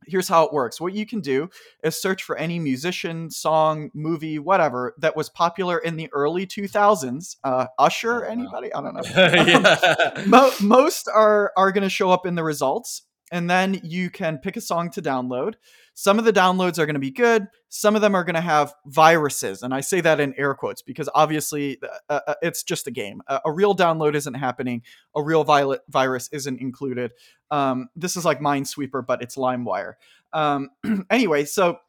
here's 0.08 0.28
how 0.28 0.44
it 0.46 0.54
works. 0.54 0.80
What 0.82 0.94
you 0.94 1.06
can 1.06 1.20
do 1.22 1.50
is 1.84 2.02
search 2.02 2.24
for 2.24 2.38
any 2.38 2.60
musician, 2.60 3.30
song, 3.30 3.90
movie, 3.94 4.40
whatever 4.40 4.94
that 5.00 5.16
was 5.16 5.30
popular 5.30 5.78
in 5.80 5.96
the 5.96 6.10
early 6.14 6.46
2000s. 6.46 7.38
Uh, 7.44 7.68
Usher, 7.80 8.26
Oh, 8.26 8.30
anybody? 8.30 8.74
I 8.74 8.82
don't 8.82 8.94
know. 8.96 9.02
yeah. 9.16 10.24
Mo- 10.26 10.52
most 10.62 11.08
are 11.14 11.52
are 11.58 11.72
going 11.72 11.84
to 11.84 11.90
show 11.90 12.10
up 12.12 12.26
in 12.26 12.36
the 12.36 12.44
results 12.44 13.04
and 13.32 13.50
then 13.50 13.80
you 13.84 14.10
can 14.10 14.38
pick 14.38 14.58
a 14.58 14.62
song 14.62 14.90
to 14.92 15.02
download 15.02 15.56
some 15.94 16.20
of 16.20 16.26
the 16.26 16.34
downloads 16.34 16.80
are 16.80 16.86
going 16.86 16.96
to 16.96 17.00
be 17.00 17.12
good. 17.12 17.48
Some 17.70 17.96
of 17.96 18.02
them 18.02 18.16
are 18.16 18.24
going 18.24 18.36
to 18.36 18.42
have 18.42 18.74
viruses 18.86 19.64
and 19.64 19.74
i 19.74 19.82
say 19.82 20.02
that 20.02 20.20
in 20.20 20.34
air 20.38 20.54
quotes 20.54 20.82
because 20.82 21.10
obviously 21.16 21.80
uh, 22.10 22.20
uh, 22.28 22.34
it's 22.42 22.64
just 22.64 22.88
a 22.88 22.92
game. 22.92 23.22
A, 23.28 23.42
a 23.46 23.52
real 23.52 23.76
download 23.76 24.16
isn't 24.16 24.34
happening. 24.36 24.84
A 25.16 25.24
real 25.24 25.44
violet 25.44 25.82
virus 25.90 26.30
isn't 26.32 26.60
included. 26.60 27.12
Um, 27.52 27.90
this 27.96 28.16
is 28.16 28.26
like 28.26 28.40
minesweeper 28.40 29.06
but 29.06 29.22
it's 29.22 29.36
limewire. 29.36 29.94
Um, 30.32 30.70
anyway 31.10 31.46
so 31.46 31.80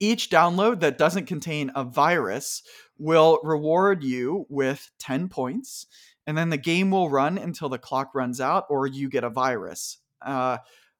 each 0.00 0.30
download 0.30 0.80
that 0.80 0.98
doesn't 0.98 1.26
contain 1.26 1.70
a 1.74 1.84
virus 1.84 2.62
will 2.98 3.40
reward 3.42 4.02
you 4.02 4.46
with 4.48 4.90
10 4.98 5.28
points 5.28 5.86
and 6.26 6.36
then 6.36 6.50
the 6.50 6.58
game 6.58 6.90
will 6.90 7.08
run 7.08 7.38
until 7.38 7.70
the 7.70 7.78
clock 7.78 8.14
runs 8.14 8.38
out 8.40 8.66
or 8.68 8.86
you 8.86 9.08
get 9.08 9.24
a 9.24 9.30
virus. 9.30 9.96
Uh, 10.20 10.58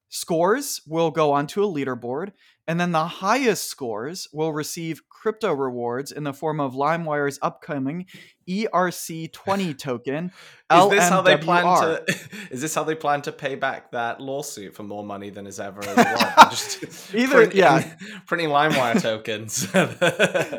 scores 0.09 0.81
will 0.87 1.11
go 1.11 1.31
onto 1.31 1.63
a 1.63 1.67
leaderboard, 1.67 2.31
and 2.67 2.79
then 2.79 2.91
the 2.91 3.05
highest 3.05 3.65
scores 3.69 4.27
will 4.33 4.53
receive 4.53 5.01
crypto 5.09 5.51
rewards 5.53 6.11
in 6.11 6.23
the 6.23 6.33
form 6.33 6.59
of 6.59 6.73
LimeWire's 6.75 7.39
upcoming 7.41 8.05
ERC20 8.47 9.77
token. 9.77 10.31
Is 10.71 10.89
this 10.89 11.09
how 11.09 11.21
they 11.21 11.35
plan 11.35 11.63
to? 11.63 12.05
Is 12.51 12.61
this 12.61 12.73
how 12.75 12.83
they 12.83 12.95
plan 12.95 13.21
to 13.23 13.31
pay 13.31 13.55
back 13.55 13.91
that 13.91 14.21
lawsuit 14.21 14.75
for 14.75 14.83
more 14.83 15.03
money 15.03 15.29
than 15.29 15.45
is 15.47 15.59
ever? 15.59 15.81
Just 16.49 16.83
Either- 17.13 17.35
printing, 17.35 17.57
yeah. 17.57 17.95
printing 18.27 18.49
LimeWire 18.49 19.01
tokens. 19.01 19.67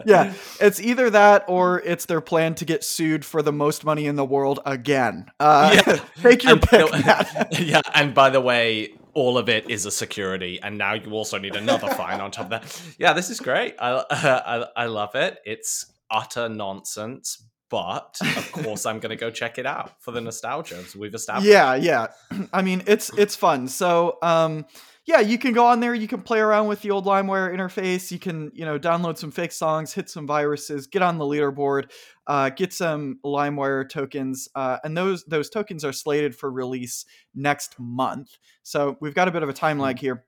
yeah, 0.07 0.34
it's 0.61 0.80
either 0.80 1.11
that 1.11 1.44
or 1.48 1.80
it's 1.80 2.07
their 2.07 2.20
plan 2.20 2.55
to 2.57 2.64
get 2.64 2.82
sued 2.84 3.24
for 3.24 3.40
the 3.42 3.53
most 3.53 3.84
money 3.84 4.07
in 4.07 4.16
the 4.16 4.24
world 4.24 4.61
again. 4.66 5.26
Uh, 5.38 5.70
Yeah. 5.86 6.01
take 6.22 6.42
your 6.44 6.53
And 6.55 6.62
pick, 6.62 6.80
no- 6.92 7.46
yeah, 7.53 7.80
and 7.94 8.14
by 8.14 8.30
the 8.30 8.40
way, 8.40 8.94
all 9.14 9.38
of 9.38 9.48
it 9.48 9.70
is 9.70 9.86
a 9.86 9.90
security, 9.90 10.61
and 10.62 10.78
now 10.78 10.94
you 10.94 11.11
also 11.12 11.38
need 11.38 11.56
another 11.56 11.88
fine 11.94 12.20
on 12.20 12.30
top 12.30 12.46
of 12.46 12.50
that. 12.50 12.82
Yeah, 12.98 13.12
this 13.12 13.30
is 13.30 13.40
great. 13.40 13.74
I 13.78 14.04
I, 14.11 14.84
I 14.84 14.86
love 14.86 15.14
it. 15.14 15.38
It's 15.44 15.92
utter 16.11 16.48
nonsense, 16.48 17.46
but 17.70 18.18
of 18.20 18.52
course, 18.52 18.84
I'm 18.84 18.98
going 18.98 19.11
to 19.11 19.16
go 19.16 19.30
check 19.42 19.58
it 19.58 19.66
out 19.66 20.02
for 20.02 20.11
the 20.11 20.20
nostalgia 20.20 20.76
as 20.76 20.96
we've 20.96 21.14
established. 21.14 21.48
Yeah, 21.48 21.74
yeah. 21.74 22.08
I 22.52 22.62
mean, 22.62 22.82
it's 22.86 23.11
it's 23.16 23.36
fun. 23.36 23.68
So, 23.68 24.18
um, 24.22 24.66
yeah, 25.11 25.18
you 25.18 25.38
can 25.38 25.52
go 25.52 25.66
on 25.66 25.80
there. 25.80 25.92
You 25.92 26.06
can 26.06 26.22
play 26.22 26.38
around 26.38 26.68
with 26.68 26.82
the 26.82 26.92
old 26.92 27.04
LimeWire 27.04 27.52
interface. 27.52 28.12
You 28.12 28.20
can, 28.20 28.52
you 28.54 28.64
know, 28.64 28.78
download 28.78 29.18
some 29.18 29.32
fake 29.32 29.50
songs, 29.50 29.92
hit 29.92 30.08
some 30.08 30.24
viruses, 30.24 30.86
get 30.86 31.02
on 31.02 31.18
the 31.18 31.24
leaderboard, 31.24 31.90
uh, 32.28 32.50
get 32.50 32.72
some 32.72 33.18
LimeWire 33.24 33.88
tokens, 33.88 34.48
uh, 34.54 34.78
and 34.84 34.96
those 34.96 35.24
those 35.24 35.50
tokens 35.50 35.84
are 35.84 35.92
slated 35.92 36.36
for 36.36 36.48
release 36.48 37.06
next 37.34 37.74
month. 37.80 38.38
So 38.62 38.98
we've 39.00 39.14
got 39.14 39.26
a 39.26 39.32
bit 39.32 39.42
of 39.42 39.48
a 39.48 39.52
time 39.52 39.80
lag 39.80 39.98
here. 39.98 40.24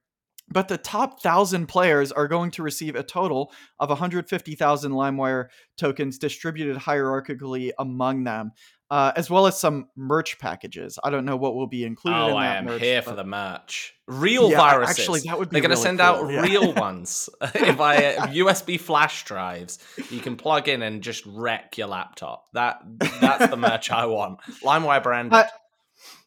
But 0.49 0.67
the 0.67 0.79
top 0.79 1.23
thousand 1.23 1.67
players 1.67 2.11
are 2.11 2.27
going 2.27 2.51
to 2.53 2.65
receive 2.65 2.97
a 2.97 3.05
total 3.05 3.53
of 3.79 3.89
150,000 3.89 4.93
LimeWire 4.93 5.47
tokens 5.79 6.19
distributed 6.19 6.77
hierarchically 6.77 7.71
among 7.79 8.25
them 8.25 8.51
uh, 8.93 9.11
as 9.17 9.31
well 9.31 9.47
as 9.47 9.59
some 9.59 9.89
merch 9.97 10.39
packages. 10.39 10.99
I 11.03 11.09
don't 11.09 11.25
know 11.25 11.37
what 11.37 11.55
will 11.55 11.67
be 11.67 11.85
included 11.85 12.19
Oh, 12.19 12.29
in 12.29 12.37
I 12.37 12.57
am 12.57 12.67
merch, 12.67 12.83
here 12.83 13.01
for 13.01 13.15
the 13.15 13.25
merch. 13.25 13.95
Real 14.07 14.51
Yeah, 14.51 14.59
viruses. 14.59 14.99
actually, 14.99 15.21
that 15.21 15.39
would 15.39 15.49
be 15.49 15.55
They're 15.55 15.63
going 15.69 15.71
to 15.77 15.83
send 15.83 15.99
cool, 15.99 16.07
out 16.07 16.31
yeah. 16.31 16.43
real 16.43 16.73
ones 16.75 17.31
via 17.41 18.17
USB 18.29 18.79
flash 18.79 19.25
drives. 19.25 19.79
You 20.11 20.21
can 20.21 20.37
plug 20.37 20.69
in 20.69 20.83
and 20.83 21.03
just 21.03 21.25
wreck 21.27 21.79
your 21.79 21.87
laptop. 21.89 22.45
That 22.53 22.81
that's 23.21 23.49
the 23.49 23.57
merch 23.57 23.91
I 23.91 24.05
want. 24.17 24.41
LimeWire 24.63 25.03
brand. 25.03 25.35
I- 25.35 25.49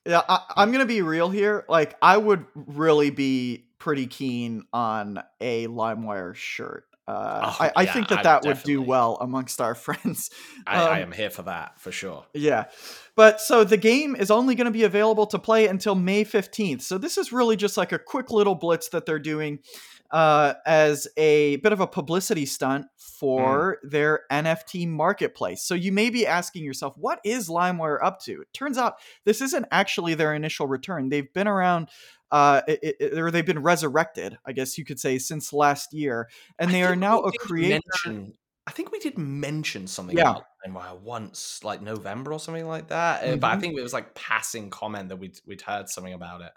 Yeah, 0.05 0.21
I, 0.27 0.39
I'm 0.55 0.71
gonna 0.71 0.85
be 0.87 1.01
real 1.03 1.29
here. 1.29 1.65
Like, 1.69 1.95
I 2.01 2.17
would 2.17 2.45
really 2.55 3.09
be 3.11 3.67
pretty 3.77 4.07
keen 4.07 4.63
on 4.73 5.21
a 5.39 5.67
LimeWire 5.67 6.33
shirt. 6.33 6.85
Uh, 7.07 7.41
Oh, 7.43 7.57
I, 7.59 7.71
I 7.75 7.83
yeah, 7.83 7.93
think 7.93 8.07
that 8.09 8.19
I 8.19 8.23
that 8.23 8.45
would 8.45 8.63
do 8.63 8.81
well 8.81 9.17
amongst 9.21 9.61
our 9.61 9.75
friends. 9.85 10.31
I, 10.65 10.81
I 10.81 10.95
um, 10.97 11.03
am 11.03 11.11
here 11.11 11.29
for 11.29 11.43
that 11.43 11.79
for 11.79 11.91
sure. 11.91 12.25
Yeah. 12.33 12.65
But 13.15 13.39
so 13.39 13.63
the 13.63 13.77
game 13.77 14.15
is 14.15 14.31
only 14.31 14.55
going 14.55 14.65
to 14.65 14.71
be 14.71 14.83
available 14.83 15.27
to 15.27 15.39
play 15.39 15.67
until 15.67 15.95
May 15.95 16.25
15th. 16.25 16.81
So 16.81 16.97
this 16.97 17.17
is 17.17 17.31
really 17.31 17.55
just 17.55 17.77
like 17.77 17.91
a 17.91 17.99
quick 17.99 18.31
little 18.31 18.55
blitz 18.55 18.89
that 18.89 19.05
they're 19.05 19.19
doing 19.19 19.59
uh, 20.11 20.53
as 20.65 21.07
a 21.17 21.57
bit 21.57 21.73
of 21.73 21.79
a 21.79 21.87
publicity 21.87 22.45
stunt 22.45 22.85
for 22.97 23.79
their 23.83 24.21
NFT 24.31 24.87
marketplace. 24.87 25.63
So 25.63 25.73
you 25.75 25.91
may 25.91 26.09
be 26.09 26.25
asking 26.27 26.63
yourself, 26.63 26.95
what 26.97 27.19
is 27.23 27.49
LimeWire 27.49 27.97
up 28.03 28.21
to? 28.23 28.41
It 28.41 28.53
turns 28.53 28.77
out 28.77 28.95
this 29.25 29.41
isn't 29.41 29.65
actually 29.71 30.13
their 30.13 30.33
initial 30.33 30.67
return. 30.67 31.09
They've 31.09 31.31
been 31.33 31.47
around. 31.47 31.89
Uh, 32.31 32.61
it, 32.67 32.95
it- 32.99 33.17
or 33.17 33.29
they've 33.31 33.45
been 33.45 33.61
resurrected, 33.61 34.37
I 34.45 34.51
guess 34.51 34.77
you 34.77 34.83
could 34.85 34.99
say, 34.99 35.19
since 35.19 35.53
last 35.53 35.93
year, 35.93 36.27
and 36.59 36.71
they 36.71 36.83
are 36.83 36.95
now 36.95 37.19
a 37.21 37.31
creator. 37.31 37.79
mention- 38.05 38.33
I 38.67 38.71
think 38.71 38.91
we 38.91 38.97
did 38.97 39.15
mention 39.19 39.85
something 39.85 40.17
Yeah. 40.17 40.31
about 40.31 40.45
LimeWire 40.67 40.99
once, 41.01 41.63
like 41.63 41.83
November 41.83 42.33
or 42.33 42.39
something 42.39 42.67
like 42.67 42.87
that. 42.87 43.23
uh, 43.23 43.35
But 43.35 43.51
I 43.51 43.55
Mhm. 43.57 43.61
think 43.61 43.77
it 43.77 43.83
was 43.83 43.93
like 43.93 44.15
passing 44.15 44.71
comment 44.71 45.09
that 45.09 45.17
we'd 45.17 45.39
we'd 45.45 45.61
heard 45.61 45.87
something 45.87 46.13
about 46.13 46.41
it. 46.41 46.51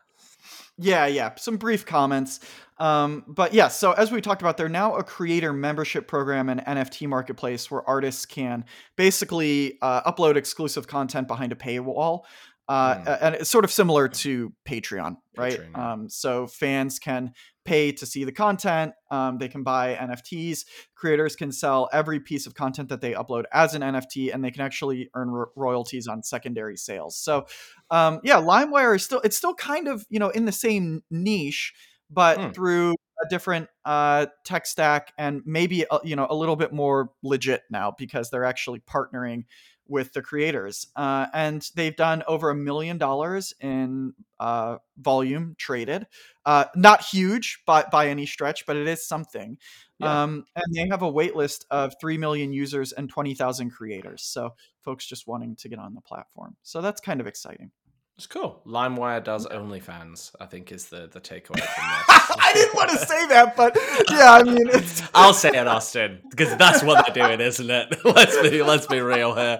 Yeah, 0.78 1.06
yeah, 1.06 1.34
some 1.36 1.56
brief 1.56 1.84
comments. 1.84 2.40
Um, 2.78 3.24
but 3.26 3.52
yeah, 3.52 3.68
so 3.68 3.92
as 3.92 4.12
we 4.12 4.20
talked 4.20 4.40
about, 4.42 4.56
they're 4.56 4.68
now 4.68 4.94
a 4.94 5.02
creator 5.02 5.52
membership 5.52 6.06
program 6.06 6.48
and 6.48 6.60
NFT 6.60 7.08
marketplace 7.08 7.70
where 7.70 7.82
artists 7.88 8.24
can 8.24 8.64
basically 8.96 9.78
uh, 9.82 10.10
upload 10.10 10.36
exclusive 10.36 10.86
content 10.86 11.26
behind 11.26 11.52
a 11.52 11.56
paywall. 11.56 12.20
Uh, 12.68 12.96
Mm. 12.96 13.18
And 13.22 13.34
it's 13.36 13.48
sort 13.48 13.64
of 13.64 13.72
similar 13.72 14.08
to 14.08 14.52
Patreon, 14.68 15.16
right? 15.36 15.58
Patreon, 15.58 15.70
yeah. 15.72 15.92
Um, 15.92 16.08
so 16.10 16.46
fans 16.46 16.98
can 16.98 17.32
pay 17.68 17.92
to 17.92 18.06
see 18.06 18.24
the 18.24 18.32
content. 18.32 18.92
Um, 19.10 19.38
they 19.38 19.48
can 19.48 19.62
buy 19.62 19.94
NFTs. 19.94 20.64
Creators 20.94 21.36
can 21.36 21.52
sell 21.52 21.88
every 21.92 22.20
piece 22.20 22.46
of 22.46 22.54
content 22.54 22.88
that 22.88 23.00
they 23.00 23.12
upload 23.12 23.44
as 23.52 23.74
an 23.74 23.82
NFT, 23.82 24.32
and 24.32 24.42
they 24.42 24.50
can 24.50 24.62
actually 24.62 25.10
earn 25.14 25.30
ro- 25.30 25.50
royalties 25.56 26.08
on 26.08 26.22
secondary 26.22 26.76
sales. 26.76 27.16
So 27.16 27.46
um, 27.90 28.20
yeah, 28.24 28.36
LimeWire 28.36 28.96
is 28.96 29.04
still 29.04 29.20
it's 29.20 29.36
still 29.36 29.54
kind 29.54 29.88
of 29.88 30.06
you 30.08 30.18
know 30.18 30.30
in 30.30 30.44
the 30.44 30.52
same 30.52 31.02
niche, 31.10 31.74
but 32.10 32.38
Hmm. 32.38 32.50
through 32.50 32.94
a 33.24 33.28
different 33.28 33.68
uh, 33.84 34.26
tech 34.44 34.64
stack 34.64 35.12
and 35.18 35.42
maybe 35.44 35.84
you 36.04 36.16
know 36.16 36.26
a 36.30 36.34
little 36.34 36.56
bit 36.56 36.72
more 36.72 37.10
legit 37.22 37.62
now 37.70 37.92
because 37.98 38.30
they're 38.30 38.44
actually 38.44 38.80
partnering 38.80 39.44
with 39.88 40.12
the 40.12 40.22
creators, 40.22 40.86
uh, 40.96 41.26
and 41.32 41.68
they've 41.74 41.96
done 41.96 42.22
over 42.26 42.50
a 42.50 42.54
million 42.54 42.98
dollars 42.98 43.54
in 43.60 44.12
uh, 44.38 44.76
volume 44.98 45.54
traded. 45.58 46.06
Uh, 46.44 46.66
not 46.76 47.02
huge 47.02 47.62
by 47.66 47.84
by 47.90 48.08
any 48.08 48.26
stretch, 48.26 48.66
but 48.66 48.76
it 48.76 48.86
is 48.86 49.06
something. 49.06 49.58
Yeah. 49.98 50.22
Um, 50.22 50.44
and 50.54 50.74
they 50.74 50.86
have 50.88 51.02
a 51.02 51.10
wait 51.10 51.34
list 51.34 51.66
of 51.70 51.94
3 52.00 52.18
million 52.18 52.52
users 52.52 52.92
and 52.92 53.08
20,000 53.08 53.70
creators. 53.70 54.22
So 54.22 54.54
folks 54.84 55.04
just 55.04 55.26
wanting 55.26 55.56
to 55.56 55.68
get 55.68 55.80
on 55.80 55.94
the 55.94 56.00
platform. 56.00 56.56
So 56.62 56.80
that's 56.80 57.00
kind 57.00 57.20
of 57.20 57.26
exciting. 57.26 57.72
It's 58.18 58.26
cool. 58.26 58.60
LimeWire 58.66 59.22
does 59.22 59.46
OnlyFans. 59.46 60.32
I 60.40 60.46
think 60.46 60.72
is 60.72 60.88
the 60.88 61.08
the 61.10 61.20
takeaway 61.20 61.60
from 61.60 61.84
this. 62.08 62.36
I 62.40 62.50
didn't 62.52 62.74
want 62.74 62.90
to 62.90 62.98
say 62.98 63.26
that, 63.28 63.54
but 63.56 63.78
yeah, 64.10 64.32
I 64.32 64.42
mean, 64.42 64.68
it's. 64.70 65.02
I'll 65.14 65.32
say 65.32 65.50
it, 65.50 65.68
Austin, 65.68 66.18
because 66.28 66.56
that's 66.56 66.82
what 66.82 67.06
they're 67.06 67.28
doing, 67.28 67.40
isn't 67.40 67.70
it? 67.70 67.96
Let's 68.04 68.36
be 68.42 68.60
let's 68.64 68.88
be 68.88 68.98
real 69.00 69.36
here. 69.36 69.58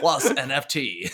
Plus 0.00 0.28
NFT. 0.30 1.10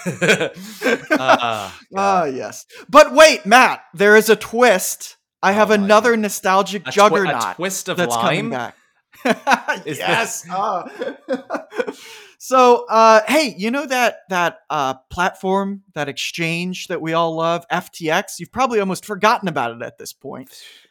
Ah, 1.17 1.79
uh, 1.97 2.25
yes. 2.25 2.67
But 2.89 3.13
wait, 3.15 3.47
Matt, 3.47 3.85
there 3.95 4.17
is 4.17 4.29
a 4.29 4.35
twist. 4.35 5.17
I 5.45 5.53
have 5.53 5.71
Oh 5.71 5.75
another 5.75 6.17
nostalgic 6.17 6.83
a, 6.83 6.85
twi- 6.87 6.93
juggernaut 6.93 7.53
a 7.53 7.55
twist 7.55 7.89
of 7.89 7.99
that's 7.99 8.17
coming 8.17 8.51
back. 8.51 8.75
Yes. 9.25 10.43
this- 10.43 10.47
ah. 10.51 10.89
So, 12.45 12.85
uh, 12.91 13.23
hey, 13.27 13.55
you 13.57 13.71
know 13.71 13.87
that 13.87 14.19
that 14.29 14.59
uh, 14.69 14.93
platform, 15.09 15.81
that 15.95 16.11
exchange 16.11 16.89
that 16.89 17.01
we 17.01 17.15
all 17.15 17.35
love, 17.35 17.67
FTX? 17.73 18.39
You've 18.39 18.53
probably 18.53 18.81
almost 18.81 19.07
forgotten 19.07 19.49
about 19.49 19.75
it 19.75 19.81
at 19.81 19.97
this 19.97 20.13
point. 20.13 20.51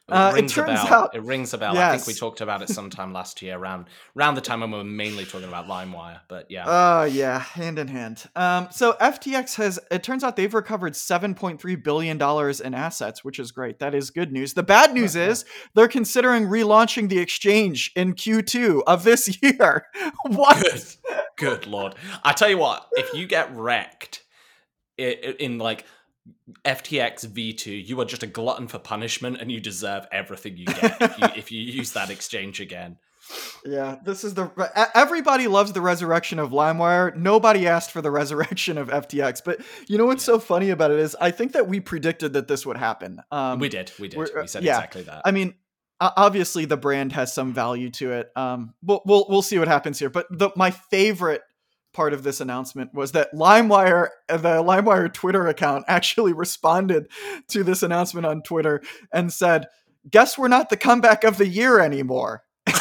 It 0.09 0.13
Uh, 0.13 0.31
it 0.31 0.33
rings 0.35 0.53
turns 0.53 0.81
a 0.81 0.83
bell. 0.83 0.93
out- 0.93 1.15
it 1.15 1.23
rings 1.23 1.53
a 1.53 1.57
bell. 1.57 1.77
I 1.77 1.95
think 1.95 2.07
we 2.07 2.13
talked 2.13 2.41
about 2.41 2.61
it 2.61 2.67
sometime 2.67 3.13
last 3.13 3.41
year, 3.41 3.55
around 3.57 3.85
around 4.17 4.35
the 4.35 4.41
time 4.41 4.59
when 4.59 4.69
we 4.71 4.77
were 4.79 4.83
mainly 4.83 5.23
talking 5.23 5.47
about 5.47 5.65
LimeWire. 5.67 6.19
But 6.27 6.47
yeah, 6.51 6.65
Oh 6.67 7.03
yeah, 7.05 7.39
hand 7.39 7.79
in 7.79 7.87
hand. 7.87 8.25
Um, 8.35 8.67
so 8.69 8.97
FTX 8.99 9.55
has. 9.55 9.79
It 9.91 10.03
turns 10.03 10.21
out 10.25 10.35
they've 10.35 10.53
recovered 10.53 10.97
seven 10.97 11.33
point 11.35 11.61
three 11.61 11.77
billion 11.77 12.17
dollars 12.17 12.59
in 12.59 12.73
assets, 12.73 13.23
which 13.23 13.39
is 13.39 13.53
great. 13.53 13.79
That 13.79 13.95
is 13.95 14.09
good 14.11 14.33
news. 14.33 14.55
The 14.55 14.63
bad 14.63 14.93
news 14.93 15.15
Yeah. 15.15 15.27
is 15.29 15.45
they're 15.73 15.87
considering 15.87 16.47
relaunching 16.47 17.07
the 17.07 17.19
exchange 17.19 17.91
in 17.95 18.11
Q 18.13 18.41
two 18.41 18.83
of 18.85 19.05
this 19.05 19.37
year. 19.41 19.85
what? 20.27 20.61
good, 20.61 20.83
good 21.37 21.65
lord! 21.65 21.95
I 22.25 22.33
tell 22.33 22.49
you 22.49 22.57
what, 22.57 22.87
if 22.97 23.13
you 23.13 23.25
get 23.25 23.55
wrecked 23.55 24.19
in 24.97 25.57
like 25.59 25.85
FTX 26.65 27.25
V2, 27.27 27.87
you 27.87 27.99
are 28.01 28.05
just 28.05 28.23
a 28.23 28.27
glutton 28.27 28.67
for 28.67 28.79
punishment, 28.79 29.37
and 29.39 29.51
you 29.51 29.59
deserve 29.59 30.07
everything 30.11 30.57
you 30.57 30.65
get 30.65 31.01
if 31.01 31.17
you, 31.17 31.27
if 31.35 31.51
you 31.51 31.61
use 31.61 31.91
that 31.93 32.09
exchange 32.09 32.59
again. 32.59 32.97
Yeah, 33.65 33.97
this 34.03 34.23
is 34.25 34.33
the. 34.33 34.51
Everybody 34.93 35.47
loves 35.47 35.71
the 35.71 35.79
resurrection 35.81 36.39
of 36.39 36.51
LimeWire. 36.51 37.15
Nobody 37.15 37.67
asked 37.67 37.91
for 37.91 38.01
the 38.01 38.11
resurrection 38.19 38.77
of 38.77 38.89
FTX. 38.89 39.41
But 39.43 39.61
you 39.87 39.97
know 39.97 40.05
what's 40.05 40.23
so 40.23 40.39
funny 40.39 40.69
about 40.71 40.91
it 40.91 40.99
is 40.99 41.15
I 41.19 41.31
think 41.31 41.53
that 41.53 41.67
we 41.67 41.79
predicted 41.79 42.33
that 42.33 42.47
this 42.47 42.65
would 42.65 42.77
happen. 42.77 43.21
Um, 43.31 43.59
we 43.59 43.69
did, 43.69 43.91
we 43.99 44.09
did. 44.09 44.19
uh, 44.19 44.41
We 44.41 44.47
said 44.47 44.63
yeah. 44.63 44.75
exactly 44.77 45.03
that. 45.03 45.21
I 45.23 45.31
mean, 45.31 45.53
obviously 46.01 46.65
the 46.65 46.77
brand 46.77 47.13
has 47.13 47.33
some 47.33 47.53
value 47.53 47.89
to 47.91 48.11
it. 48.11 48.31
Um, 48.35 48.73
we'll 48.83 49.01
we'll, 49.05 49.25
we'll 49.29 49.41
see 49.41 49.57
what 49.59 49.67
happens 49.69 49.99
here. 49.99 50.09
But 50.09 50.27
the, 50.29 50.49
my 50.55 50.71
favorite 50.71 51.41
part 51.93 52.13
of 52.13 52.23
this 52.23 52.41
announcement 52.41 52.93
was 52.93 53.11
that 53.13 53.33
LimeWire, 53.33 54.09
uh, 54.29 54.37
the 54.37 54.63
LimeWire 54.63 55.13
Twitter 55.13 55.47
account, 55.47 55.85
actually 55.87 56.33
responded 56.33 57.07
to 57.49 57.63
this 57.63 57.83
announcement 57.83 58.25
on 58.25 58.41
Twitter 58.41 58.81
and 59.11 59.31
said, 59.31 59.67
"Guess 60.09 60.37
we're 60.37 60.47
not 60.47 60.69
the 60.69 60.77
comeback 60.77 61.23
of 61.23 61.37
the 61.37 61.47
year 61.47 61.79
anymore." 61.79 62.43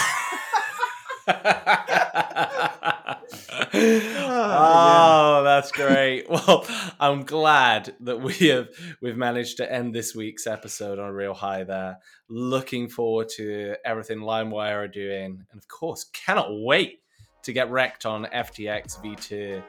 oh, 3.74 5.42
that's 5.44 5.70
great. 5.72 6.26
Well, 6.32 6.66
I'm 6.98 7.24
glad 7.24 7.94
that 8.00 8.20
we 8.20 8.32
have 8.48 8.68
we've 9.00 9.16
managed 9.16 9.58
to 9.58 9.70
end 9.70 9.94
this 9.94 10.14
week's 10.14 10.46
episode 10.46 10.98
on 10.98 11.08
a 11.08 11.12
real 11.12 11.34
high 11.34 11.64
there. 11.64 11.98
Looking 12.28 12.88
forward 12.88 13.28
to 13.36 13.76
everything 13.84 14.18
LimeWire 14.18 14.84
are 14.84 14.88
doing, 14.88 15.44
and 15.50 15.58
of 15.58 15.68
course, 15.68 16.04
cannot 16.12 16.48
wait 16.50 17.01
to 17.42 17.52
get 17.52 17.70
wrecked 17.70 18.06
on 18.06 18.24
FTX 18.26 19.02
V2. 19.02 19.62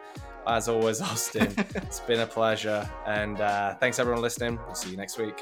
As 0.45 0.67
always, 0.67 1.01
Austin, 1.01 1.53
it's 1.57 2.01
been 2.01 2.19
a 2.19 2.27
pleasure, 2.27 2.89
and 3.07 3.39
uh, 3.39 3.75
thanks 3.75 3.99
everyone 3.99 4.21
listening. 4.21 4.59
We'll 4.65 4.75
see 4.75 4.91
you 4.91 4.97
next 4.97 5.17
week. 5.17 5.41